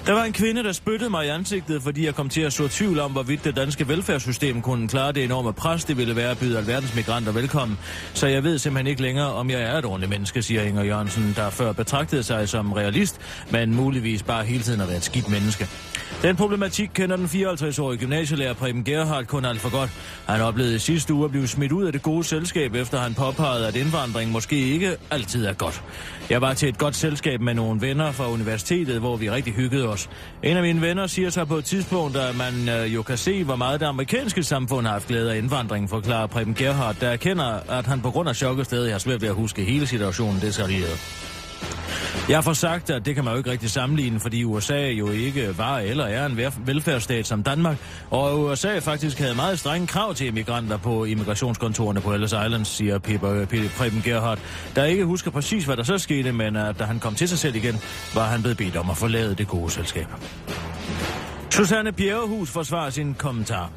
Der 0.07 0.13
var 0.13 0.25
en 0.25 0.33
kvinde, 0.33 0.65
der 0.65 0.73
spyttede 0.73 1.11
mig 1.11 1.27
i 1.27 1.29
ansigtet, 1.29 1.83
fordi 1.83 2.05
jeg 2.07 2.15
kom 2.15 2.29
til 2.29 2.41
at 2.41 2.53
så 2.59 2.69
tvivl 2.69 2.99
om, 2.99 3.13
hvorvidt 3.13 3.45
det 3.45 3.57
danske 3.57 3.89
velfærdssystem 3.89 4.63
kunne 4.63 4.89
klare 4.89 5.13
det 5.13 5.25
enorme 5.25 5.53
pres, 5.53 5.85
det 5.85 5.97
ville 5.97 6.17
være 6.17 6.31
at 6.31 6.39
byde 6.39 6.59
alverdens 6.59 6.95
migranter 6.95 7.33
velkommen. 7.33 7.79
Så 8.15 8.27
jeg 8.27 8.45
ved 8.45 8.59
simpelthen 8.59 8.87
ikke 8.87 9.03
længere, 9.03 9.33
om 9.33 9.51
jeg 9.51 9.63
er 9.63 9.79
et 9.79 9.85
ordentligt 9.85 10.11
menneske, 10.11 10.43
siger 10.43 10.63
Inger 10.63 10.83
Jørgensen, 10.83 11.33
der 11.37 11.51
før 11.51 11.73
betragtede 11.73 12.23
sig 12.23 12.49
som 12.49 12.73
realist, 12.73 13.21
men 13.51 13.75
muligvis 13.75 14.23
bare 14.23 14.45
hele 14.45 14.63
tiden 14.63 14.81
har 14.81 14.87
været 14.87 14.99
et 14.99 15.05
skidt 15.05 15.29
menneske. 15.31 15.69
Den 16.23 16.37
problematik 16.37 16.91
kender 16.95 17.17
den 17.17 17.27
54-årige 17.27 17.99
gymnasielærer 17.99 18.53
Preben 18.53 18.85
Gerhardt 18.85 19.29
kun 19.29 19.45
alt 19.45 19.61
for 19.61 19.71
godt. 19.71 19.91
Han 20.27 20.41
oplevede 20.41 20.75
i 20.75 20.79
sidste 20.79 21.15
uge 21.15 21.25
at 21.25 21.31
blive 21.31 21.49
smidt 21.49 21.73
ud 21.73 21.85
af 21.85 21.93
det 21.93 22.03
gode 22.03 22.25
selskab, 22.25 22.75
efter 22.75 22.99
han 22.99 23.15
påpegede, 23.15 23.69
at 23.69 23.77
indvandring 23.77 24.31
måske 24.31 24.57
ikke 24.57 24.97
altid 25.11 25.47
er 25.47 25.53
godt. 25.53 25.83
Jeg 26.31 26.41
var 26.41 26.55
til 26.55 26.69
et 26.69 26.79
godt 26.79 26.97
selskab 26.97 27.41
med 27.41 27.55
nogle 27.55 27.81
venner 27.81 28.13
fra 28.13 28.31
universitetet, 28.31 28.99
hvor 28.99 29.17
vi 29.17 29.31
rigtig 29.31 29.53
hyggede 29.53 29.89
os. 29.89 30.11
En 30.43 30.57
af 30.57 30.63
mine 30.63 30.81
venner 30.81 31.07
siger 31.07 31.31
sig 31.31 31.49
på 31.49 31.57
et 31.57 31.65
tidspunkt, 31.65 32.17
at 32.17 32.37
man 32.37 32.69
øh, 32.69 32.95
jo 32.95 33.03
kan 33.03 33.17
se, 33.19 33.45
hvor 33.45 33.57
meget 33.57 33.81
det 33.81 33.87
amerikanske 33.87 34.43
samfund 34.43 34.87
har 34.87 34.93
haft 34.93 35.09
glæde 35.09 35.33
af 35.33 35.39
indvandring, 35.39 35.91
forklarer 35.91 36.27
Preben 36.27 36.55
Gerhardt, 36.55 37.01
der 37.01 37.09
erkender, 37.09 37.61
at 37.69 37.87
han 37.87 38.01
på 38.01 38.11
grund 38.11 38.29
af 38.29 38.37
chokket 38.37 38.67
stadig 38.67 38.93
har 38.93 38.99
svært 38.99 39.23
ved 39.23 39.29
at 39.29 39.35
huske 39.35 39.65
hele 39.65 39.87
situationen 39.87 40.41
detaljeret. 40.41 41.38
Jeg 42.29 42.45
får 42.45 42.53
sagt, 42.53 42.91
at 42.91 43.07
det 43.07 43.15
kan 43.15 43.25
man 43.25 43.33
jo 43.33 43.39
ikke 43.39 43.51
rigtig 43.51 43.71
sammenligne, 43.71 44.21
fordi 44.21 44.45
USA 44.45 44.89
jo 44.89 45.11
ikke 45.11 45.59
var 45.59 45.79
eller 45.79 46.05
er 46.05 46.27
en 46.27 46.37
velfærdsstat 46.67 47.27
som 47.27 47.43
Danmark, 47.43 47.77
og 48.11 48.41
USA 48.41 48.79
faktisk 48.79 49.19
havde 49.19 49.35
meget 49.35 49.59
strenge 49.59 49.87
krav 49.87 50.15
til 50.15 50.27
immigranter 50.27 50.77
på 50.77 51.05
immigrationskontorerne 51.05 52.01
på 52.01 52.15
Ellis 52.15 52.33
Island, 52.33 52.65
siger 52.65 52.99
Pipper, 52.99 53.45
P- 53.47 53.79
Preben 53.79 54.03
Gerhardt, 54.05 54.41
der 54.77 54.85
ikke 54.85 55.05
husker 55.05 55.31
præcis, 55.31 55.65
hvad 55.65 55.77
der 55.77 55.83
så 55.83 55.99
skete, 55.99 56.33
men 56.33 56.57
at 56.57 56.79
da 56.79 56.85
han 56.85 57.01
kom 57.01 57.15
til 57.15 57.29
sig 57.29 57.39
selv 57.39 57.57
igen, 57.57 57.81
var 58.15 58.25
han 58.27 58.41
blevet 58.41 58.59
bedt 58.59 58.77
om 58.77 58.91
at 58.91 58.97
forlade 58.97 59.35
det 59.35 59.49
gode 59.49 59.71
selskab. 59.71 60.07
Susanne 61.51 61.93
Bjerrehus 61.93 62.51
forsvarer 62.51 62.91
sin 62.91 63.15
kommentar. 63.15 63.71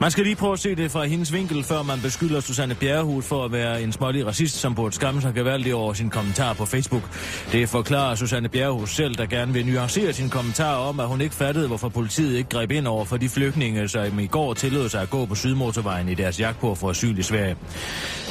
Man 0.00 0.10
skal 0.10 0.24
lige 0.24 0.36
prøve 0.36 0.52
at 0.52 0.58
se 0.58 0.74
det 0.74 0.90
fra 0.90 1.04
hendes 1.04 1.32
vinkel, 1.32 1.64
før 1.64 1.82
man 1.82 2.00
beskylder 2.00 2.40
Susanne 2.40 2.74
Bjerrehus 2.74 3.24
for 3.24 3.44
at 3.44 3.52
være 3.52 3.82
en 3.82 3.92
smålig 3.92 4.26
racist, 4.26 4.56
som 4.56 4.74
burde 4.74 4.94
skamme 4.94 5.20
sig 5.20 5.34
gevaldigt 5.34 5.74
over 5.74 5.92
sin 5.92 6.10
kommentar 6.10 6.52
på 6.52 6.66
Facebook. 6.66 7.02
Det 7.52 7.68
forklarer 7.68 8.14
Susanne 8.14 8.48
Bjerrehus 8.48 8.90
selv, 8.90 9.14
der 9.14 9.26
gerne 9.26 9.52
vil 9.52 9.66
nuancere 9.66 10.12
sin 10.12 10.30
kommentar 10.30 10.74
om, 10.74 11.00
at 11.00 11.08
hun 11.08 11.20
ikke 11.20 11.34
fattede, 11.34 11.66
hvorfor 11.66 11.88
politiet 11.88 12.36
ikke 12.36 12.50
greb 12.50 12.70
ind 12.70 12.86
over 12.86 13.04
for 13.04 13.16
de 13.16 13.28
flygtninge, 13.28 13.88
som 13.88 14.18
i 14.18 14.26
går 14.26 14.54
tillod 14.54 14.88
sig 14.88 15.02
at 15.02 15.10
gå 15.10 15.26
på 15.26 15.34
Sydmotorvejen 15.34 16.08
i 16.08 16.14
deres 16.14 16.40
jagt 16.40 16.60
på 16.60 16.70
at 16.70 16.78
få 16.78 16.90
asyl 16.90 17.18
i 17.18 17.22
Sverige. 17.22 17.56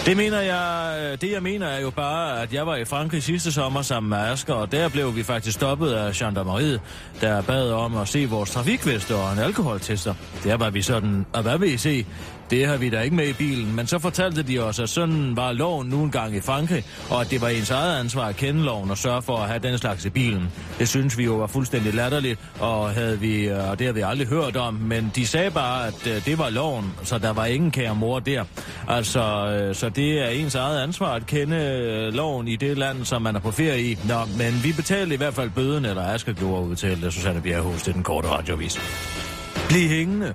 Det 0.05 0.17
mener 0.17 0.41
jeg, 0.41 1.21
det 1.21 1.31
jeg 1.31 1.43
mener 1.43 1.67
er 1.67 1.81
jo 1.81 1.89
bare, 1.89 2.41
at 2.41 2.53
jeg 2.53 2.67
var 2.67 2.75
i 2.75 2.85
Frankrig 2.85 3.23
sidste 3.23 3.51
sommer 3.51 3.81
sammen 3.81 4.09
med 4.09 4.17
Asger, 4.17 4.53
og 4.53 4.71
der 4.71 4.89
blev 4.89 5.15
vi 5.15 5.23
faktisk 5.23 5.55
stoppet 5.55 5.91
af 5.91 6.13
gendarmeriet, 6.13 6.81
der 7.21 7.41
bad 7.41 7.71
om 7.71 7.97
at 7.97 8.07
se 8.07 8.25
vores 8.25 8.51
trafikvester 8.51 9.15
og 9.15 9.33
en 9.33 9.39
alkoholtester. 9.39 10.13
Der 10.43 10.57
var 10.57 10.69
vi 10.69 10.81
sådan, 10.81 11.25
at 11.33 11.45
hvad 11.53 11.59
vil 11.59 11.73
I 11.73 11.77
se? 11.77 12.05
Det 12.49 12.67
har 12.67 12.77
vi 12.77 12.89
da 12.89 13.01
ikke 13.01 13.15
med 13.15 13.27
i 13.27 13.33
bilen, 13.33 13.75
men 13.75 13.87
så 13.87 13.99
fortalte 13.99 14.43
de 14.43 14.59
os, 14.59 14.79
at 14.79 14.89
sådan 14.89 15.35
var 15.35 15.51
loven 15.51 15.87
nu 15.87 16.03
engang 16.03 16.35
i 16.35 16.41
Frankrig, 16.41 16.83
og 17.09 17.21
at 17.21 17.31
det 17.31 17.41
var 17.41 17.47
ens 17.47 17.69
eget 17.69 17.99
ansvar 17.99 18.27
at 18.27 18.35
kende 18.35 18.63
loven 18.63 18.91
og 18.91 18.97
sørge 18.97 19.21
for 19.21 19.37
at 19.37 19.47
have 19.47 19.59
den 19.59 19.77
slags 19.77 20.05
i 20.05 20.09
bilen. 20.09 20.51
Det 20.79 20.87
synes 20.87 21.17
vi 21.17 21.23
jo 21.23 21.33
var 21.33 21.47
fuldstændig 21.47 21.93
latterligt, 21.93 22.39
og, 22.59 22.89
havde 22.89 23.19
vi, 23.19 23.47
øh, 23.47 23.69
og 23.69 23.79
det 23.79 23.87
har 23.87 23.93
vi 23.93 24.01
aldrig 24.01 24.27
hørt 24.27 24.55
om, 24.55 24.73
men 24.73 25.11
de 25.15 25.27
sagde 25.27 25.51
bare, 25.51 25.87
at 25.87 26.07
øh, 26.07 26.25
det 26.25 26.37
var 26.37 26.49
loven, 26.49 26.93
så 27.03 27.17
der 27.17 27.33
var 27.33 27.45
ingen 27.45 27.71
kære 27.71 27.95
mor 27.95 28.19
der. 28.19 28.43
Altså, 28.87 29.21
øh, 29.47 29.75
så 29.75 29.89
det 29.89 30.19
er 30.19 30.27
ens 30.27 30.55
eget 30.55 30.83
ansvar 30.83 31.13
at 31.13 31.25
kende 31.25 32.11
loven 32.11 32.47
i 32.47 32.55
det 32.55 32.77
land, 32.77 33.05
som 33.05 33.21
man 33.21 33.35
er 33.35 33.39
på 33.39 33.51
ferie 33.51 33.83
i. 33.83 33.97
Nå, 34.07 34.19
men 34.37 34.63
vi 34.63 34.71
betalte 34.71 35.13
i 35.13 35.17
hvert 35.17 35.33
fald 35.33 35.49
bøden, 35.49 35.85
eller 35.85 36.01
Asger 36.01 36.33
gjorde 36.33 36.67
udtalte 36.67 37.11
Susanne 37.11 37.41
Bjerghus 37.41 37.83
til 37.83 37.93
den 37.93 38.03
korte 38.03 38.27
radiovis. 38.27 38.79
Bliv 39.69 39.89
hængende. 39.89 40.33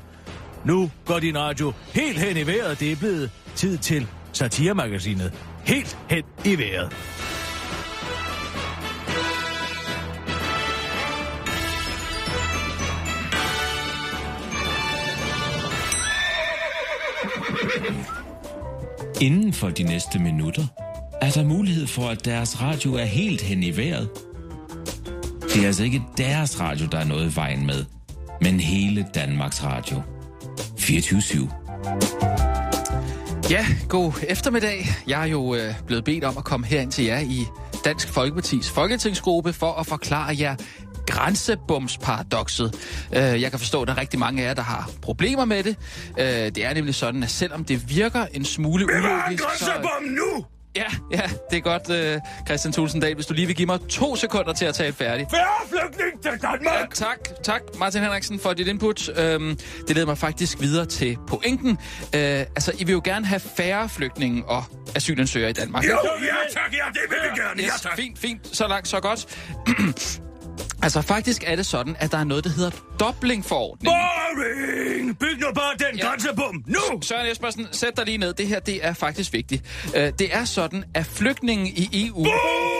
Nu 0.64 0.90
går 1.06 1.18
din 1.18 1.38
radio 1.38 1.72
helt 1.94 2.18
hen 2.18 2.36
i 2.36 2.46
vejret. 2.46 2.80
Det 2.80 2.92
er 2.92 2.96
blevet 2.96 3.30
tid 3.54 3.78
til 3.78 4.06
satiremagasinet. 4.32 5.32
Helt 5.64 5.98
hen 6.10 6.22
i 6.44 6.58
vejret. 6.58 6.92
Inden 19.20 19.52
for 19.52 19.70
de 19.70 19.82
næste 19.82 20.18
minutter 20.18 20.66
er 21.22 21.30
der 21.30 21.44
mulighed 21.44 21.86
for, 21.86 22.08
at 22.08 22.24
deres 22.24 22.62
radio 22.62 22.94
er 22.94 23.04
helt 23.04 23.40
hen 23.42 23.62
i 23.62 23.76
vejret. 23.76 24.08
Det 25.42 25.62
er 25.62 25.66
altså 25.66 25.84
ikke 25.84 26.02
deres 26.16 26.60
radio, 26.60 26.86
der 26.92 26.98
er 26.98 27.04
noget 27.04 27.32
i 27.32 27.36
vejen 27.36 27.66
med, 27.66 27.84
men 28.40 28.60
hele 28.60 29.06
Danmarks 29.14 29.64
Radio. 29.64 30.02
24 30.88 31.50
Ja, 33.50 33.66
god 33.88 34.12
eftermiddag. 34.28 34.86
Jeg 35.06 35.22
er 35.22 35.26
jo 35.26 35.54
øh, 35.54 35.74
blevet 35.86 36.04
bedt 36.04 36.24
om 36.24 36.38
at 36.38 36.44
komme 36.44 36.66
herind 36.66 36.92
til 36.92 37.04
jer 37.04 37.18
i 37.18 37.46
Dansk 37.84 38.08
Folkepartis 38.08 38.70
Folketingsgruppe 38.70 39.52
for 39.52 39.72
at 39.72 39.86
forklare 39.86 40.36
jer 40.38 40.56
grænsebumsparadoxet. 41.06 42.74
Øh, 43.12 43.42
jeg 43.42 43.50
kan 43.50 43.58
forstå, 43.58 43.82
at 43.82 43.88
der 43.88 43.94
er 43.94 44.00
rigtig 44.00 44.20
mange 44.20 44.42
af 44.42 44.46
jer, 44.46 44.54
der 44.54 44.62
har 44.62 44.90
problemer 45.02 45.44
med 45.44 45.62
det. 45.62 45.76
Øh, 46.18 46.26
det 46.26 46.58
er 46.58 46.74
nemlig 46.74 46.94
sådan, 46.94 47.22
at 47.22 47.30
selvom 47.30 47.64
det 47.64 47.90
virker 47.90 48.26
en 48.32 48.44
smule 48.44 48.84
ulogisk... 48.84 49.44
så... 49.58 49.70
nu! 50.02 50.44
Ja, 50.76 50.84
ja, 51.12 51.22
det 51.50 51.56
er 51.56 51.60
godt, 51.60 51.90
øh, 51.90 52.20
Christian 52.46 52.72
Tulsendal, 52.72 53.14
hvis 53.14 53.26
du 53.26 53.34
lige 53.34 53.46
vil 53.46 53.56
give 53.56 53.66
mig 53.66 53.80
to 53.88 54.16
sekunder 54.16 54.52
til 54.52 54.64
at 54.64 54.74
tale 54.74 54.92
færdig. 54.92 55.26
Færre 55.30 55.68
flygtning 55.68 56.22
til 56.22 56.30
Danmark! 56.42 56.74
Ja, 56.80 56.84
tak, 56.94 57.18
tak, 57.44 57.62
Martin 57.78 58.02
Henriksen, 58.02 58.40
for 58.40 58.52
dit 58.52 58.68
input. 58.68 59.08
Øhm, 59.18 59.58
det 59.88 59.96
leder 59.96 60.06
mig 60.06 60.18
faktisk 60.18 60.60
videre 60.60 60.86
til 60.86 61.16
pointen. 61.28 61.70
Øh, 61.70 61.78
altså, 62.12 62.72
I 62.78 62.84
vil 62.84 62.92
jo 62.92 63.00
gerne 63.04 63.26
have 63.26 63.40
færre 63.40 63.88
flygtninge 63.88 64.44
og 64.44 64.64
asylansøgere 64.96 65.50
i 65.50 65.52
Danmark. 65.52 65.84
Jo, 65.84 65.90
ja 65.90 66.34
tak, 66.52 66.72
ja, 66.72 66.84
det 66.92 67.00
vil 67.08 67.18
vi 67.22 67.40
gerne, 67.40 67.62
ja 67.62 67.66
Yes, 67.74 67.80
tak. 67.80 67.96
fint, 67.96 68.18
fint. 68.18 68.56
Så 68.56 68.68
langt, 68.68 68.88
så 68.88 69.00
godt. 69.00 69.26
altså, 70.82 71.02
faktisk 71.02 71.44
er 71.46 71.56
det 71.56 71.66
sådan, 71.66 71.96
at 71.98 72.12
der 72.12 72.18
er 72.18 72.24
noget, 72.24 72.44
der 72.44 72.50
hedder 72.50 72.70
Dublin-forordningen. 73.00 73.96
Boring! 74.00 75.18
Byg 75.18 75.38
nu 75.40 75.46
bare 75.54 75.90
den 75.90 75.98
Ja. 75.98 76.06
grænsebom, 76.06 76.64
nu! 76.66 77.02
Søren 77.02 77.26
Espersen, 77.32 77.66
sæt 77.72 77.96
dig 77.96 78.04
lige 78.04 78.18
ned. 78.18 78.34
Det 78.34 78.46
her, 78.48 78.60
det 78.60 78.86
er 78.86 78.92
faktisk 78.92 79.32
vigtigt. 79.32 79.64
Øh, 79.96 80.12
det 80.18 80.34
er 80.34 80.44
sådan, 80.44 80.84
at 80.94 81.06
flygtninge 81.06 81.68
i 81.70 82.06
EU... 82.08 82.24
Lort! 82.24 82.77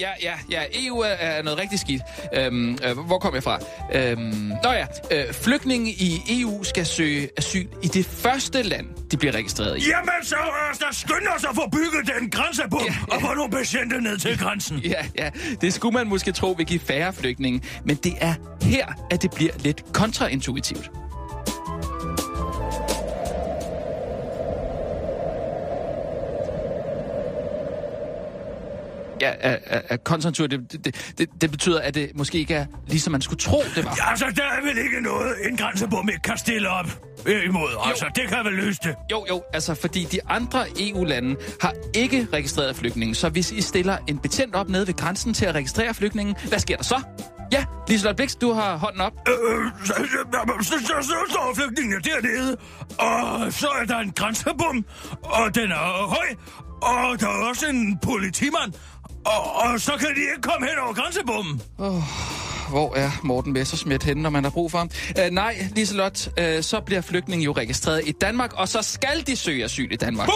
Ja, 0.00 0.08
ja, 0.22 0.32
ja. 0.50 0.62
EU 0.86 0.98
er, 1.00 1.06
er 1.06 1.42
noget 1.42 1.58
rigtig 1.58 1.80
skidt. 1.80 2.02
Øhm, 2.34 2.78
øh, 2.84 2.98
hvor 2.98 3.18
kom 3.18 3.34
jeg 3.34 3.42
fra? 3.42 3.58
Øhm, 3.94 4.52
nå 4.64 4.70
ja, 4.72 4.86
øh, 5.10 5.32
flygtninge 5.34 5.90
i 5.90 6.22
EU 6.28 6.64
skal 6.64 6.86
søge 6.86 7.28
asyl 7.36 7.66
i 7.82 7.86
det 7.88 8.06
første 8.06 8.62
land, 8.62 8.86
de 9.10 9.16
bliver 9.16 9.34
registreret 9.34 9.78
i. 9.78 9.88
Jamen 9.88 10.10
så 10.22 10.36
os 10.72 10.78
der 10.78 10.86
skynder 10.92 11.30
os 11.36 11.44
at 11.44 11.54
få 11.54 11.68
bygget 11.72 12.20
den 12.20 12.30
grænsebom 12.30 12.80
Ja, 12.86 12.94
ja. 13.10 13.14
og 13.14 13.20
få 13.20 13.34
nogle 13.34 13.50
patienter 13.50 14.00
ned 14.00 14.18
til 14.18 14.38
grænsen. 14.38 14.78
Ja, 14.78 15.06
ja. 15.18 15.30
Det 15.60 15.74
skulle 15.74 15.92
man 15.94 16.06
måske 16.06 16.32
tro 16.32 16.50
vil 16.56 16.66
give 16.66 16.80
færre 16.80 17.12
flygtninge. 17.12 17.62
Men 17.84 17.96
det 17.96 18.12
er 18.20 18.34
her, 18.62 18.86
at 19.10 19.22
det 19.22 19.30
bliver 19.30 19.52
lidt 19.58 19.92
kontraintuitivt. 19.92 20.90
Ja, 29.20 29.32
er, 29.40 29.56
er, 29.66 29.80
er 29.88 29.96
det, 29.96 30.84
det, 30.84 31.14
det, 31.18 31.28
det 31.40 31.50
betyder, 31.50 31.80
at 31.80 31.94
det 31.94 32.10
måske 32.14 32.38
ikke 32.38 32.54
er 32.54 32.66
ligesom 32.86 33.12
man 33.12 33.20
skulle 33.20 33.38
tro, 33.38 33.62
det 33.74 33.84
var. 33.84 33.94
Ja, 33.96 34.10
altså, 34.10 34.24
der 34.36 34.42
er 34.42 34.60
vel 34.66 34.78
ikke 34.78 35.00
noget, 35.00 35.34
en 35.50 35.56
grænsebom 35.56 36.08
ikke 36.08 36.22
kan 36.22 36.38
stille 36.38 36.68
op 36.68 36.86
øh, 37.26 37.44
imod. 37.44 37.68
Altså, 37.84 38.06
det 38.16 38.28
kan 38.28 38.44
vel 38.44 38.52
løse 38.52 38.80
det. 38.82 38.94
Jo, 39.12 39.26
jo, 39.28 39.42
altså 39.52 39.74
fordi 39.74 40.04
de 40.04 40.18
andre 40.28 40.64
EU-lande 40.80 41.36
har 41.60 41.72
ikke 41.94 42.28
registreret 42.32 42.76
flygtninge, 42.76 43.14
så 43.14 43.28
hvis 43.28 43.52
I 43.52 43.60
stiller 43.60 43.96
en 44.06 44.18
betjent 44.18 44.54
op 44.54 44.68
nede 44.68 44.86
ved 44.86 44.94
grænsen 44.94 45.34
til 45.34 45.46
at 45.46 45.54
registrere 45.54 45.94
flygtningen, 45.94 46.36
hvad 46.48 46.58
sker 46.58 46.76
der 46.76 46.84
så? 46.84 47.02
Ja, 47.52 47.64
Liselotte 47.88 48.16
Blix, 48.16 48.34
du 48.40 48.52
har 48.52 48.76
hånden 48.76 49.00
op. 49.00 49.12
Øh, 49.28 49.34
så, 49.84 49.92
så, 49.94 50.42
så, 50.60 50.70
så, 50.70 50.94
så 51.02 51.14
står 51.30 51.52
flygtningene 51.54 52.00
dernede, 52.00 52.56
og 52.98 53.52
så 53.52 53.68
er 53.80 53.84
der 53.84 53.98
en 53.98 54.12
grænsebom, 54.12 54.84
og 55.22 55.54
den 55.54 55.70
er 55.70 56.06
høj, 56.06 56.26
og 56.82 57.20
der 57.20 57.26
er 57.26 57.48
også 57.48 57.66
en 57.66 57.98
politimand, 57.98 58.72
og, 59.24 59.56
og 59.56 59.80
så 59.80 59.92
kan 60.00 60.08
de 60.08 60.20
ikke 60.20 60.42
komme 60.42 60.66
hen 60.66 60.78
over 60.84 60.92
grænsebommen. 60.94 61.62
Hvor 62.70 62.94
er 62.96 63.10
Morten 63.22 63.52
Messerschmidt 63.52 64.02
henne, 64.02 64.22
når 64.22 64.30
man 64.30 64.44
har 64.44 64.50
brug 64.50 64.70
for 64.70 64.78
ham? 64.78 64.90
Uh, 65.18 65.34
nej, 65.34 65.66
Liselotte, 65.76 66.30
uh, 66.40 66.62
så 66.62 66.80
bliver 66.80 67.00
flygtningen 67.00 67.44
jo 67.44 67.52
registreret 67.52 68.02
i 68.06 68.12
Danmark, 68.12 68.52
og 68.52 68.68
så 68.68 68.82
skal 68.82 69.26
de 69.26 69.36
søge 69.36 69.64
asyl 69.64 69.92
i 69.92 69.96
Danmark. 69.96 70.28
Uh, 70.28 70.34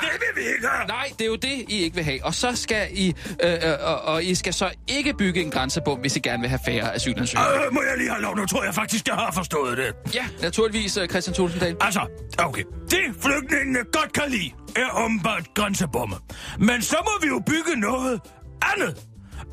det 0.00 0.20
vil 0.20 0.42
vi 0.44 0.48
ikke 0.48 0.68
have. 0.68 0.86
Nej, 0.86 1.08
det 1.18 1.24
er 1.24 1.28
jo 1.28 1.36
det, 1.36 1.64
I 1.68 1.78
ikke 1.82 1.94
vil 1.96 2.04
have. 2.04 2.24
Og 2.24 2.34
så 2.34 2.56
skal 2.56 2.88
I, 2.92 3.14
øh, 3.42 3.52
øh, 3.52 3.58
og, 3.80 4.02
og 4.02 4.24
I 4.24 4.34
skal 4.34 4.54
så 4.54 4.70
ikke 4.88 5.14
bygge 5.14 5.40
en 5.40 5.50
grænsebom, 5.50 5.98
hvis 5.98 6.16
I 6.16 6.20
gerne 6.20 6.40
vil 6.40 6.48
have 6.48 6.60
færre 6.66 6.94
asylansøgere. 6.94 7.66
Øh, 7.66 7.72
må 7.74 7.82
jeg 7.82 7.98
lige 7.98 8.10
have 8.10 8.22
lov? 8.22 8.36
Nu 8.36 8.46
tror 8.46 8.64
jeg 8.64 8.74
faktisk, 8.74 9.08
jeg 9.08 9.14
har 9.14 9.32
forstået 9.32 9.78
det. 9.78 10.14
Ja, 10.14 10.24
naturligvis, 10.42 10.96
øh, 10.96 11.08
Christian 11.08 11.34
Tulsendal. 11.34 11.76
Altså, 11.80 12.00
okay. 12.38 12.62
Det 12.90 13.00
flygtningene 13.22 13.78
godt 13.92 14.12
kan 14.12 14.30
lide, 14.30 14.50
er 14.76 15.04
åbenbart 15.04 15.54
grænsebomme. 15.54 16.16
Men 16.58 16.82
så 16.82 16.96
må 17.04 17.10
vi 17.22 17.28
jo 17.28 17.42
bygge 17.46 17.80
noget 17.80 18.20
andet. 18.74 19.04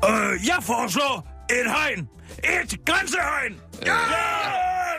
Øh, 0.08 0.46
jeg 0.46 0.58
foreslår 0.62 1.31
et 1.50 1.66
hegn. 1.70 2.08
Et 2.44 2.84
grænsehegn. 2.86 3.60
Ja! 3.86 3.92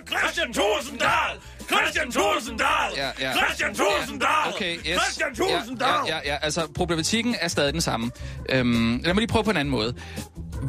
Christian 0.07 0.53
Tursendal! 0.53 1.39
Christian 1.67 2.11
Tursendal! 2.11 2.91
Ja, 2.97 3.09
ja. 3.19 3.33
Christian 3.37 3.75
Tursendal! 3.75 4.27
Ja, 4.45 4.53
okay, 4.55 4.75
yes. 4.75 5.01
Christian 5.01 5.35
Tursendal! 5.35 5.87
Ja, 6.07 6.15
ja, 6.15 6.21
ja, 6.25 6.33
ja, 6.33 6.37
altså 6.41 6.67
problematikken 6.75 7.35
er 7.41 7.47
stadig 7.47 7.73
den 7.73 7.81
samme. 7.81 8.11
Øhm, 8.49 8.97
lad 9.03 9.13
mig 9.13 9.21
lige 9.21 9.27
prøve 9.27 9.43
på 9.43 9.49
en 9.49 9.57
anden 9.57 9.71
måde. 9.71 9.93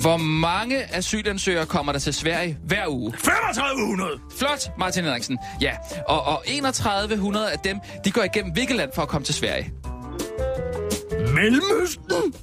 Hvor 0.01 0.17
mange 0.17 0.95
asylansøgere 0.95 1.67
kommer 1.67 1.93
der 1.93 1.99
til 1.99 2.15
Sverige 2.15 2.59
hver 2.65 2.89
uge? 2.89 3.13
3500! 3.13 4.11
Flot, 4.39 4.79
Martin 4.79 5.05
Henriksen. 5.05 5.39
Ja, 5.61 5.77
og, 6.09 6.23
og 6.25 6.43
3100 6.47 7.53
af 7.53 7.59
dem, 7.59 7.79
de 8.05 8.11
går 8.11 8.23
igennem 8.23 8.53
hvilket 8.53 8.77
land 8.77 8.91
for 8.95 9.03
at 9.03 9.09
komme 9.09 9.25
til 9.25 9.35
Sverige? 9.35 9.73
Mellemøsten? 11.35 12.35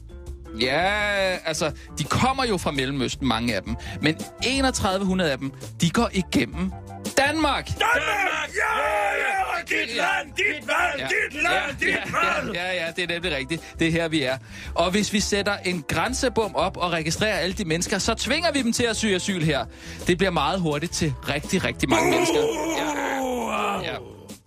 Ja, 0.59 1.37
altså, 1.45 1.71
de 1.97 2.03
kommer 2.03 2.45
jo 2.45 2.57
fra 2.57 2.71
Mellemøsten, 2.71 3.27
mange 3.27 3.55
af 3.55 3.63
dem. 3.63 3.75
Men 4.01 4.15
3100 4.43 5.31
af 5.31 5.37
dem, 5.37 5.51
de 5.81 5.89
går 5.89 6.09
igennem 6.13 6.71
Danmark. 7.17 7.67
Danmark! 7.67 8.49
Ja, 8.55 8.81
ja! 9.17 9.31
Dit 9.69 9.95
land, 9.95 10.35
dit 10.37 10.67
valg, 10.67 11.09
dit 11.09 11.43
land, 11.43 11.77
dit 11.79 11.87
ja, 11.87 12.43
valg! 12.43 12.55
ja, 12.55 12.85
ja, 12.85 12.91
det 12.95 13.03
er 13.03 13.07
nemlig 13.07 13.35
rigtigt. 13.35 13.75
Det 13.79 13.87
er 13.87 13.91
her, 13.91 14.07
vi 14.07 14.23
er. 14.23 14.37
Og 14.75 14.91
hvis 14.91 15.13
vi 15.13 15.19
sætter 15.19 15.57
en 15.57 15.83
grænsebom 15.87 16.55
op 16.55 16.77
og 16.77 16.91
registrerer 16.91 17.37
alle 17.37 17.53
de 17.53 17.65
mennesker, 17.65 17.97
så 17.97 18.13
tvinger 18.13 18.51
vi 18.51 18.61
dem 18.61 18.73
til 18.73 18.83
at 18.83 18.95
søge 18.95 19.15
asyl 19.15 19.43
her. 19.43 19.65
Det 20.07 20.17
bliver 20.17 20.31
meget 20.31 20.59
hurtigt 20.59 20.91
til 20.91 21.13
rigtig, 21.29 21.63
rigtig 21.63 21.89
mange 21.89 22.11
mennesker. 22.11 22.39
Ja, 22.77 23.91
ja. 23.91 23.97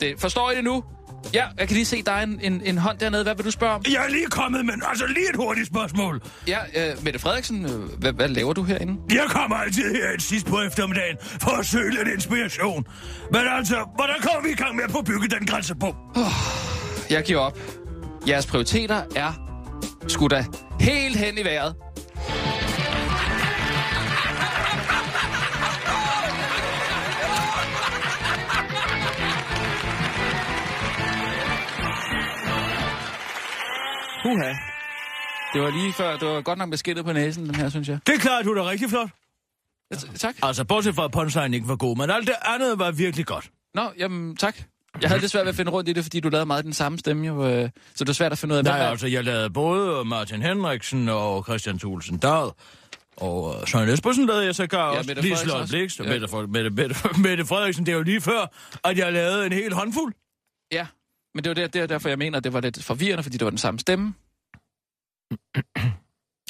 Det, 0.01 0.21
forstår 0.21 0.51
I 0.51 0.57
det 0.57 0.65
nu? 0.65 0.85
Ja, 1.35 1.45
jeg 1.59 1.69
kan 1.69 1.75
lige 1.75 1.85
se, 1.87 2.03
der 2.03 2.13
er 2.13 2.23
en, 2.23 2.41
en, 2.43 2.61
en 2.65 2.79
hånd 2.79 2.99
dernede. 2.99 3.23
Hvad 3.23 3.35
vil 3.35 3.45
du 3.45 3.51
spørge 3.51 3.73
om? 3.75 3.83
Jeg 3.93 4.05
er 4.05 4.11
lige 4.11 4.27
kommet, 4.27 4.67
men 4.67 4.83
altså 4.89 5.07
lige 5.07 5.29
et 5.31 5.37
hurtigt 5.37 5.67
spørgsmål. 5.67 6.23
Ja, 6.47 6.59
øh, 6.77 7.05
Mette 7.05 7.19
Frederiksen, 7.19 7.65
øh, 7.65 7.71
hvad, 7.99 8.13
hvad 8.13 8.29
laver 8.29 8.53
du 8.53 8.63
herinde? 8.63 9.01
Jeg 9.11 9.25
kommer 9.29 9.57
altid 9.57 9.95
her 9.95 10.11
et 10.15 10.23
sidst 10.23 10.47
på 10.47 10.61
eftermiddagen 10.61 11.17
for 11.41 11.51
at 11.59 11.67
søge 11.67 11.91
lidt 11.91 12.09
inspiration. 12.15 12.85
Men 13.33 13.41
altså, 13.59 13.77
hvordan 13.97 14.15
kommer 14.23 14.43
vi 14.43 14.51
i 14.51 14.57
gang 14.57 14.77
med 14.77 14.85
at 14.85 14.91
få 14.91 15.03
bygget 15.03 15.31
den 15.31 15.47
grænse 15.47 15.75
på? 15.75 15.95
Jeg 17.11 17.25
giver 17.25 17.39
op. 17.41 17.59
Jeres 18.29 18.47
prioriteter 18.47 19.03
er 19.17 19.33
sgu 20.09 20.27
da 20.29 20.45
helt 20.81 21.17
hen 21.17 21.39
i 21.39 21.45
vejret. 21.45 21.75
Uha. 34.25 34.53
Det 35.55 35.63
var 35.63 35.71
lige 35.71 35.93
før, 35.93 36.17
det 36.17 36.29
var 36.29 36.41
godt 36.41 36.59
nok 36.59 36.71
beskidtet 36.71 37.05
på 37.05 37.13
næsen, 37.13 37.47
den 37.47 37.55
her, 37.55 37.69
synes 37.69 37.89
jeg. 37.89 37.99
Det 38.07 38.15
er 38.15 38.19
klart, 38.19 38.45
du 38.45 38.51
er 38.51 38.55
da 38.63 38.71
rigtig 38.71 38.91
flot. 38.91 39.09
Ja, 39.91 39.97
tak. 40.19 40.35
Altså, 40.43 40.65
bortset 40.65 40.95
fra 40.95 41.05
at 41.05 41.11
punchline 41.13 41.57
ikke 41.57 41.69
var 41.69 41.77
god, 41.77 41.97
men 41.97 42.11
alt 42.11 42.27
det 42.27 42.35
andet 42.45 42.79
var 42.79 42.91
virkelig 42.91 43.27
godt. 43.27 43.51
Nå, 43.75 43.91
jamen 43.99 44.37
tak. 44.37 44.57
Jeg 45.03 45.11
havde 45.11 45.21
lidt 45.21 45.33
svært 45.33 45.45
ved 45.45 45.49
at 45.51 45.57
finde 45.57 45.71
rundt 45.71 45.89
i 45.89 45.93
det, 45.93 46.03
fordi 46.05 46.21
du 46.21 46.29
lavede 46.29 46.47
meget 46.47 46.65
den 46.65 46.73
samme 46.73 46.99
stemme, 46.99 47.27
jo, 47.27 47.47
øh, 47.49 47.71
så 47.95 48.05
det 48.05 48.07
var 48.07 48.13
svært 48.13 48.33
at 48.33 48.39
finde 48.39 48.53
ud 48.53 48.59
af, 48.59 48.65
Nej, 48.65 48.79
er- 48.79 48.89
altså, 48.91 49.07
jeg 49.07 49.25
lavede 49.25 49.51
både 49.51 50.05
Martin 50.05 50.43
Henriksen 50.43 51.09
og 51.09 51.45
Christian 51.45 51.79
Thulsen 51.79 52.19
Dahl. 52.19 52.51
Og 53.17 53.45
uh, 53.45 53.67
Søren 53.69 53.89
Espersen 53.89 54.27
lavede 54.27 54.45
jeg 54.45 54.55
så 54.55 54.67
gar 54.67 54.91
Ja, 54.93 54.99
også. 54.99 55.09
Mette 55.09 55.23
Lige 55.23 55.37
blikst. 55.69 56.01
Og 56.01 56.07
Ja. 56.07 56.13
Mette, 56.13 56.47
Mette, 56.47 56.71
Mette, 56.71 56.95
Mette 57.23 57.45
Frederiksen, 57.47 57.87
det 57.87 57.93
er 57.93 57.97
jo 57.97 58.03
lige 58.03 58.21
før, 58.21 58.47
at 58.85 58.99
jeg 58.99 59.13
lavede 59.13 59.47
en 59.47 59.53
hel 59.53 59.73
håndfuld. 59.73 60.15
Ja, 60.73 60.87
men 61.35 61.45
det 61.45 61.49
var 61.51 61.55
der, 61.55 61.67
der, 61.67 61.87
derfor, 61.87 62.09
jeg 62.09 62.19
mener, 62.19 62.39
at 62.39 62.45
det 62.45 62.53
var 62.53 62.61
lidt 62.61 62.85
forvirrende, 62.85 63.23
fordi 63.23 63.37
det 63.39 63.45
var 63.45 63.51
den 63.51 63.59
samme 63.59 63.81
stemme. 63.81 64.15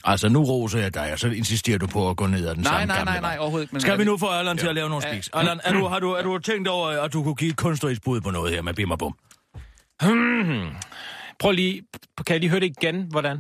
Altså, 0.06 0.28
nu 0.28 0.42
roser 0.44 0.78
jeg 0.78 0.94
dig, 0.94 1.12
og 1.12 1.18
så 1.18 1.28
insisterer 1.28 1.78
du 1.78 1.86
på 1.86 2.10
at 2.10 2.16
gå 2.16 2.26
ned 2.26 2.46
ad 2.46 2.54
den 2.54 2.62
Nej, 2.62 2.70
samme 2.72 2.86
nej, 2.86 2.96
gamle 2.96 3.10
nej, 3.12 3.20
nej, 3.20 3.30
vej. 3.30 3.38
overhovedet 3.40 3.68
ikke. 3.72 3.80
Skal 3.80 3.92
er 3.92 3.96
vi 3.96 4.04
nu 4.04 4.16
få 4.16 4.26
Allan 4.26 4.58
til 4.58 4.66
at 4.66 4.74
lave 4.74 4.88
nogle 4.88 5.06
Ja. 5.06 5.12
spiks? 5.12 5.30
Allan, 5.32 5.60
er 5.64 5.72
du, 5.72 5.84
har, 5.86 5.98
du, 5.98 6.14
har 6.14 6.22
du 6.22 6.38
tænkt 6.38 6.68
over, 6.68 6.88
at 6.88 7.12
du 7.12 7.22
kunne 7.22 7.34
give 7.34 7.50
et 7.50 7.56
kunstnerisk 7.56 8.04
bud 8.04 8.20
på 8.20 8.30
noget 8.30 8.54
her 8.54 8.62
med 8.62 8.74
bim 8.74 8.90
og 8.90 8.98
bum? 8.98 9.16
Hmm. 10.02 10.68
Prøv 11.38 11.52
lige, 11.52 11.82
kan 12.26 12.32
jeg 12.34 12.40
lige 12.40 12.50
høre 12.50 12.60
det 12.60 12.66
igen, 12.80 13.06
hvordan? 13.10 13.38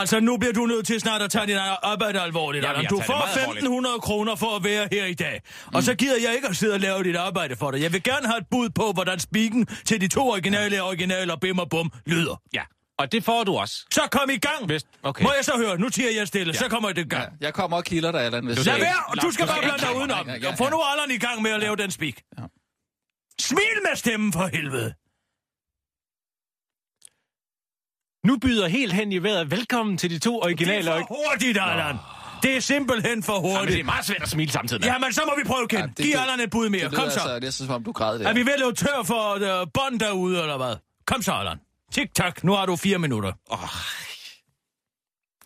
Altså, 0.00 0.20
nu 0.20 0.36
bliver 0.36 0.52
du 0.52 0.66
nødt 0.66 0.86
til 0.86 1.00
snart 1.00 1.22
at 1.22 1.30
tage 1.30 1.46
dit 1.46 1.56
arbejde 1.82 2.20
alvorligt, 2.20 2.64
Jamen, 2.64 2.86
Du 2.86 3.00
får 3.06 3.16
meget 3.16 3.60
alvorligt. 3.62 3.86
1.500 3.86 3.98
kroner 4.00 4.34
for 4.36 4.56
at 4.56 4.64
være 4.64 4.88
her 4.92 5.04
i 5.04 5.14
dag. 5.14 5.42
Og 5.74 5.82
så 5.82 5.94
gider 5.94 6.16
jeg 6.22 6.34
ikke 6.34 6.48
at 6.48 6.56
sidde 6.56 6.74
og 6.74 6.80
lave 6.80 7.04
dit 7.04 7.16
arbejde 7.16 7.56
for 7.56 7.70
dig. 7.70 7.82
Jeg 7.82 7.92
vil 7.92 8.02
gerne 8.02 8.26
have 8.26 8.38
et 8.38 8.46
bud 8.50 8.68
på, 8.68 8.92
hvordan 8.92 9.18
spikken 9.20 9.66
til 9.66 10.00
de 10.00 10.08
to 10.08 10.28
originale 10.28 10.82
originaler 10.82 11.36
bim 11.36 11.58
og 11.58 11.70
bum 11.70 11.92
lyder. 12.06 12.40
Ja, 12.54 12.62
og 12.98 13.12
det 13.12 13.24
får 13.24 13.44
du 13.44 13.56
også. 13.56 13.86
Så 13.90 14.00
kom 14.12 14.30
i 14.30 14.36
gang! 14.36 14.68
Vist. 14.68 14.86
Okay. 15.02 15.22
Må 15.22 15.32
jeg 15.36 15.44
så 15.44 15.52
høre? 15.56 15.78
Nu 15.78 15.88
tiger 15.88 16.10
jeg 16.18 16.28
stille, 16.28 16.54
så 16.54 16.68
kommer 16.68 16.88
det 16.92 17.04
i 17.04 17.08
gang. 17.08 17.32
Ja, 17.40 17.46
jeg 17.46 17.54
kommer 17.54 17.76
og 17.76 17.84
kilder 17.84 18.12
dig, 18.12 18.20
Allan. 18.20 18.46
Hvis 18.46 18.66
Lad 18.66 18.78
være, 18.78 18.94
og 19.08 19.22
du 19.22 19.30
skal 19.30 19.46
Du 19.46 19.52
bare 19.52 19.62
blande 19.62 19.78
dig 19.78 19.96
udenom. 19.96 20.26
Ja, 20.28 20.32
ja, 20.32 20.38
ja. 20.42 20.54
Få 20.54 20.68
nu 20.70 20.80
Allan 20.92 21.16
i 21.16 21.18
gang 21.18 21.42
med 21.42 21.50
at 21.50 21.60
lave 21.60 21.76
den 21.76 21.90
spik. 21.90 22.22
Ja. 22.38 22.42
Smil 23.40 23.76
med 23.88 23.96
stemmen 23.96 24.32
for 24.32 24.46
helvede. 24.52 24.94
Nu 28.26 28.38
byder 28.38 28.68
helt 28.68 28.92
hen 28.92 29.12
i 29.12 29.18
vejret 29.18 29.50
velkommen 29.50 29.98
til 29.98 30.10
de 30.10 30.18
to 30.18 30.40
originale... 30.40 30.86
Det 30.86 30.94
er 30.96 30.98
for 31.08 31.28
hurtigt, 31.30 31.58
Allan. 31.60 31.96
Det 32.42 32.56
er 32.56 32.60
simpelthen 32.60 33.22
for 33.22 33.32
Jamen, 33.34 33.44
det 33.50 33.54
er 33.56 33.58
hurtigt. 33.60 33.86
meget 33.86 34.04
svært 34.06 34.22
at 34.22 34.28
smile 34.28 34.52
samtidig 34.52 34.80
med. 34.80 34.88
Jamen, 34.88 35.12
så 35.12 35.22
må 35.26 35.32
vi 35.42 35.44
prøve, 35.44 35.68
Ken. 35.68 35.78
Ja, 35.78 35.86
det- 35.86 35.96
Giv 35.96 36.12
det- 36.12 36.18
Allan 36.20 36.40
et 36.40 36.50
bud 36.50 36.68
mere. 36.68 36.84
Det 36.88 36.94
Kom 36.98 37.10
så. 37.10 37.20
altså 37.20 37.38
næsten 37.40 37.66
som 37.66 37.74
om, 37.74 37.84
du 37.84 37.92
græd 37.92 38.18
der. 38.18 38.28
Er 38.28 38.32
vi 38.34 38.46
ved 38.46 38.52
at 38.52 38.60
løbe 38.60 38.74
tør 38.74 39.02
for 39.04 39.34
uh, 39.34 39.68
bånd 39.74 40.00
derude, 40.00 40.40
eller 40.40 40.56
hvad? 40.56 40.76
Kom 41.06 41.22
så, 41.22 41.32
Allan. 41.32 41.58
Tik-tak, 41.92 42.44
nu 42.44 42.52
har 42.52 42.66
du 42.66 42.76
fire 42.76 42.98
minutter. 42.98 43.32
Oh. 43.46 43.58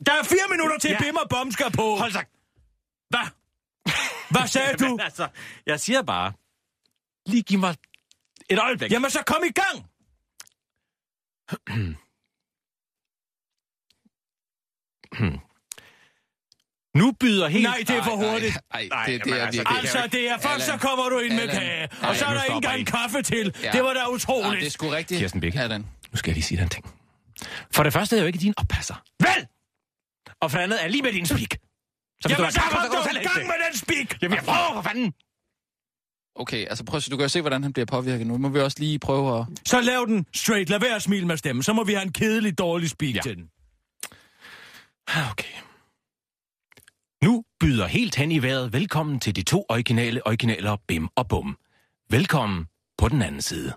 Der 0.07 0.13
er 0.13 0.23
fire 0.23 0.47
minutter 0.51 0.79
til, 0.79 0.91
Ja. 0.91 0.99
Bim 0.99 1.17
og 1.17 1.29
Bom 1.31 1.51
skal 1.53 1.71
på. 1.73 1.97
Hold 1.97 2.13
så. 2.13 2.23
Hvad? 3.09 3.27
Hvad 4.31 4.47
sagde 4.49 4.77
du? 4.85 4.89
Men 4.89 5.01
altså, 5.01 5.29
jeg 5.67 5.81
siger 5.81 6.03
bare, 6.03 6.33
lige 7.27 7.43
giv 7.43 7.59
mig 7.59 7.75
et 8.51 8.59
øjeblik. 8.59 8.93
Jamen, 8.93 9.11
så 9.11 9.23
kom 9.27 9.43
i 9.47 9.53
gang. 9.53 9.87
Nu 17.01 17.13
byder 17.21 17.49
helt... 17.49 17.63
Nej, 17.65 17.77
det 17.89 17.91
er 17.97 18.03
for 18.03 18.17
hurtigt. 18.17 18.59
Nej, 18.73 18.89
Nej, 18.91 19.07
det, 19.07 19.25
det 19.25 19.31
jamen 19.31 19.41
er 19.41 19.47
altså, 19.47 19.61
virkelig... 19.61 19.79
Altså, 19.79 20.09
det 20.13 20.31
er 20.31 20.39
først, 20.39 20.67
så 20.67 20.77
kommer 20.77 21.09
du 21.09 21.19
ind 21.19 21.33
med 21.35 21.41
Allan. 21.41 21.57
kage, 21.57 21.89
Ja, 22.03 22.09
og 22.09 22.17
så 22.17 22.25
er 22.25 22.35
der 22.35 22.43
ikke 22.43 22.55
engang 22.55 22.87
kaffe 22.87 23.23
til. 23.23 23.55
Ja. 23.63 23.71
Det 23.73 23.83
var 23.85 23.93
da 23.93 24.01
Ja, 24.01 24.09
utroligt. 24.11 24.61
det 24.61 24.67
er 24.67 24.71
sgu 24.71 24.89
rigtigt. 24.89 25.19
Kirsten 25.21 25.41
Birke. 25.41 25.61
Allan. 25.61 25.87
Nu 26.13 26.17
skal 26.17 26.31
jeg 26.31 26.35
lige 26.35 26.45
sige 26.45 26.57
dig 26.59 26.63
en 26.65 26.69
ting. 26.69 26.85
For 27.75 27.83
det 27.83 27.93
første 27.93 28.17
er 28.17 28.19
jeg 28.19 28.23
jo 28.23 28.27
ikke 28.27 28.39
din 28.39 28.55
oppasser. 28.57 29.03
Vel! 29.21 29.47
Og 30.41 30.51
for 30.51 30.59
det 30.59 30.65
andet 30.65 30.79
er 30.79 30.83
jeg 30.83 30.91
lige 30.91 31.03
med 31.03 31.13
din 31.13 31.27
spik. 31.27 31.55
Så 32.23 32.29
Jamen, 32.29 32.53
så 32.53 32.61
er 32.61 32.71
kom 32.71 32.81
kan 32.81 32.91
du 32.91 33.21
i 33.21 33.23
gang 33.25 33.39
det. 33.39 33.47
med 33.47 33.55
den 33.71 33.79
spik. 33.79 34.23
Jamen, 34.23 34.37
jeg 34.37 34.45
prøver 34.45 34.73
for 34.75 34.83
fanden. 34.83 35.13
Okay, 36.37 36.67
altså 36.67 36.85
prøv 36.85 37.01
du 37.01 37.17
kan 37.17 37.25
jo 37.25 37.29
se, 37.29 37.41
hvordan 37.41 37.63
han 37.63 37.73
bliver 37.73 37.87
påvirket 37.87 38.27
nu. 38.27 38.39
Må 38.39 38.49
vi 38.49 38.61
også 38.61 38.77
lige 38.81 38.99
prøve 38.99 39.41
at... 39.41 39.47
Så 39.67 39.81
lav 39.81 40.05
den 40.07 40.27
straight. 40.35 40.71
Lad 40.71 40.81
være 40.81 40.95
at 40.95 41.03
smile 41.03 41.27
med 41.27 41.37
stemmen. 41.37 41.63
Så 41.63 41.73
må 41.73 41.85
vi 41.85 41.93
have 41.93 42.03
en 42.03 42.13
kedelig, 42.13 42.59
dårlig 42.59 42.91
spik 42.91 43.15
Ja. 43.17 43.21
til 43.21 43.37
den. 43.37 43.45
Ah, 45.17 45.31
Okay. 45.31 45.45
Nu 47.25 47.45
byder 47.61 47.87
helt 47.87 48.15
hen 48.17 48.33
i 48.33 48.43
vejret 48.43 48.73
velkommen 48.73 49.21
til 49.21 49.37
de 49.37 49.43
to 49.43 49.67
originale 49.69 50.27
originaler 50.27 50.77
Bim 50.89 51.09
og 51.17 51.29
Bum. 51.29 51.57
Velkommen 52.11 52.67
på 52.99 53.09
den 53.09 53.23
anden 53.23 53.43
side. 53.43 53.73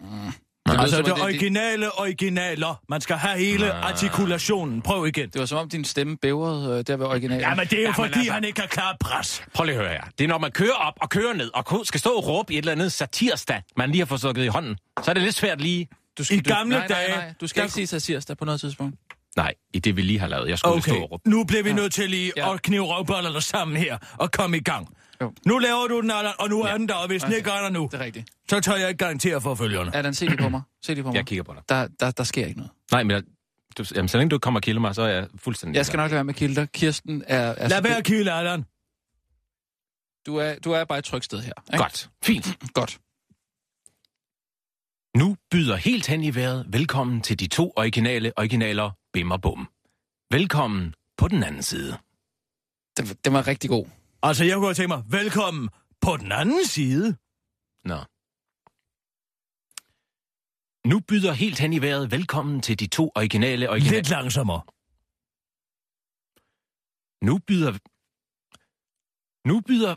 Det 0.00 0.74
lyder 0.76 0.80
Altså, 0.80 0.96
det 0.96 1.06
det- 1.06 1.22
originale 1.22 1.98
originaler. 2.00 2.82
Man 2.88 3.00
skal 3.00 3.16
have 3.16 3.38
hele 3.38 3.72
artikulationen. 3.72 4.82
Prøv 4.82 5.06
igen. 5.06 5.30
Det 5.30 5.38
var 5.40 5.46
som 5.46 5.58
om, 5.58 5.68
din 5.68 5.84
stemme 5.84 6.16
bævrede 6.16 6.78
øh, 6.78 6.84
der 6.86 6.96
ved 6.96 7.06
originalen. 7.06 7.40
Ja, 7.40 7.54
men 7.54 7.66
det 7.66 7.72
er 7.72 7.76
jo 7.76 7.82
Jamen, 7.82 7.94
fordi, 7.94 8.18
altså- 8.18 8.32
han 8.32 8.44
ikke 8.44 8.60
har 8.60 8.68
klaret 8.68 8.96
pres. 9.00 9.42
Prøv 9.54 9.64
lige 9.64 9.76
at 9.76 9.82
høre 9.82 9.92
her. 9.92 10.04
Det 10.18 10.24
er, 10.24 10.28
når 10.28 10.38
man 10.38 10.52
kører 10.52 10.72
op 10.74 10.94
og 11.00 11.10
kører 11.10 11.32
ned, 11.32 11.50
og 11.54 11.86
skal 11.86 12.00
stå 12.00 12.10
og 12.10 12.26
råbe 12.26 12.52
i 12.52 12.56
et 12.56 12.58
eller 12.62 12.72
andet 12.72 12.92
satirstad, 12.92 13.60
man 13.76 13.90
lige 13.90 13.98
har 14.00 14.06
fået 14.06 14.20
sukket 14.20 14.44
i 14.44 14.46
hånden. 14.46 14.78
Så 15.02 15.10
er 15.10 15.14
det 15.14 15.22
lidt 15.22 15.34
svært 15.34 15.60
lige... 15.60 15.88
du 16.18 16.24
i 16.30 16.38
gamle 16.40 16.76
nej, 16.78 16.86
dage, 16.86 17.08
Nej, 17.10 17.24
nej, 17.24 17.34
du 17.40 17.46
skal 17.46 17.60
der- 17.60 17.64
ikke 17.64 17.74
sige 17.74 17.86
satirsdag 17.86 18.36
på 18.36 18.44
noget 18.44 18.60
tidspunkt. 18.60 18.96
Nej, 19.36 19.54
i 19.74 19.78
det 19.78 19.96
vi 19.96 20.02
lige 20.02 20.18
har 20.18 20.28
lavet. 20.28 20.48
Jeg 20.48 20.58
skulle 20.58 20.82
stå 20.82 20.90
Okay, 20.92 21.02
og 21.02 21.10
råbe. 21.12 21.30
nu 21.30 21.44
bliver 21.44 21.62
vi 21.62 21.72
nødt 21.72 21.92
til 21.92 22.10
lige 22.10 22.32
Ja. 22.36 22.54
at 22.54 22.62
knive 22.62 22.82
røvbollerne 22.84 23.40
sammen 23.40 23.76
her 23.76 23.98
og 24.18 24.32
komme 24.32 24.56
i 24.56 24.60
gang. 24.60 24.96
Jo. 25.22 25.32
Nu 25.46 25.58
laver 25.58 25.86
du 25.88 26.00
den, 26.00 26.10
Allan, 26.10 26.32
og 26.38 26.48
nu 26.48 26.62
er 26.62 26.68
Ja. 26.70 26.78
den 26.78 26.88
der, 26.88 26.94
og 26.94 27.06
hvis 27.06 27.22
den 27.22 27.28
Okay. 27.28 27.36
ikke 27.38 27.50
er 27.50 27.60
der 27.62 27.70
nu, 27.70 27.88
Det 27.92 28.00
er 28.00 28.04
rigtigt. 28.04 28.30
så 28.50 28.60
tør 28.60 28.76
jeg 28.76 28.88
ikke 28.88 28.98
garantere 28.98 29.40
for 29.40 29.54
følgerne. 29.54 29.96
Allan, 29.96 30.14
se 30.14 30.26
lige 30.26 30.36
på 30.38 30.48
mig. 30.48 30.62
Se 30.82 30.94
lige 30.94 31.02
på 31.04 31.08
mig. 31.10 31.16
Jeg 31.16 31.26
kigger 31.26 31.42
på 31.42 31.54
dig. 31.54 31.62
Der, 31.68 31.88
der, 32.00 32.10
der 32.10 32.24
sker 32.24 32.46
ikke 32.46 32.58
noget. 32.58 32.72
Nej, 32.92 33.02
men 33.02 33.10
jeg, 33.10 33.22
du, 33.78 33.84
jamen, 33.94 34.08
så 34.08 34.18
længe 34.18 34.30
du 34.30 34.38
kommer 34.38 34.58
og 34.60 34.62
kilder 34.62 34.80
mig, 34.80 34.94
så 34.94 35.02
er 35.02 35.08
jeg 35.08 35.26
fuldstændig... 35.36 35.76
Jeg 35.76 35.86
skal 35.86 35.96
nok 35.96 36.04
lade 36.10 36.14
være 36.14 36.24
med 36.24 36.34
kilder. 36.34 36.66
Kirsten 36.66 37.24
er... 37.26 37.38
er 37.40 37.68
Lad 37.68 37.82
være 37.82 37.96
at 37.96 38.04
kilde, 38.04 38.32
Allan. 38.32 38.64
Du 40.26 40.36
er, 40.36 40.54
du 40.64 40.72
er 40.72 40.84
bare 40.84 40.98
et 40.98 41.04
trygt 41.04 41.24
sted 41.24 41.40
her. 41.40 41.52
Ikke? 41.72 41.82
Godt. 41.82 42.10
Fint. 42.24 42.58
Godt. 42.74 42.98
Nu 45.16 45.36
byder 45.50 45.76
helt 45.76 46.06
hen 46.06 46.24
i 46.24 46.34
vejret 46.34 46.66
velkommen 46.68 47.20
til 47.20 47.40
de 47.40 47.46
to 47.46 47.72
originale 47.76 48.32
originaler 48.36 48.90
Bim 49.12 49.30
og 49.30 49.42
Bum. 49.42 49.68
Velkommen 50.30 50.94
på 51.16 51.28
den 51.28 51.42
anden 51.42 51.62
side. 51.62 51.98
Den, 52.96 53.06
den 53.24 53.32
var 53.32 53.46
rigtig 53.46 53.70
god. 53.70 53.86
Altså, 54.22 54.44
jeg 54.44 54.54
kunne 54.54 54.66
godt 54.66 54.76
tænke 54.76 54.88
mig, 54.88 55.02
velkommen 55.10 55.68
på 56.00 56.16
den 56.16 56.32
anden 56.32 56.66
side. 56.66 57.16
Nå. 57.84 57.98
Nu 60.90 61.00
byder 61.00 61.32
helt 61.32 61.58
hen 61.58 61.72
i 61.72 61.78
vejret 61.82 62.10
velkommen 62.10 62.60
til 62.62 62.80
de 62.80 62.86
to 62.86 63.12
originale 63.14 63.70
originaler. 63.70 63.96
Lidt 63.96 64.10
langsommere. 64.10 64.62
Nu 67.26 67.38
byder... 67.38 67.72
Nu 69.48 69.60
byder... 69.60 69.94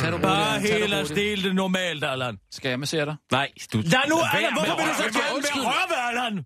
Tag 0.00 0.12
du 0.12 0.18
Bare 0.18 0.60
helt 0.60 0.84
og 0.84 0.98
roligt. 0.98 1.08
stille 1.08 1.54
normalt, 1.54 2.04
Allan. 2.04 2.38
Skal 2.50 2.68
jeg 2.68 2.78
massere 2.80 3.04
dig? 3.06 3.16
Nej, 3.32 3.52
du... 3.72 3.78
Lad 3.78 4.08
nu, 4.08 4.16
Allan, 4.34 4.52
hvorfor 4.52 4.76
med 4.76 4.84
vil 4.84 4.86
du 4.86 5.06
at 5.06 5.14
så 5.14 5.20
gerne 5.20 5.34
Undskyld. 5.36 5.62
være 5.62 5.70
røre 5.72 5.88
ved 5.92 5.96
Allan? 6.08 6.44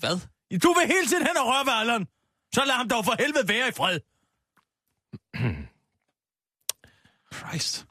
Hvad? 0.00 0.16
Du 0.62 0.74
vil 0.78 0.86
hele 0.86 1.06
tiden 1.08 1.26
hen 1.26 1.36
og 1.36 1.46
røre 1.46 1.66
ved 1.66 1.72
Allan. 1.72 2.06
Så 2.54 2.62
lad 2.66 2.74
ham 2.74 2.88
dog 2.88 3.04
for 3.04 3.14
helvede 3.18 3.48
være 3.48 3.68
i 3.68 3.72
fred. 3.72 4.00
Christ. 7.38 7.86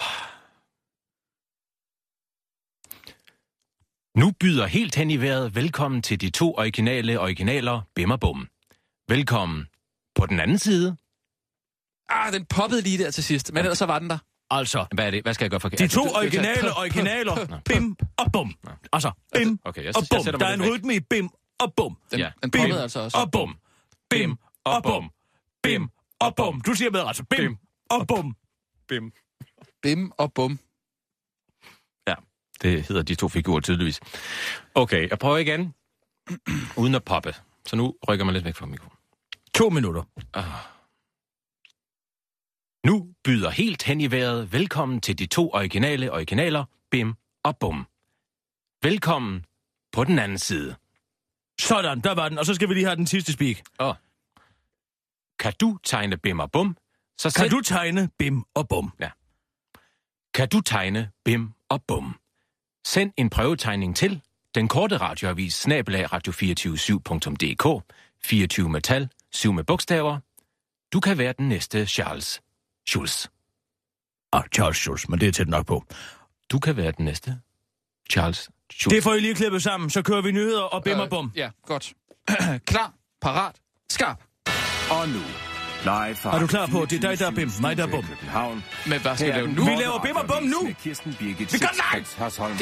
Nu 4.18 4.32
byder 4.40 4.66
helt 4.68 4.96
hen 4.96 5.12
i 5.12 5.18
vejret 5.18 5.56
velkommen 5.56 6.02
til 6.02 6.22
de 6.22 6.30
to 6.30 6.54
originale 6.56 7.20
originaler 7.20 7.82
Bim 7.96 8.12
og 8.12 8.20
Bum. 8.20 8.48
Velkommen 9.08 9.68
på 10.16 10.26
den 10.26 10.40
anden 10.40 10.60
side. 10.60 10.96
Ah, 12.10 12.34
den 12.34 12.46
poppede 12.46 12.82
lige 12.82 13.04
der 13.04 13.12
til 13.12 13.24
sidst. 13.24 13.54
Men 13.54 13.60
ellers 13.60 13.78
så 13.78 13.86
var 13.86 14.00
den 14.00 14.10
der. 14.10 14.18
Altså, 14.50 14.86
Hvad 14.92 15.06
er 15.06 15.12
det? 15.12 15.24
Hvad 15.24 15.34
skal 15.34 15.46
jeg 15.46 15.50
gøre 15.52 15.60
for 15.60 15.70
de 15.70 15.84
Altså, 15.84 16.00
to 16.00 16.10
originale 16.16 16.78
originaler, 16.78 17.62
bim 17.66 17.96
og 18.18 18.32
bum. 18.34 18.56
Altså, 18.94 19.12
bim 19.36 19.60
Okay, 19.66 19.84
jeg, 19.84 19.98
og 19.98 20.04
bum. 20.12 20.40
Der 20.40 20.46
er 20.46 20.54
en 20.54 20.74
rytme 20.74 20.96
i 20.96 21.00
bim 21.00 21.30
og 21.60 21.74
bum. 21.78 21.98
Den, 22.12 22.20
Ja. 22.20 22.32
den 22.44 22.52
Bim 22.52 22.62
poppede 22.62 22.82
altså 22.82 23.00
også. 23.00 23.18
og 23.18 23.32
bum. 23.32 23.58
Bim 24.10 24.38
og 24.64 24.84
bum. 24.84 25.12
Bim 25.64 25.90
og 26.20 26.36
bum. 26.36 26.62
Du 26.62 26.74
siger 26.74 26.92
med, 26.92 27.00
altså 27.08 27.24
bim 27.24 27.40
Bim. 27.40 27.58
og 27.90 28.08
bum. 28.08 28.36
Bim. 28.88 29.14
Bim 29.82 30.12
og 30.18 30.34
bum. 30.34 30.60
Ja, 32.08 32.16
det 32.62 32.84
hedder 32.88 33.02
de 33.04 33.16
to 33.16 33.28
figurer 33.28 33.60
tydeligvis. 33.60 34.00
Okay, 34.76 35.10
jeg 35.10 35.20
prøver 35.20 35.38
igen. 35.38 35.74
Uden 36.78 36.96
at 36.96 37.04
poppe. 37.04 37.36
Så 37.66 37.76
nu 37.76 37.96
rykker 38.10 38.26
man 38.26 38.34
lidt 38.34 38.46
væk 38.46 38.56
fra 38.56 38.66
mikrofonen. 38.66 38.98
To 39.56 39.70
minutter. 39.70 40.04
Nu 42.88 43.14
byder 43.24 43.50
helt 43.50 43.84
hen 43.84 44.02
i 44.02 44.12
vejret 44.12 44.52
velkommen 44.54 45.02
til 45.02 45.20
de 45.20 45.26
to 45.26 45.52
originale 45.54 46.12
originaler 46.12 46.66
Bim 46.92 47.14
og 47.44 47.58
Bum. 47.58 47.88
Velkommen 48.84 49.46
på 49.92 50.04
den 50.04 50.20
anden 50.20 50.38
side. 50.38 50.76
Sådan, 51.68 52.02
der 52.02 52.14
var 52.14 52.30
den. 52.30 52.38
Og 52.38 52.46
så 52.46 52.54
skal 52.54 52.70
vi 52.70 52.74
lige 52.74 52.86
have 52.86 52.96
den 52.96 53.08
sidste 53.08 53.34
speak. 53.34 53.58
Og 53.80 53.96
kan 55.40 55.54
du 55.62 55.78
tegne 55.84 56.18
Bim 56.18 56.40
og 56.40 56.52
Bum, 56.52 56.78
så 57.18 57.24
Kan 57.24 57.32
send... 57.32 57.50
du 57.50 57.62
tegne 57.62 58.10
bim 58.20 58.44
og 58.56 58.68
bum? 58.70 58.94
kan 60.34 60.50
du 60.50 60.62
tegne 60.62 61.12
Bim 61.26 61.52
og 61.70 61.84
Bum. 61.88 62.20
Send 62.86 63.12
en 63.18 63.30
prøvetegning 63.30 63.96
til 63.96 64.22
den 64.56 64.68
korte 64.68 64.98
radioavis 64.98 65.54
snabelag 65.54 66.14
radio247.dk 66.14 67.84
24 68.26 68.70
med 68.70 68.82
tal, 68.82 69.10
7 69.32 69.54
med 69.54 69.64
bogstaver. 69.64 70.20
Du 70.94 71.00
kan 71.00 71.18
være 71.18 71.34
den 71.38 71.50
næste 71.50 71.86
Charles 71.86 72.42
Schulz. 72.88 73.28
Ah, 74.32 74.44
Charles 74.54 74.78
Schulz, 74.78 75.08
men 75.08 75.20
det 75.20 75.28
er 75.28 75.32
tæt 75.32 75.48
nok 75.48 75.66
på. 75.66 75.84
Du 76.52 76.60
kan 76.60 76.78
være 76.78 76.92
den 76.92 77.06
næste. 77.06 77.40
Charles 78.12 78.38
Schulz. 78.40 78.50
Det 78.90 79.04
får 79.04 79.14
I 79.14 79.20
lige 79.20 79.36
klippet 79.36 79.64
sammen, 79.64 79.90
så 79.90 80.02
kører 80.02 80.22
vi 80.22 80.32
nyheder 80.32 80.62
og 80.62 80.84
bim 80.84 81.00
og 81.00 81.10
bum. 81.10 81.32
Ja, 81.36 81.50
godt. 81.68 81.94
Klar, 82.72 82.94
parat, 83.22 83.56
skarp. 83.90 84.22
Og 84.92 85.08
nu, 85.10 85.20
live 85.84 86.16
fra 86.16 86.36
Er 86.36 86.40
du 86.40 86.48
klar 86.48 86.68
på, 86.68 86.86
det 86.90 87.04
er 87.04 87.10
dig, 87.10 87.20
der 87.20 87.28
er 87.28 87.32
bim, 87.32 87.52
mig, 87.62 87.78
der 87.78 87.84
er 87.84 87.88
bum? 87.88 88.04
København. 88.04 88.64
Men 88.88 89.02
hvad 89.02 89.16
skal 89.16 89.28
vi 89.28 89.32
er 89.32 89.36
lave 89.36 89.48
nu? 89.48 89.64
Vi 89.66 89.72
laver 89.72 90.02
bim 90.04 90.16
og 90.16 90.28
bum 90.28 90.44
nu! 90.44 90.62
med 90.64 90.74
Kirsten 90.74 91.16
Birgit 91.20 91.54
Vi 91.54 91.58
nej! 91.60 91.70
Schøtz-Krets 91.72 92.20
Hørsholm. 92.20 92.58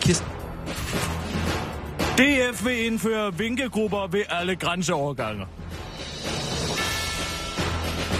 Kirsten. 0.00 0.28
DF 2.18 2.64
vil 2.64 2.86
indføre 2.86 3.38
vinkegrupper 3.38 4.06
ved 4.06 4.22
alle 4.28 4.56
grænseovergange. 4.56 5.46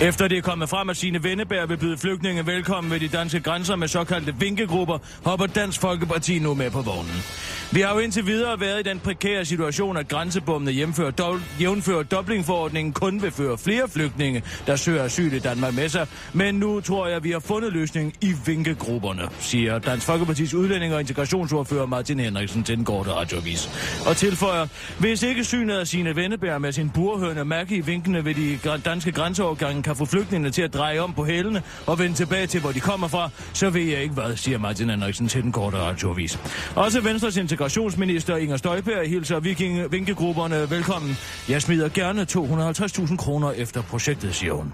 Efter 0.04 0.28
det 0.28 0.38
er 0.38 0.42
kommet 0.42 0.68
frem, 0.68 0.90
at 0.90 0.96
sine 0.96 1.24
Venneberg 1.24 1.68
vil 1.68 1.76
byde 1.76 1.98
flygtninge 1.98 2.46
velkommen 2.46 2.92
ved 2.92 3.00
de 3.00 3.08
danske 3.08 3.40
grænser 3.40 3.76
med 3.76 3.88
såkaldte 3.88 4.34
vinkegrupper, 4.38 4.98
hopper 5.24 5.46
Dansk 5.46 5.80
Folkeparti 5.80 6.38
nu 6.38 6.54
med 6.54 6.70
på 6.70 6.82
vognen. 6.82 7.24
Vi 7.72 7.80
har 7.80 7.94
jo 7.94 7.98
indtil 7.98 8.26
videre 8.26 8.60
været 8.60 8.86
i 8.86 8.88
den 8.88 8.98
prekære 8.98 9.44
situation, 9.44 9.96
at 9.96 10.08
grænsebommene 10.08 10.70
jævnfører, 10.70 11.10
do, 11.10 11.38
jævnfører 11.60 12.02
Dublin-forordningen 12.02 12.92
kun 12.92 13.22
vil 13.22 13.30
føre 13.30 13.58
flere 13.58 13.88
flygtninge, 13.88 14.42
der 14.66 14.76
søger 14.76 15.04
asyl 15.04 15.32
i 15.32 15.38
Danmark 15.38 15.74
med 15.74 15.88
sig. 15.88 16.06
Men 16.32 16.54
nu 16.54 16.80
tror 16.80 17.06
jeg, 17.06 17.16
at 17.16 17.24
vi 17.24 17.30
har 17.30 17.38
fundet 17.38 17.72
løsningen 17.72 18.12
i 18.20 18.32
vinkegrupperne, 18.46 19.22
siger 19.40 19.78
Dansk 19.78 20.06
Folkepartis 20.06 20.54
udlænding 20.54 20.94
og 20.94 21.00
integrationsordfører 21.00 21.86
Martin 21.86 22.20
Henriksen 22.20 22.64
til 22.64 22.76
den 22.76 22.84
korte 22.84 23.10
radioavis. 23.10 23.70
Og 24.06 24.16
tilføjer, 24.16 24.66
hvis 24.98 25.22
ikke 25.22 25.44
synet 25.44 25.74
af 25.74 25.86
sine 25.86 26.16
Venneberg 26.16 26.60
med 26.60 26.72
sin 26.72 26.90
burhørende 26.90 27.44
mærke 27.44 27.76
i 27.76 27.80
vinkene 27.80 28.24
ved 28.24 28.34
de 28.34 28.58
danske 28.84 29.12
grænseovergange 29.12 29.82
kan 29.82 29.96
få 29.96 30.04
flygtningene 30.04 30.50
til 30.50 30.62
at 30.62 30.74
dreje 30.74 30.98
om 30.98 31.14
på 31.14 31.24
hælene 31.24 31.62
og 31.86 31.98
vende 31.98 32.14
tilbage 32.14 32.46
til, 32.46 32.60
hvor 32.60 32.72
de 32.72 32.80
kommer 32.80 33.08
fra, 33.08 33.30
så 33.52 33.70
ved 33.70 33.82
jeg 33.82 34.02
ikke 34.02 34.14
hvad, 34.14 34.36
siger 34.36 34.58
Martin 34.58 34.90
Henriksen 34.90 35.28
til 35.28 35.42
den 35.42 35.52
korte 35.52 35.76
radioavis. 35.76 36.38
Også 36.74 37.00
Venstres 37.00 37.36
integrationsminister 37.54 38.36
Inger 38.36 38.56
Støjberg 38.56 39.08
hilser 39.08 39.40
viking 39.40 39.92
vinkegrupperne 39.92 40.70
velkommen. 40.70 41.16
Jeg 41.48 41.62
smider 41.62 41.88
gerne 41.88 42.26
250.000 42.30 43.16
kroner 43.16 43.52
efter 43.52 43.82
projektet, 43.82 44.34
siger 44.34 44.52
hun. 44.52 44.72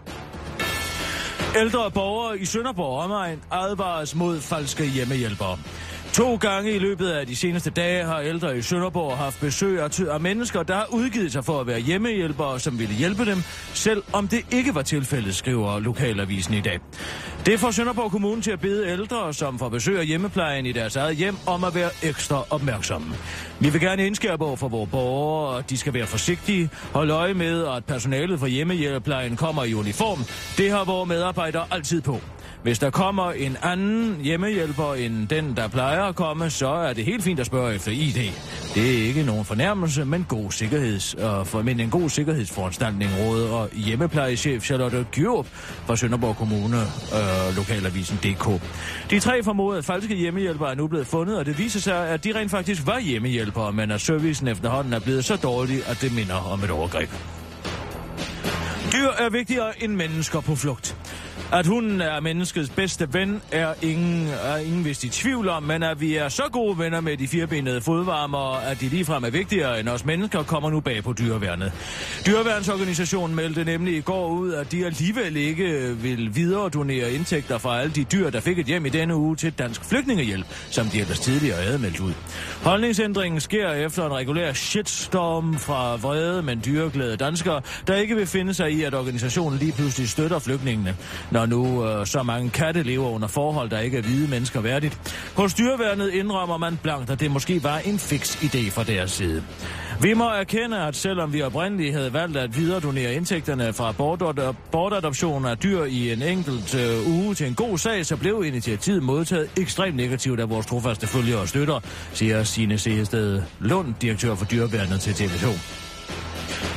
Ældre 1.57 1.91
borgere 1.91 2.39
i 2.39 2.45
Sønderborg 2.45 3.03
omegn 3.05 3.39
advares 3.51 4.15
mod 4.15 4.41
falske 4.41 4.85
hjemmehjælpere. 4.85 5.59
To 6.13 6.37
gange 6.37 6.73
i 6.73 6.79
løbet 6.79 7.09
af 7.09 7.27
de 7.27 7.37
seneste 7.37 7.71
dage 7.71 8.05
har 8.05 8.21
ældre 8.21 8.59
i 8.59 8.63
Sønderborg 8.63 9.17
haft 9.17 9.41
besøg 9.41 9.81
af, 9.81 10.01
af 10.01 10.21
mennesker, 10.21 10.63
der 10.63 10.75
har 10.75 10.87
udgivet 10.93 11.33
sig 11.33 11.45
for 11.45 11.61
at 11.61 11.67
være 11.67 11.81
hjemmehjælpere, 11.81 12.61
som 12.61 12.79
ville 12.79 12.95
hjælpe 12.95 13.25
dem, 13.27 13.43
selv 13.75 14.03
om 14.13 14.29
det 14.29 14.41
ikke 14.51 14.75
var 14.75 14.83
tilfældet, 14.83 15.37
skriver 15.37 15.79
Lokalavisen 15.79 16.55
i 16.55 16.61
dag. 16.61 16.81
Det 17.47 17.61
får 17.61 17.71
Sønderborg 17.71 18.11
Kommune 18.11 18.43
til 18.43 18.51
at 18.51 18.61
bede 18.61 18.89
ældre, 18.89 19.35
som 19.35 19.59
får 19.59 19.69
besøg 19.69 19.99
af 19.99 20.07
hjemmeplejen 20.07 20.67
i 20.67 20.73
deres 20.73 20.97
eget 20.97 21.17
hjem, 21.17 21.37
om 21.47 21.65
at 21.65 21.75
være 21.75 21.91
ekstra 22.03 22.45
opmærksomme. 22.51 23.15
Vi 23.61 23.71
vil 23.71 23.81
gerne 23.81 24.07
indskærpe 24.07 24.45
over 24.45 24.57
for 24.57 24.69
vores 24.69 24.91
borgere, 24.91 25.59
at 25.59 25.71
de 25.71 25.77
skal 25.77 25.95
være 25.95 26.07
forsigtige, 26.07 26.71
holde 26.93 27.13
øje 27.13 27.35
med, 27.35 27.67
at 27.67 27.85
personalet 27.85 28.41
fra 28.41 28.47
hjemmehjælpeplejen 28.47 29.37
kommer 29.37 29.65
i 29.65 29.75
uniform. 29.75 30.25
Det 30.59 30.71
har 30.71 30.85
vores 30.85 31.09
medarbejdere 31.09 31.65
altid 31.71 32.01
på. 32.01 32.21
Hvis 32.63 32.79
der 32.79 32.91
kommer 32.91 33.33
en 33.33 33.57
anden 33.63 34.21
hjemmehjælper 34.23 34.95
end 34.95 35.29
den, 35.29 35.57
der 35.57 35.69
plejer 35.69 36.03
at 36.03 36.15
komme, 36.17 36.51
så 36.51 36.69
er 36.69 36.93
det 36.93 37.05
helt 37.05 37.23
fint 37.23 37.41
at 37.41 37.47
spørge 37.47 37.75
efter 37.75 37.93
ID. 37.93 38.33
Det 38.75 39.01
er 39.01 39.07
ikke 39.07 39.23
nogen 39.23 39.45
fornærmelse, 39.45 40.05
men, 40.05 40.27
god 40.29 40.51
sikkerheds, 40.51 41.15
og 41.15 41.47
for, 41.47 41.63
men 41.63 41.81
en 41.81 41.91
god 41.91 42.09
sikkerhedsforanstaltning 42.09 43.11
råder 43.19 43.53
og 43.53 43.69
hjemmeplejechef 43.73 44.65
Charlotte 44.65 45.07
Gjørup 45.13 45.47
fra 45.87 45.97
Sønderborg 45.97 46.37
Kommune, 46.37 46.81
øh, 46.81 47.30
Øh, 47.31 47.57
lokalavisen 47.57 48.17
DK. 48.17 48.61
De 49.11 49.21
tre 49.21 49.43
formodede 49.43 49.83
falske 49.83 50.15
hjemmehjælpere 50.15 50.71
er 50.71 50.75
nu 50.75 50.87
blevet 50.87 51.07
fundet, 51.07 51.39
og 51.39 51.47
det 51.47 51.59
viser 51.59 51.81
sig, 51.81 52.09
at 52.09 52.25
de 52.25 52.35
rent 52.35 52.51
faktisk 52.51 52.87
var 52.87 52.99
hjemmehjælpere, 52.99 53.73
men 53.73 53.91
at 53.91 54.01
servicen 54.01 54.49
efterhånden 54.49 54.93
er 54.93 55.01
blevet 55.01 55.25
så 55.25 55.37
dårlig, 55.37 55.89
at 55.89 55.99
det 56.01 56.15
minder 56.15 56.53
om 56.53 56.65
et 56.65 56.71
overgreb. 56.71 57.11
Dyr 58.93 59.09
er 59.19 59.31
vigtigere 59.31 59.85
end 59.85 59.93
mennesker 59.95 60.41
på 60.41 60.57
flugt. 60.57 60.97
At 61.53 61.67
hunden 61.67 62.01
er 62.01 62.21
menneskets 62.21 62.71
bedste 62.71 63.09
ven, 63.13 63.43
er 63.53 63.75
ingen, 63.83 64.29
er 64.29 64.57
ingen 64.57 64.85
vist 64.85 65.05
i 65.05 65.09
tvivl 65.09 65.49
om, 65.49 65.63
men 65.63 65.83
at 65.83 66.01
vi 66.01 66.17
er 66.17 66.29
så 66.29 66.43
gode 66.53 66.79
venner 66.79 67.01
med 67.01 67.17
de 67.17 67.29
firebenede 67.29 67.81
fodvarmer, 67.81 68.57
at 68.57 68.81
de 68.81 68.89
ligefrem 68.89 69.25
er 69.25 69.31
vigtigere 69.31 69.81
end 69.81 69.89
os 69.89 70.05
mennesker, 70.05 70.43
kommer 70.43 70.71
nu 70.71 70.81
bag 70.81 71.05
på 71.05 71.13
dyreværnet. 71.13 71.73
Dyreværnsorganisationen 72.27 73.37
meldte 73.37 73.65
nemlig 73.65 73.97
i 73.97 74.01
går 74.01 74.29
ud, 74.29 74.53
at 74.53 74.73
de 74.73 74.87
alligevel 74.87 75.37
ikke 75.37 75.97
vil 76.03 76.35
videre 76.35 76.69
donere 76.69 77.13
indtægter 77.13 77.59
fra 77.59 77.81
alle 77.81 77.93
de 77.93 78.05
dyr, 78.05 78.31
der 78.31 78.41
fik 78.41 78.59
et 78.59 78.67
hjem 78.67 78.87
i 78.87 78.89
denne 78.89 79.17
uge 79.17 79.37
til 79.37 79.53
Dansk 79.53 79.85
Flygtningehjælp, 79.85 80.47
som 80.71 80.87
de 80.87 81.01
ellers 81.01 81.21
tidligere 81.21 81.63
havde 81.63 81.79
meldt 81.79 82.01
ud. 82.01 82.13
Holdningsændringen 82.63 83.41
sker 83.41 83.71
efter 83.71 84.07
en 84.07 84.13
regulær 84.13 84.53
shitstorm 84.53 85.59
fra 85.59 85.97
vrede, 85.97 86.43
men 86.43 86.63
dyreglade 86.65 87.17
danskere, 87.17 87.61
der 87.87 87.95
ikke 87.95 88.17
vil 88.17 88.27
finde 88.27 88.55
sig 88.55 88.73
i, 88.73 88.83
at 88.83 88.95
organisationen 88.95 89.59
lige 89.59 89.73
pludselig 89.73 90.09
støtter 90.09 90.39
flygtningene, 90.39 90.97
når 91.31 91.40
nu 91.47 91.87
øh, 91.87 92.07
så 92.07 92.23
mange 92.23 92.51
katte 92.51 92.83
lever 92.83 93.09
under 93.09 93.29
forhold, 93.29 93.71
der 93.71 93.79
ikke 93.79 93.99
er 93.99 94.03
hvide 94.03 94.31
mennesker 94.31 94.61
værdigt. 94.61 94.99
Hos 95.37 95.55
dyreværnet 95.55 96.11
indrømmer 96.11 96.59
man 96.59 96.79
blankt, 96.83 97.11
at 97.11 97.21
det 97.21 97.31
måske 97.31 97.65
var 97.65 97.79
en 97.79 97.99
fix 97.99 98.37
idé 98.37 98.71
fra 98.71 98.85
deres 98.85 99.11
side. 99.11 99.43
Vi 100.01 100.15
må 100.15 100.29
erkende, 100.29 100.79
at 100.79 100.97
selvom 100.97 101.33
vi 101.33 101.43
oprindeligt 101.43 101.95
havde 101.95 102.13
valgt 102.13 102.37
at 102.37 102.57
videredonere 102.57 103.15
indtægterne 103.15 103.73
fra 103.73 103.93
bortadoption 104.71 105.47
af 105.47 105.59
dyr 105.59 105.85
i 105.85 106.13
en 106.13 106.23
enkelt 106.23 106.75
øh, 106.75 107.09
uge 107.09 107.35
til 107.35 107.47
en 107.47 107.55
god 107.55 107.79
sag, 107.79 108.07
så 108.07 108.17
blev 108.17 108.45
initiativet 108.47 109.03
modtaget 109.03 109.51
ekstremt 109.59 109.97
negativt 109.97 110.41
af 110.41 110.51
vores 110.51 110.67
trofaste 110.67 111.07
følgere 111.07 111.41
og 111.41 111.49
støtter, 111.49 111.81
siger 112.13 112.45
Signe 112.45 112.79
Sehested 112.79 113.43
Lund, 113.59 113.95
direktør 114.01 114.35
for 114.35 114.45
dyreværnet 114.45 115.01
til 115.01 115.13
TV2. 115.13 115.90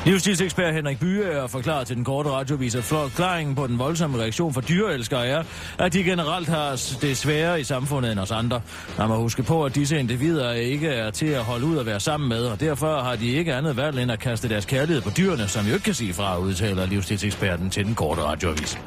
Livsstilsekspert 0.05 0.73
Henrik 0.73 0.99
Byer 0.99 1.27
er 1.27 1.47
forklaret 1.47 1.88
til 1.88 1.95
den 1.95 2.03
korte 2.03 2.29
radiovis, 2.29 2.75
at 2.75 2.84
forklaringen 2.84 3.55
på 3.55 3.67
den 3.67 3.79
voldsomme 3.79 4.17
reaktion 4.17 4.53
fra 4.53 4.61
dyreelskere 4.61 5.27
er, 5.27 5.43
at 5.79 5.93
de 5.93 6.03
generelt 6.03 6.47
har 6.47 6.69
det 7.01 7.17
sværere 7.17 7.61
i 7.61 7.63
samfundet 7.63 8.11
end 8.11 8.19
os 8.19 8.31
andre. 8.31 8.61
Man 8.97 9.07
må 9.07 9.15
huske 9.15 9.43
på, 9.43 9.65
at 9.65 9.75
disse 9.75 9.99
individer 9.99 10.51
ikke 10.51 10.88
er 10.88 11.11
til 11.11 11.25
at 11.25 11.43
holde 11.43 11.65
ud 11.65 11.77
og 11.77 11.86
være 11.86 11.99
sammen 11.99 12.29
med, 12.29 12.45
og 12.45 12.59
derfor 12.59 13.01
har 13.01 13.15
de 13.15 13.27
ikke 13.27 13.53
andet 13.53 13.77
valg 13.77 13.99
end 13.99 14.11
at 14.11 14.19
kaste 14.19 14.49
deres 14.49 14.65
kærlighed 14.65 15.01
på 15.01 15.09
dyrene, 15.17 15.47
som 15.47 15.65
jo 15.65 15.73
ikke 15.73 15.84
kan 15.84 15.93
sige 15.93 16.13
fra, 16.13 16.38
udtaler 16.38 16.86
livsstilseksperten 16.86 17.69
til 17.69 17.86
den 17.86 17.95
korte 17.95 18.21
radiovis. 18.21 18.77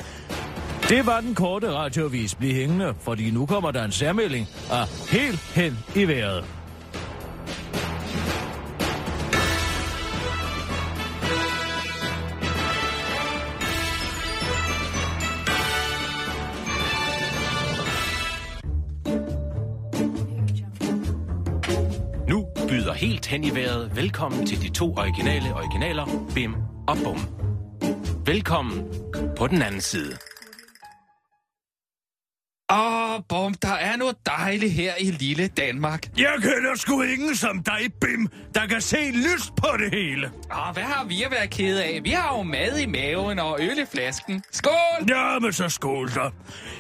Det 0.89 1.07
var 1.07 1.21
den 1.21 1.35
korte 1.35 1.73
radiovis. 1.73 2.35
Bliv 2.35 2.55
hængende, 2.55 2.95
fordi 3.01 3.31
nu 3.31 3.47
kommer 3.47 3.71
der 3.71 3.85
en 3.85 3.93
særmelding 3.93 4.49
af 4.71 4.87
helt 5.11 5.41
hen 5.55 5.79
i 5.97 6.05
vejret. 6.05 6.56
Nu 22.87 22.91
byder 22.91 22.99
helt 22.99 23.27
hen 23.27 23.45
i 23.45 23.55
vejret 23.55 23.97
velkommen 23.97 24.47
til 24.47 24.63
de 24.63 24.69
to 24.69 24.95
originale 24.97 25.55
originaler, 25.55 26.27
Bim 26.35 26.55
og 26.89 26.97
Bum. 27.05 27.19
Velkommen 28.27 28.89
på 29.37 29.47
den 29.47 29.63
anden 29.63 29.81
side. 29.81 30.17
Åh, 32.73 33.21
bum, 33.29 33.55
der 33.55 33.75
er 33.75 33.97
noget 33.97 34.17
dejligt 34.27 34.73
her 34.73 34.93
i 35.01 35.11
lille 35.11 35.49
Danmark. 35.49 36.09
Jeg 36.19 36.35
kender 36.43 36.75
sgu 36.75 37.03
ingen 37.03 37.37
som 37.37 37.63
dig, 37.63 37.93
Bim, 38.01 38.29
der 38.55 38.67
kan 38.67 38.81
se 38.81 39.11
lyst 39.13 39.57
på 39.57 39.69
det 39.79 39.91
hele. 39.91 40.27
Åh, 40.27 40.73
hvad 40.73 40.83
har 40.83 41.05
vi 41.05 41.23
at 41.23 41.31
være 41.31 41.47
ked 41.47 41.79
af? 41.79 42.01
Vi 42.05 42.11
har 42.11 42.37
jo 42.37 42.43
mad 42.43 42.79
i 42.79 42.87
maven 42.87 43.39
og 43.39 43.59
øl 43.61 43.79
i 43.79 43.87
flasken. 43.93 44.43
Skål! 44.51 45.09
Ja, 45.09 45.39
men 45.39 45.53
så 45.53 45.69
skål 45.69 46.11
så. 46.11 46.31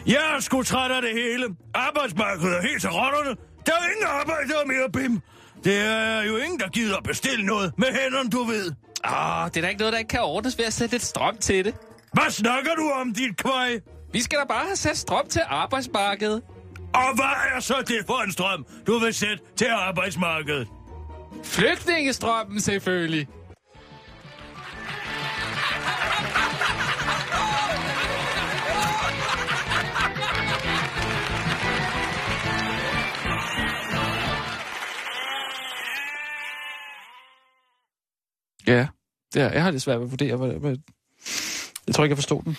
Jeg 0.06 0.34
er 0.36 0.40
sgu 0.40 0.62
træt 0.62 0.90
af 0.90 1.02
det 1.02 1.12
hele. 1.12 1.56
Arbejdsmarkedet 1.74 2.56
er 2.56 2.62
helt 2.62 2.80
til 2.80 2.90
rotterne. 2.90 3.36
Der 3.66 3.72
er 3.72 3.86
ingen 3.92 4.06
arbejder 4.06 4.66
mere, 4.66 4.90
Bim. 4.92 5.22
Det 5.66 5.78
er 5.80 6.22
jo 6.22 6.36
ingen, 6.36 6.60
der 6.60 6.68
gider 6.68 7.00
bestille 7.00 7.46
noget 7.46 7.72
med 7.78 7.86
hænderne, 7.86 8.30
du 8.30 8.44
ved. 8.44 8.72
Åh, 9.04 9.46
det 9.48 9.56
er 9.56 9.60
da 9.60 9.68
ikke 9.68 9.78
noget, 9.78 9.92
der 9.92 9.98
ikke 9.98 10.08
kan 10.08 10.20
ordnes 10.22 10.58
ved 10.58 10.64
at 10.64 10.72
sætte 10.72 10.94
lidt 10.94 11.02
strøm 11.02 11.36
til 11.38 11.64
det. 11.64 11.74
Hvad 12.12 12.30
snakker 12.30 12.74
du 12.74 12.90
om, 13.00 13.14
dit 13.14 13.36
kvej? 13.36 13.80
Vi 14.12 14.22
skal 14.22 14.38
da 14.38 14.44
bare 14.44 14.64
have 14.64 14.76
sat 14.76 14.96
strøm 14.96 15.26
til 15.28 15.42
arbejdsmarkedet. 15.46 16.42
Og 16.94 17.14
hvad 17.14 17.56
er 17.56 17.60
så 17.60 17.74
det 17.88 17.96
for 18.06 18.22
en 18.22 18.32
strøm, 18.32 18.66
du 18.86 18.98
vil 18.98 19.14
sætte 19.14 19.38
til 19.56 19.66
arbejdsmarkedet? 19.70 20.68
Flygtningestrømmen 21.44 22.60
selvfølgelig. 22.60 23.28
Ja, 38.66 38.86
det 39.34 39.42
er, 39.42 39.52
jeg 39.52 39.62
har 39.62 39.70
lidt 39.70 39.82
svært 39.82 39.98
ved 39.98 40.04
at 40.06 40.10
vurdere, 40.10 40.36
hvad, 40.36 40.48
hvad, 40.52 40.76
jeg 41.86 41.94
tror 41.94 42.04
ikke, 42.04 42.12
jeg 42.12 42.16
forstod 42.18 42.42
den. 42.42 42.56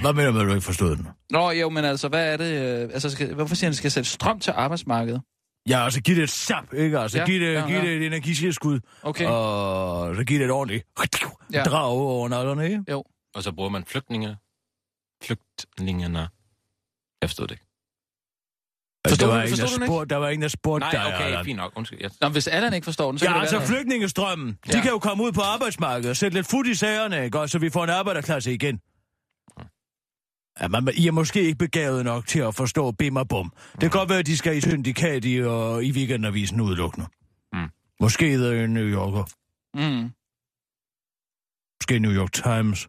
Hvad 0.00 0.12
mener 0.12 0.26
du, 0.26 0.32
med, 0.32 0.40
at 0.40 0.46
du 0.46 0.50
ikke 0.50 0.64
forstod 0.64 0.96
den? 0.96 1.08
Nå, 1.30 1.50
jo, 1.50 1.68
men 1.68 1.84
altså, 1.84 2.08
hvad 2.08 2.32
er 2.32 2.36
det? 2.36 2.82
øh, 2.84 2.90
Altså, 2.92 3.10
skal, 3.10 3.34
hvorfor 3.34 3.54
siger 3.54 3.66
han, 3.66 3.70
at 3.70 3.72
det 3.72 3.78
skal 3.78 3.90
sætte 3.90 4.10
strøm 4.10 4.40
til 4.40 4.50
arbejdsmarkedet? 4.56 5.22
Ja, 5.68 5.84
altså 5.84 6.00
giv 6.00 6.16
det 6.16 6.22
et 6.22 6.30
sap, 6.30 6.74
ikke? 6.74 6.98
Altså, 6.98 7.18
Ja, 7.18 7.24
giv, 7.26 7.40
det, 7.40 7.52
ja, 7.54 7.66
giv 7.66 7.76
ja. 7.76 7.82
det 7.82 7.96
et 7.96 8.06
energiskilskud, 8.06 8.80
Okay. 9.02 9.26
og 9.26 10.16
så 10.16 10.24
giv 10.24 10.38
det 10.38 10.44
et 10.44 10.50
ordentligt 10.50 10.86
Ja. 11.52 11.62
drag 11.62 11.84
over 11.90 12.28
nallerne, 12.28 12.64
ikke? 12.64 12.96
Og 13.34 13.42
så 13.42 13.52
bruger 13.52 13.70
man 13.70 13.84
flygtninge. 13.84 14.36
Flygtningerne. 15.24 16.28
Jeg 17.22 17.28
forstod 17.30 17.46
det 17.46 17.54
ikke. 17.54 17.65
Forstod 19.08 19.28
der, 19.28 19.32
du- 19.32 19.36
var 19.36 19.42
ingen, 19.42 19.58
forstod 19.58 19.78
der, 19.80 19.86
du 19.86 19.92
den 19.94 20.02
ikke? 20.02 20.10
der 20.10 20.16
var 20.16 20.28
ingen, 20.28 20.42
der 20.42 20.48
spurgte 20.48 20.80
Nej, 20.84 20.90
dig, 20.90 21.14
okay, 21.14 21.24
Allan. 21.24 21.44
fint 21.44 21.56
nok. 21.56 21.72
Undskyld. 21.76 21.98
Jeg... 22.02 22.10
Nå, 22.20 22.28
hvis 22.28 22.46
Allan 22.46 22.74
ikke 22.74 22.84
forstår 22.84 23.10
den, 23.12 23.18
så 23.18 23.24
Ja, 23.24 23.28
kan 23.30 23.34
det 23.36 23.40
altså 23.40 23.58
være... 23.58 23.66
flygtningestrømmen. 23.68 24.58
Ja. 24.68 24.72
De 24.72 24.80
kan 24.82 24.90
jo 24.90 24.98
komme 24.98 25.24
ud 25.24 25.32
på 25.32 25.40
arbejdsmarkedet 25.40 26.10
og 26.10 26.16
sætte 26.16 26.36
lidt 26.36 26.46
fod 26.46 26.64
i 26.66 26.74
sagerne, 26.74 27.24
ikke? 27.24 27.40
Og 27.40 27.50
så 27.50 27.58
vi 27.58 27.70
får 27.70 27.84
en 27.84 27.90
arbejderklasse 27.90 28.52
igen. 28.54 28.80
Ja, 30.60 30.68
man, 30.68 30.88
I 30.96 31.06
er 31.06 31.12
måske 31.12 31.42
ikke 31.42 31.58
begavet 31.58 32.04
nok 32.04 32.26
til 32.26 32.38
at 32.38 32.54
forstå 32.54 32.90
bim 32.92 33.16
og 33.16 33.28
bum. 33.28 33.52
Det 33.72 33.80
kan 33.80 33.90
godt 33.90 34.08
være, 34.08 34.18
at 34.18 34.26
de 34.26 34.36
skal 34.36 34.56
i 34.56 34.60
syndikat 34.60 35.24
i, 35.24 35.42
og 35.42 35.84
i 35.84 35.92
weekendavisen 35.92 36.60
udelukkende. 36.60 37.06
Mm. 37.52 37.68
Måske 38.00 38.34
en 38.34 38.70
New 38.74 38.84
Yorker. 38.84 39.24
Mm. 39.74 40.10
Måske 41.80 41.98
New 41.98 42.12
York 42.12 42.32
Times. 42.32 42.88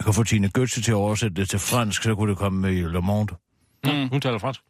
Jeg 0.00 0.04
kan 0.04 0.14
få 0.14 0.24
Tine 0.24 0.50
Götze 0.58 0.82
til 0.82 0.90
at 0.90 0.94
oversætte 0.96 1.36
det 1.40 1.48
til 1.48 1.58
fransk, 1.58 2.02
så 2.02 2.14
kunne 2.14 2.30
det 2.30 2.38
komme 2.38 2.60
med 2.60 2.72
i 2.72 2.80
Le 2.82 3.00
Monde. 3.02 3.34
Mm. 3.84 4.08
Hun 4.08 4.20
taler 4.20 4.38
fransk. 4.38 4.60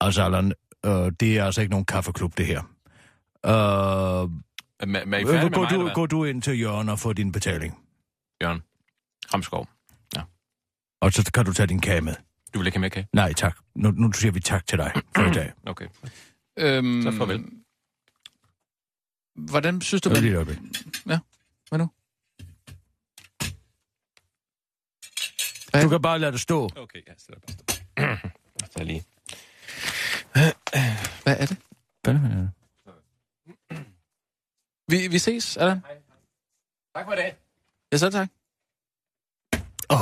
Altså, 0.00 0.22
Allan, 0.22 0.52
øh, 0.84 1.12
det 1.20 1.38
er 1.38 1.44
altså 1.44 1.60
ikke 1.60 1.70
nogen 1.70 1.86
kaffeklub, 1.86 2.36
det 2.38 2.46
her. 2.46 2.60
Øh, 3.46 4.30
Men, 4.88 5.10
men 5.10 5.14
er 5.14 5.18
I 5.18 5.24
færdige 5.24 5.42
med 5.42 5.50
gå, 5.50 5.60
mig, 5.60 5.70
du, 5.70 5.74
eller 5.74 5.84
hvad? 5.84 5.94
gå 5.94 6.06
du 6.06 6.24
ind 6.24 6.42
til 6.42 6.60
Jørgen 6.60 6.88
og 6.88 6.98
få 6.98 7.12
din 7.12 7.32
betaling. 7.32 7.78
Jørgen. 8.42 8.62
Ramskov. 9.34 9.68
Og 11.00 11.12
så 11.12 11.30
kan 11.34 11.44
du 11.44 11.52
tage 11.52 11.66
din 11.66 11.80
kage 11.80 12.00
med. 12.00 12.14
Du 12.54 12.58
vil 12.58 12.66
ikke 12.66 12.76
have 12.76 12.80
mere 12.80 12.90
kage? 12.90 13.06
Nej, 13.12 13.32
tak. 13.32 13.58
Nu, 13.74 13.90
nu 13.90 14.12
siger 14.12 14.32
vi 14.32 14.40
tak 14.40 14.66
til 14.66 14.78
dig 14.78 14.92
for 15.16 15.22
i 15.22 15.30
dag. 15.32 15.52
Okay. 15.66 15.86
Øhm, 16.58 17.02
Så 17.02 17.12
farvel. 17.12 17.44
Hvordan 19.50 19.80
synes 19.80 20.02
du... 20.02 20.08
Det 20.08 20.16
Man... 20.16 20.22
lige 21.04 21.20
Hvad 21.74 21.84
nu? 21.84 21.90
Du 25.82 25.88
kan 25.88 26.02
bare 26.02 26.18
lade 26.18 26.32
det 26.32 26.40
stå. 26.40 26.68
Okay, 26.76 27.02
ja, 27.06 27.12
så 27.18 27.26
er 27.28 27.34
det 27.34 27.42
bare 27.46 27.52
stå. 27.52 27.84
Tager 28.74 28.84
lige. 28.84 29.04
Hvad 31.22 31.36
er 31.40 31.46
det? 31.46 31.56
Hvad 32.02 32.14
er 32.14 32.18
det? 32.18 32.50
Vi, 34.88 35.08
vi 35.08 35.18
ses, 35.18 35.56
Allan. 35.56 35.80
Tak 36.94 37.06
for 37.06 37.14
det. 37.14 37.34
Ja, 37.92 37.96
så 37.96 38.10
tak. 38.10 38.28
Åh, 39.90 39.98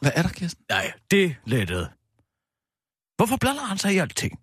Hvad 0.00 0.12
er 0.14 0.22
der, 0.22 0.28
Kirsten? 0.28 0.64
nej, 0.68 0.92
det 1.10 1.36
lettede. 1.44 1.90
Hvorfor 3.16 3.36
blander 3.36 3.62
han 3.62 3.78
sig 3.78 3.94
i 3.94 3.98
alting? 3.98 4.40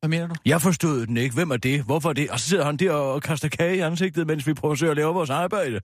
Hvad 0.00 0.08
mener 0.08 0.26
du? 0.26 0.34
Jeg 0.44 0.62
forstod 0.62 1.06
den 1.06 1.16
ikke. 1.16 1.34
Hvem 1.34 1.50
er 1.50 1.56
det? 1.56 1.84
Hvorfor 1.84 2.08
er 2.08 2.12
det? 2.12 2.30
Og 2.30 2.40
så 2.40 2.48
sidder 2.48 2.64
han 2.64 2.76
der 2.76 2.92
og 2.92 3.22
kaster 3.22 3.48
kage 3.48 3.76
i 3.76 3.80
ansigtet, 3.80 4.26
mens 4.26 4.46
vi 4.46 4.54
prøver 4.54 4.90
at 4.90 4.96
lave 4.96 5.14
vores 5.14 5.30
arbejde. 5.30 5.80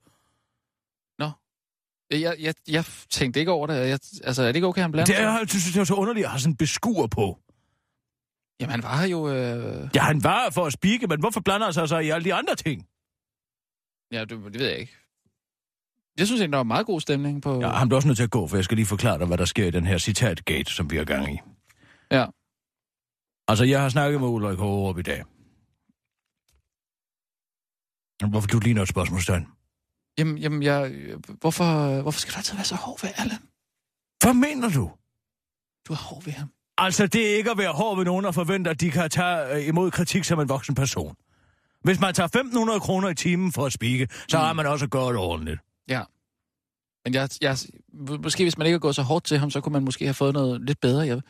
Jeg, 2.21 2.37
jeg, 2.41 2.55
jeg 2.69 2.85
tænkte 3.11 3.41
ikke 3.41 3.53
over 3.53 3.67
det. 3.67 3.75
Jeg, 3.75 3.99
altså, 4.25 4.43
er 4.43 4.47
det 4.47 4.57
ikke 4.57 4.67
okay, 4.67 4.83
han 4.83 4.93
blander 4.93 5.15
Det 5.15 5.23
er, 5.23 5.39
jeg 5.39 5.49
synes, 5.49 5.65
det 5.65 5.81
er 5.81 5.85
så 5.85 5.95
underligt 5.95 6.25
at 6.25 6.31
have 6.31 6.41
sådan 6.41 6.53
en 6.53 6.57
beskuer 6.57 7.07
på. 7.07 7.39
Jamen, 8.61 8.71
han 8.71 8.83
var 8.83 9.05
jo... 9.05 9.29
Øh... 9.29 9.89
Ja, 9.95 10.03
han 10.03 10.25
var 10.25 10.51
for 10.51 10.67
at 10.67 10.73
spikke, 10.73 11.07
men 11.07 11.21
hvorfor 11.21 11.41
blander 11.41 11.67
han 11.67 11.75
sig 11.75 11.89
så 11.89 11.99
i 11.99 12.09
alle 12.11 12.25
de 12.25 12.35
andre 12.35 12.55
ting? 12.55 12.87
Ja, 14.13 14.21
det, 14.21 14.53
det 14.53 14.61
ved 14.61 14.69
jeg 14.69 14.79
ikke. 14.79 14.97
Jeg 16.19 16.27
synes 16.27 16.41
egentlig, 16.41 16.53
der 16.53 16.59
var 16.59 16.65
meget 16.65 16.87
god 16.87 17.01
stemning 17.01 17.43
på... 17.43 17.61
Ja, 17.61 17.69
han 17.69 17.89
bliver 17.89 17.97
også 17.97 18.09
nødt 18.09 18.17
til 18.17 18.25
at 18.25 18.31
gå, 18.31 18.47
for 18.47 18.57
jeg 18.57 18.65
skal 18.65 18.77
lige 18.77 18.87
forklare 18.87 19.19
dig, 19.19 19.27
hvad 19.27 19.39
der 19.39 19.45
sker 19.45 19.67
i 19.67 19.71
den 19.71 19.87
her 19.87 19.99
citatgate, 19.99 20.73
som 20.73 20.91
vi 20.91 20.97
har 20.97 21.05
gang 21.05 21.35
i. 21.35 21.39
Ja. 22.11 22.27
Altså, 23.49 23.65
jeg 23.65 23.83
har 23.83 23.89
snakket 23.89 24.21
med 24.21 24.29
Ulrik 24.29 24.59
Hågerup 24.59 24.99
i 24.99 25.03
dag. 25.03 25.25
Hvorfor 28.31 28.49
du 28.49 28.59
ligner 28.59 28.83
et 28.83 28.89
spørgsmålstegn? 28.89 29.47
Jamen, 30.19 30.39
jamen 30.39 30.63
jeg, 30.63 30.93
hvorfor, 31.41 32.01
hvorfor 32.03 32.21
skal 32.21 32.35
du 32.35 32.39
altid 32.39 32.55
være 32.55 32.65
så 32.65 32.75
hård 32.75 33.01
ved 33.03 33.11
Allan? 33.17 33.39
Hvad 34.23 34.35
mener 34.35 34.69
du? 34.71 34.91
Du 35.89 35.93
er 35.93 35.97
hård 35.97 36.25
ved 36.25 36.33
ham. 36.33 36.49
Altså, 36.79 37.07
det 37.07 37.33
er 37.33 37.37
ikke 37.37 37.51
at 37.51 37.59
være 37.59 37.73
hård 37.73 37.97
ved 37.97 38.05
nogen 38.05 38.25
og 38.25 38.35
forvente, 38.35 38.71
at 38.71 38.81
de 38.81 38.91
kan 38.91 39.11
tage 39.11 39.55
øh, 39.57 39.67
imod 39.69 39.91
kritik 39.91 40.25
som 40.25 40.41
en 40.41 40.49
voksen 40.49 40.75
person. 40.75 41.17
Hvis 41.83 42.01
man 42.01 42.15
tager 42.15 42.29
1.500 42.75 42.79
kroner 42.79 43.09
i 43.09 43.15
timen 43.15 43.53
for 43.53 43.67
at 43.67 43.73
spikke, 43.73 44.09
så 44.29 44.37
Mm. 44.39 44.41
har 44.45 44.53
man 44.53 44.67
også 44.67 44.87
gjort 44.87 45.17
ordentligt. 45.17 45.61
Ja. 45.89 46.03
Men 47.05 47.15
jeg, 47.15 47.29
jeg, 47.41 47.57
måske 48.23 48.45
hvis 48.45 48.59
man 48.59 48.67
ikke 48.67 48.73
havde 48.75 48.81
gået 48.81 48.95
så 48.95 49.03
hårdt 49.03 49.25
til 49.25 49.39
ham, 49.39 49.51
så 49.51 49.61
kunne 49.61 49.73
man 49.73 49.85
måske 49.85 50.05
have 50.05 50.15
fået 50.15 50.35
noget 50.35 50.61
lidt 50.61 50.81
bedre. 50.81 51.07
Jeg, 51.07 51.21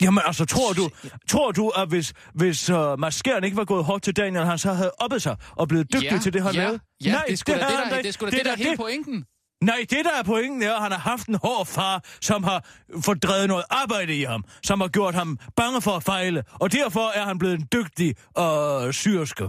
Jamen 0.00 0.22
altså, 0.26 0.44
tror 0.44 0.72
du, 0.72 0.90
tror 1.28 1.52
du 1.52 1.68
at 1.68 1.88
hvis, 1.88 2.12
hvis 2.34 2.70
uh, 2.70 2.98
maskeren 2.98 3.44
ikke 3.44 3.56
var 3.56 3.64
gået 3.64 3.84
hårdt 3.84 4.04
til 4.04 4.16
Daniel, 4.16 4.44
han 4.44 4.58
så 4.58 4.72
havde 4.72 4.92
oppet 4.98 5.22
sig 5.22 5.36
og 5.50 5.68
blevet 5.68 5.92
dygtig 5.92 6.12
ja, 6.12 6.18
til 6.18 6.32
det, 6.32 6.42
han 6.42 6.54
ja, 6.54 6.60
lavede? 6.60 6.80
Ja, 7.04 7.12
Nej, 7.12 7.24
det 7.28 7.46
da 7.46 7.52
det, 7.52 7.62
havde 7.62 7.90
der, 7.90 7.96
det, 7.96 8.06
er 8.06 8.12
sgu 8.12 8.26
da 8.26 8.30
det, 8.30 8.44
der 8.44 8.52
er 8.52 8.56
hele 8.56 8.70
det. 8.70 8.78
pointen. 8.78 9.24
Nej, 9.64 9.76
det 9.90 9.98
der 10.04 10.18
er 10.18 10.22
pointen 10.22 10.62
er, 10.62 10.74
at 10.74 10.82
han 10.82 10.92
har 10.92 10.98
haft 10.98 11.26
en 11.28 11.34
hård 11.34 11.66
far, 11.66 12.04
som 12.20 12.44
har 12.44 12.64
fordrevet 13.04 13.48
noget 13.48 13.64
arbejde 13.70 14.16
i 14.16 14.24
ham, 14.24 14.44
som 14.62 14.80
har 14.80 14.88
gjort 14.88 15.14
ham 15.14 15.38
bange 15.56 15.82
for 15.82 15.90
at 15.90 16.02
fejle, 16.02 16.44
og 16.52 16.72
derfor 16.72 17.08
er 17.08 17.24
han 17.24 17.38
blevet 17.38 17.54
en 17.54 17.68
dygtig 17.72 18.14
og 18.34 18.94
syrske. 18.94 19.44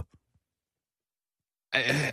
Øh, 1.76 2.12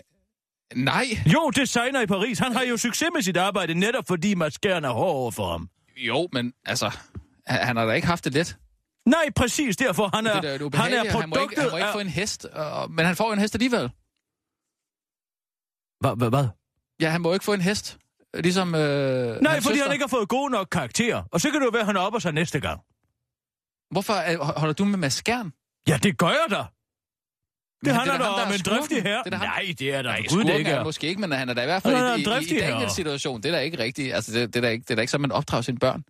nej. 0.75 1.05
Jo, 1.33 1.51
designer 1.55 2.01
i 2.01 2.05
Paris, 2.05 2.39
han 2.39 2.51
har 2.51 2.63
jo 2.63 2.77
succes 2.77 3.09
med 3.13 3.21
sit 3.21 3.37
arbejde, 3.37 3.73
netop 3.73 4.07
fordi 4.07 4.35
maskeren 4.35 4.85
er 4.85 4.89
hård 4.89 5.15
over 5.15 5.31
for 5.31 5.51
ham. 5.51 5.69
Jo, 5.97 6.27
men 6.33 6.53
altså, 6.65 6.97
han 7.49 7.65
han 7.67 7.77
har 7.77 7.85
da 7.85 7.91
ikke 7.91 8.07
haft 8.07 8.23
det 8.25 8.33
let. 8.33 8.57
Nej, 9.05 9.29
præcis 9.35 9.77
derfor. 9.77 10.09
Han 10.15 10.27
er, 10.27 10.41
det 10.41 10.51
er 10.55 10.77
han 10.77 10.93
er 10.93 10.97
Han, 10.97 11.05
må 11.05 11.21
ikke, 11.21 11.55
produktet 11.55 11.61
han 11.63 11.71
må 11.71 11.77
ikke 11.77 11.87
af- 11.87 11.93
få 11.93 11.99
en 11.99 12.07
hest, 12.07 12.45
og, 12.45 12.91
men 12.91 13.05
han 13.05 13.15
får 13.15 13.27
jo 13.27 13.33
en 13.33 13.39
hest 13.39 13.55
alligevel. 13.55 13.89
Hvad? 15.99 16.17
Hvad? 16.17 16.29
hvad? 16.29 16.47
Ja, 17.01 17.09
han 17.09 17.21
må 17.21 17.33
ikke 17.33 17.45
få 17.45 17.53
en 17.53 17.61
hest. 17.61 17.97
Ligesom 18.33 18.75
øh, 18.75 18.81
Nej, 19.41 19.53
hans 19.53 19.65
fordi 19.65 19.75
søster. 19.75 19.83
han 19.85 19.93
ikke 19.93 20.03
har 20.03 20.07
fået 20.07 20.29
gode 20.29 20.51
nok 20.51 20.67
karakterer. 20.71 21.23
Og 21.31 21.41
så 21.41 21.51
kan 21.51 21.59
det 21.59 21.65
jo 21.65 21.69
være, 21.69 21.79
at 21.79 21.85
han 21.85 21.97
opper 21.97 22.19
sig 22.19 22.31
næste 22.33 22.59
gang. 22.59 22.79
Hvorfor 23.91 24.13
øh, 24.31 24.39
holder 24.59 24.73
du 24.73 24.85
med 24.85 24.97
maskeren? 24.97 25.51
Ja, 25.87 25.97
det 26.03 26.17
gør 26.17 26.27
jeg 26.27 26.45
da. 26.49 26.55
Det 26.55 26.65
Men 27.87 27.95
handler 27.95 28.17
da 28.17 28.23
da 28.23 28.29
om 28.29 28.39
er 28.51 28.53
en 28.53 28.59
driftig 28.59 29.03
her. 29.03 29.23
Det 29.23 29.33
er 29.33 29.37
Nej, 29.37 29.73
det 29.79 29.93
er 29.95 30.01
der 30.01 30.09
Nej, 30.09 30.21
Gud, 30.29 30.43
det 30.43 30.57
ikke 30.57 30.71
er 30.71 30.83
måske 30.83 31.07
ikke, 31.07 31.21
men 31.21 31.31
han 31.31 31.49
er 31.49 31.53
da 31.53 31.61
i 31.61 31.65
hvert 31.65 31.81
fald 31.83 31.95
er 31.95 32.15
i, 32.15 32.21
en 32.37 32.43
i, 32.43 32.55
i 32.55 32.59
herre. 32.59 32.71
Daniels 32.71 32.93
situation. 32.93 33.41
Det 33.43 33.49
er 33.49 33.55
da 33.55 33.59
ikke 33.59 33.79
rigtigt. 33.79 34.13
Altså, 34.13 34.31
det, 34.33 34.47
det, 34.53 34.55
er 34.55 34.61
da 34.61 34.69
ikke, 34.69 34.83
det 34.83 34.91
er 34.91 34.95
da 34.95 35.01
ikke 35.01 35.11
sådan, 35.11 35.21
man 35.21 35.31
opdrager 35.31 35.61
sine 35.61 35.77
børn. 35.79 36.03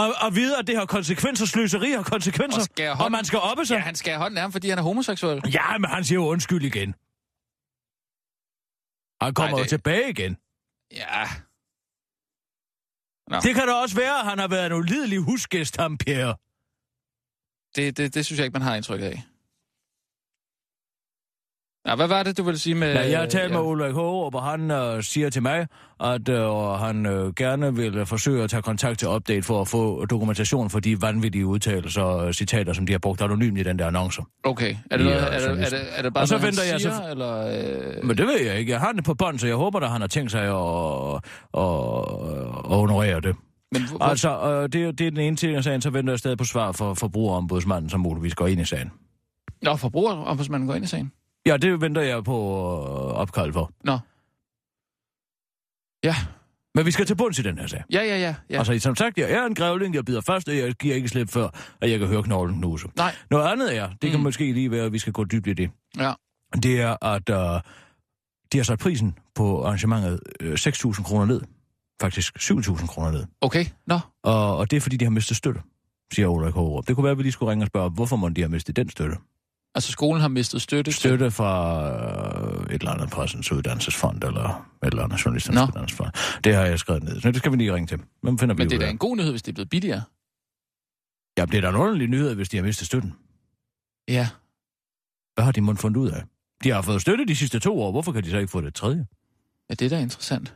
Og, 0.00 0.14
og 0.24 0.34
vide, 0.34 0.58
at 0.58 0.66
det 0.66 0.76
har 0.76 0.86
konsekvenser, 0.86 1.46
sløseri 1.46 1.90
har 1.90 2.02
konsekvenser, 2.02 2.60
Og 2.60 2.64
skære 2.64 2.90
og 2.90 2.96
hånden- 2.96 3.12
man 3.12 3.24
skal 3.24 3.38
oppe 3.38 3.66
sig. 3.66 3.74
Ja, 3.74 3.80
han 3.80 3.94
skal 3.94 4.16
hånden 4.16 4.38
af 4.38 4.42
ham, 4.42 4.52
fordi 4.52 4.68
han 4.68 4.78
er 4.78 4.82
homoseksuel. 4.82 5.42
Ja, 5.52 5.78
men 5.78 5.90
han 5.90 6.04
siger 6.04 6.16
jo 6.20 6.26
undskyld 6.26 6.64
igen. 6.64 6.94
Han 9.24 9.34
kommer 9.34 9.58
jo 9.58 9.62
det- 9.62 9.68
tilbage 9.68 10.10
igen. 10.10 10.36
Ja. 10.92 11.24
Nå. 13.30 13.36
Det 13.40 13.54
kan 13.54 13.66
da 13.68 13.72
også 13.74 13.96
være, 13.96 14.18
at 14.20 14.26
han 14.26 14.38
har 14.38 14.48
været 14.48 14.66
en 14.66 14.72
ulidelig 14.72 15.18
husgæst, 15.18 15.76
ham 15.76 15.98
Pierre. 15.98 16.36
Det, 17.76 17.96
det, 17.96 18.14
det 18.14 18.26
synes 18.26 18.38
jeg 18.38 18.44
ikke, 18.46 18.52
man 18.58 18.62
har 18.62 18.74
indtryk 18.76 19.00
af. 19.00 19.22
Ja, 21.86 21.94
hvad 21.94 22.06
var 22.08 22.22
det, 22.22 22.38
du 22.38 22.42
ville 22.42 22.58
sige 22.58 22.74
med... 22.74 22.92
Ja, 22.92 23.10
jeg 23.10 23.18
har 23.18 23.26
talt 23.26 23.50
med 23.52 23.60
ja. 23.60 23.66
Ulrik 23.66 23.92
Hågerup, 23.94 24.34
og 24.34 24.42
han 24.42 24.70
øh, 24.70 25.02
siger 25.02 25.30
til 25.30 25.42
mig, 25.42 25.66
at 26.04 26.28
øh, 26.28 26.48
han 26.80 27.06
øh, 27.06 27.34
gerne 27.34 27.74
vil 27.76 27.96
øh, 27.96 28.06
forsøge 28.06 28.42
at 28.44 28.50
tage 28.50 28.62
kontakt 28.62 28.98
til 28.98 29.08
Update 29.08 29.42
for 29.42 29.60
at 29.60 29.68
få 29.68 30.04
dokumentation 30.04 30.70
for 30.70 30.80
de 30.80 31.02
vanvittige 31.02 31.46
udtalelser 31.46 32.02
og 32.02 32.34
citater, 32.34 32.72
som 32.72 32.86
de 32.86 32.92
har 32.92 32.98
brugt 32.98 33.22
anonymt 33.22 33.58
i 33.58 33.62
den 33.62 33.78
der 33.78 33.86
annonce. 33.86 34.22
Okay, 34.44 34.76
er 34.90 34.96
det, 34.96 35.04
Ja, 35.04 35.10
noget, 35.10 35.24
er, 35.34 35.38
det, 35.54 35.64
er, 35.64 35.68
det, 35.70 35.80
er 35.98 36.02
det 36.02 36.14
bare 36.14 36.22
Og 36.22 36.28
så 36.28 36.34
noget, 36.34 36.46
venter 36.46 36.62
han 36.62 36.72
jeg 36.72 36.80
siger, 36.80 36.96
så- 36.96 37.10
eller... 37.10 37.96
Øh... 37.98 38.04
Men 38.04 38.16
det 38.18 38.26
ved 38.26 38.40
jeg 38.40 38.58
ikke. 38.58 38.72
Jeg 38.72 38.80
har 38.80 38.92
det 38.92 39.04
på 39.04 39.14
bånd, 39.14 39.38
så 39.38 39.46
jeg 39.46 39.56
håber, 39.56 39.80
at 39.80 39.90
han 39.90 40.00
har 40.00 40.08
tænkt 40.08 40.30
sig 40.30 40.40
at, 40.42 40.50
at, 40.50 41.62
at, 42.72 42.76
honorere 42.78 43.20
det. 43.20 43.36
Men 43.72 43.82
hvor, 43.88 43.98
Altså, 44.02 44.40
øh, 44.40 44.68
det, 44.72 44.82
er- 44.84 44.92
det 44.92 45.06
er 45.06 45.10
den 45.10 45.20
ene 45.20 45.36
ting 45.36 45.56
af 45.56 45.64
sagen, 45.64 45.80
så 45.80 45.90
venter 45.90 46.12
jeg 46.12 46.18
stadig 46.18 46.38
på 46.38 46.44
svar 46.44 46.72
for 46.72 46.94
forbrugerombudsmanden, 46.94 47.90
som 47.90 48.00
muligvis 48.00 48.34
går 48.34 48.46
ind 48.46 48.60
i 48.60 48.64
sagen. 48.64 48.90
Nå, 49.62 49.76
forbrugerombudsmanden 49.76 50.66
går 50.68 50.74
ind 50.74 50.84
i 50.84 50.88
sagen. 50.88 51.12
Ja, 51.46 51.56
det 51.56 51.80
venter 51.80 52.02
jeg 52.02 52.24
på 52.24 52.32
øh, 52.36 53.20
opkald 53.20 53.52
for. 53.52 53.70
Nå. 53.84 53.98
Ja, 56.04 56.14
Men 56.74 56.86
vi 56.86 56.90
skal 56.90 57.06
til 57.06 57.14
bunds 57.16 57.38
i 57.38 57.42
den 57.42 57.58
her 57.58 57.66
sag. 57.66 57.82
ja, 57.92 58.02
ja, 58.04 58.18
ja. 58.18 58.34
Ja. 58.50 58.58
Altså, 58.58 58.78
som 58.78 58.96
sagt, 58.96 59.18
jeg 59.18 59.30
er 59.30 59.44
en 59.46 59.54
grævling, 59.54 59.94
jeg 59.94 60.04
bider 60.04 60.20
først, 60.20 60.48
og 60.48 60.56
jeg 60.56 60.74
giver 60.74 60.94
ikke 60.94 61.08
slip 61.08 61.30
før, 61.30 61.48
at 61.80 61.90
jeg 61.90 61.98
kan 61.98 62.08
høre 62.08 62.22
knoglen 62.22 62.56
knuse. 62.58 62.88
Nej, 62.96 63.14
Noget 63.30 63.46
andet 63.52 63.76
er, 63.76 63.88
det 64.02 64.10
kan 64.10 64.18
Mm. 64.20 64.22
måske 64.24 64.52
lige 64.52 64.70
være, 64.70 64.84
at 64.84 64.92
vi 64.92 64.98
skal 64.98 65.12
gå 65.12 65.24
dybt 65.24 65.46
i 65.46 65.52
det. 65.52 65.70
ja. 65.96 66.12
Det 66.62 66.80
er, 66.80 67.04
at 67.04 67.28
uh, 67.30 67.60
de 68.52 68.58
har 68.58 68.62
sat 68.62 68.78
prisen 68.78 69.18
på 69.34 69.64
arrangementet 69.64 70.20
øh, 70.40 70.52
6.000 70.54 71.02
kroner 71.04 71.24
ned. 71.24 71.40
Faktisk 72.00 72.36
7.000 72.38 72.86
kroner 72.86 73.10
ned. 73.10 73.24
Okay, 73.40 73.64
nå. 73.86 73.98
Og, 74.22 74.56
og 74.56 74.70
det 74.70 74.76
er, 74.76 74.80
fordi 74.80 74.96
de 74.96 75.04
har 75.04 75.10
mistet 75.10 75.36
støtte, 75.36 75.60
siger 76.12 76.28
Ulrik 76.28 76.54
Hågerup. 76.54 76.88
Det 76.88 76.94
kunne 76.96 77.04
være, 77.04 77.10
at 77.10 77.18
vi 77.18 77.22
lige 77.22 77.32
skulle 77.32 77.50
ringe 77.50 77.62
og 77.64 77.66
spørge, 77.66 77.90
hvorfor 77.90 78.16
må 78.16 78.28
de 78.28 78.40
har 78.40 78.48
mistet 78.48 78.76
den 78.76 78.88
støtte? 78.90 79.16
Altså 79.76 79.92
skolen 79.92 80.20
har 80.20 80.28
mistet 80.28 80.62
støtte. 80.62 80.90
til- 80.90 80.98
Støtte 81.00 81.30
fra 81.30 81.88
øh, 81.90 82.62
et 82.66 82.72
eller 82.72 82.90
andet 82.90 83.10
pressens 83.10 83.52
uddannelsesfond, 83.52 84.24
eller 84.24 84.68
et 84.82 84.86
eller 84.90 85.02
andet 85.04 85.24
journalisternes 85.24 85.56
Nå. 85.60 85.66
uddannelsesfond. 85.66 86.40
Det 86.44 86.54
har 86.54 86.62
jeg 86.64 86.78
skrevet 86.78 87.02
ned. 87.02 87.20
Så 87.20 87.28
det 87.30 87.36
skal 87.36 87.52
vi 87.52 87.56
lige 87.56 87.74
ringe 87.74 87.86
til. 87.86 88.00
Hvem 88.22 88.38
finder 88.38 88.54
vi 88.54 88.58
Men 88.62 88.70
det 88.70 88.76
er 88.76 88.80
da 88.80 88.90
en 88.90 88.98
god 88.98 89.16
nyhed, 89.16 89.30
hvis 89.30 89.42
det 89.42 89.52
er 89.52 89.54
blevet 89.54 89.70
billigere. 89.70 90.02
Ja, 91.38 91.44
det 91.44 91.54
er 91.54 91.60
da 91.60 91.68
en 91.68 91.74
underlig 91.76 92.08
nyhed, 92.08 92.34
hvis 92.34 92.48
de 92.48 92.56
har 92.56 92.64
mistet 92.64 92.86
støtten. 92.86 93.14
Ja. 94.08 94.28
Hvad 95.34 95.44
har 95.44 95.52
de 95.52 95.60
måtte 95.60 95.80
fundet 95.80 96.00
ud 96.00 96.08
af? 96.10 96.22
De 96.64 96.70
har 96.70 96.82
fået 96.82 97.00
støtte 97.00 97.24
de 97.26 97.36
sidste 97.36 97.58
to 97.58 97.80
år. 97.82 97.90
Hvorfor 97.90 98.12
kan 98.12 98.22
de 98.24 98.30
så 98.30 98.38
ikke 98.38 98.50
få 98.50 98.60
det 98.60 98.74
tredje? 98.74 99.06
Ja, 99.70 99.74
det 99.74 99.84
er 99.84 99.88
da 99.96 100.00
interessant. 100.02 100.54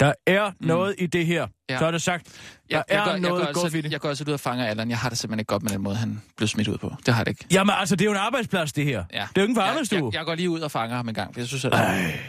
Der 0.00 0.12
er 0.26 0.50
mm. 0.50 0.66
noget 0.66 0.94
i 0.98 1.06
det 1.06 1.26
her. 1.26 1.46
Ja. 1.70 1.78
Så 1.78 1.86
er 1.86 1.90
det 1.90 2.02
sagt. 2.02 2.24
Der 2.26 2.32
Jeg, 2.70 2.84
er 2.88 2.96
jeg, 2.96 3.04
går, 3.04 3.10
jeg, 3.10 3.20
noget 3.20 3.46
går 3.46 3.62
guf 3.62 3.74
i 3.74 3.76
altså, 3.76 3.90
jeg 3.90 4.00
går 4.00 4.08
altså 4.08 4.24
ud 4.28 4.32
og 4.32 4.40
fanger 4.40 4.66
Allan. 4.66 4.90
Jeg 4.90 4.98
har 4.98 5.08
det 5.08 5.18
simpelthen 5.18 5.40
ikke 5.40 5.48
godt 5.48 5.62
med 5.62 5.70
den 5.70 5.82
måde, 5.82 5.96
han 5.96 6.22
blev 6.36 6.48
smidt 6.48 6.68
ud 6.68 6.78
på. 6.78 6.92
Det 7.06 7.14
har 7.14 7.20
jeg 7.20 7.26
det 7.26 7.30
ikke. 7.32 7.44
Jamen 7.52 7.74
altså, 7.78 7.96
det 7.96 8.04
er 8.04 8.06
jo 8.06 8.10
en 8.10 8.16
arbejdsplads, 8.16 8.72
det 8.72 8.84
her. 8.84 9.04
Ja. 9.12 9.18
Det 9.20 9.20
er 9.20 9.26
jo 9.36 9.42
ikke 9.42 9.50
en 9.50 9.66
jeg, 9.66 9.92
jeg, 9.92 10.14
jeg 10.14 10.24
går 10.24 10.34
lige 10.34 10.50
ud 10.50 10.60
og 10.60 10.70
fanger 10.70 10.96
ham 10.96 11.08
en 11.08 11.14
gang, 11.14 11.34
for 11.34 11.40
jeg 11.40 11.48
synes, 11.48 11.64
at 11.64 11.72
er 11.72 11.76
Ej. 11.76 12.20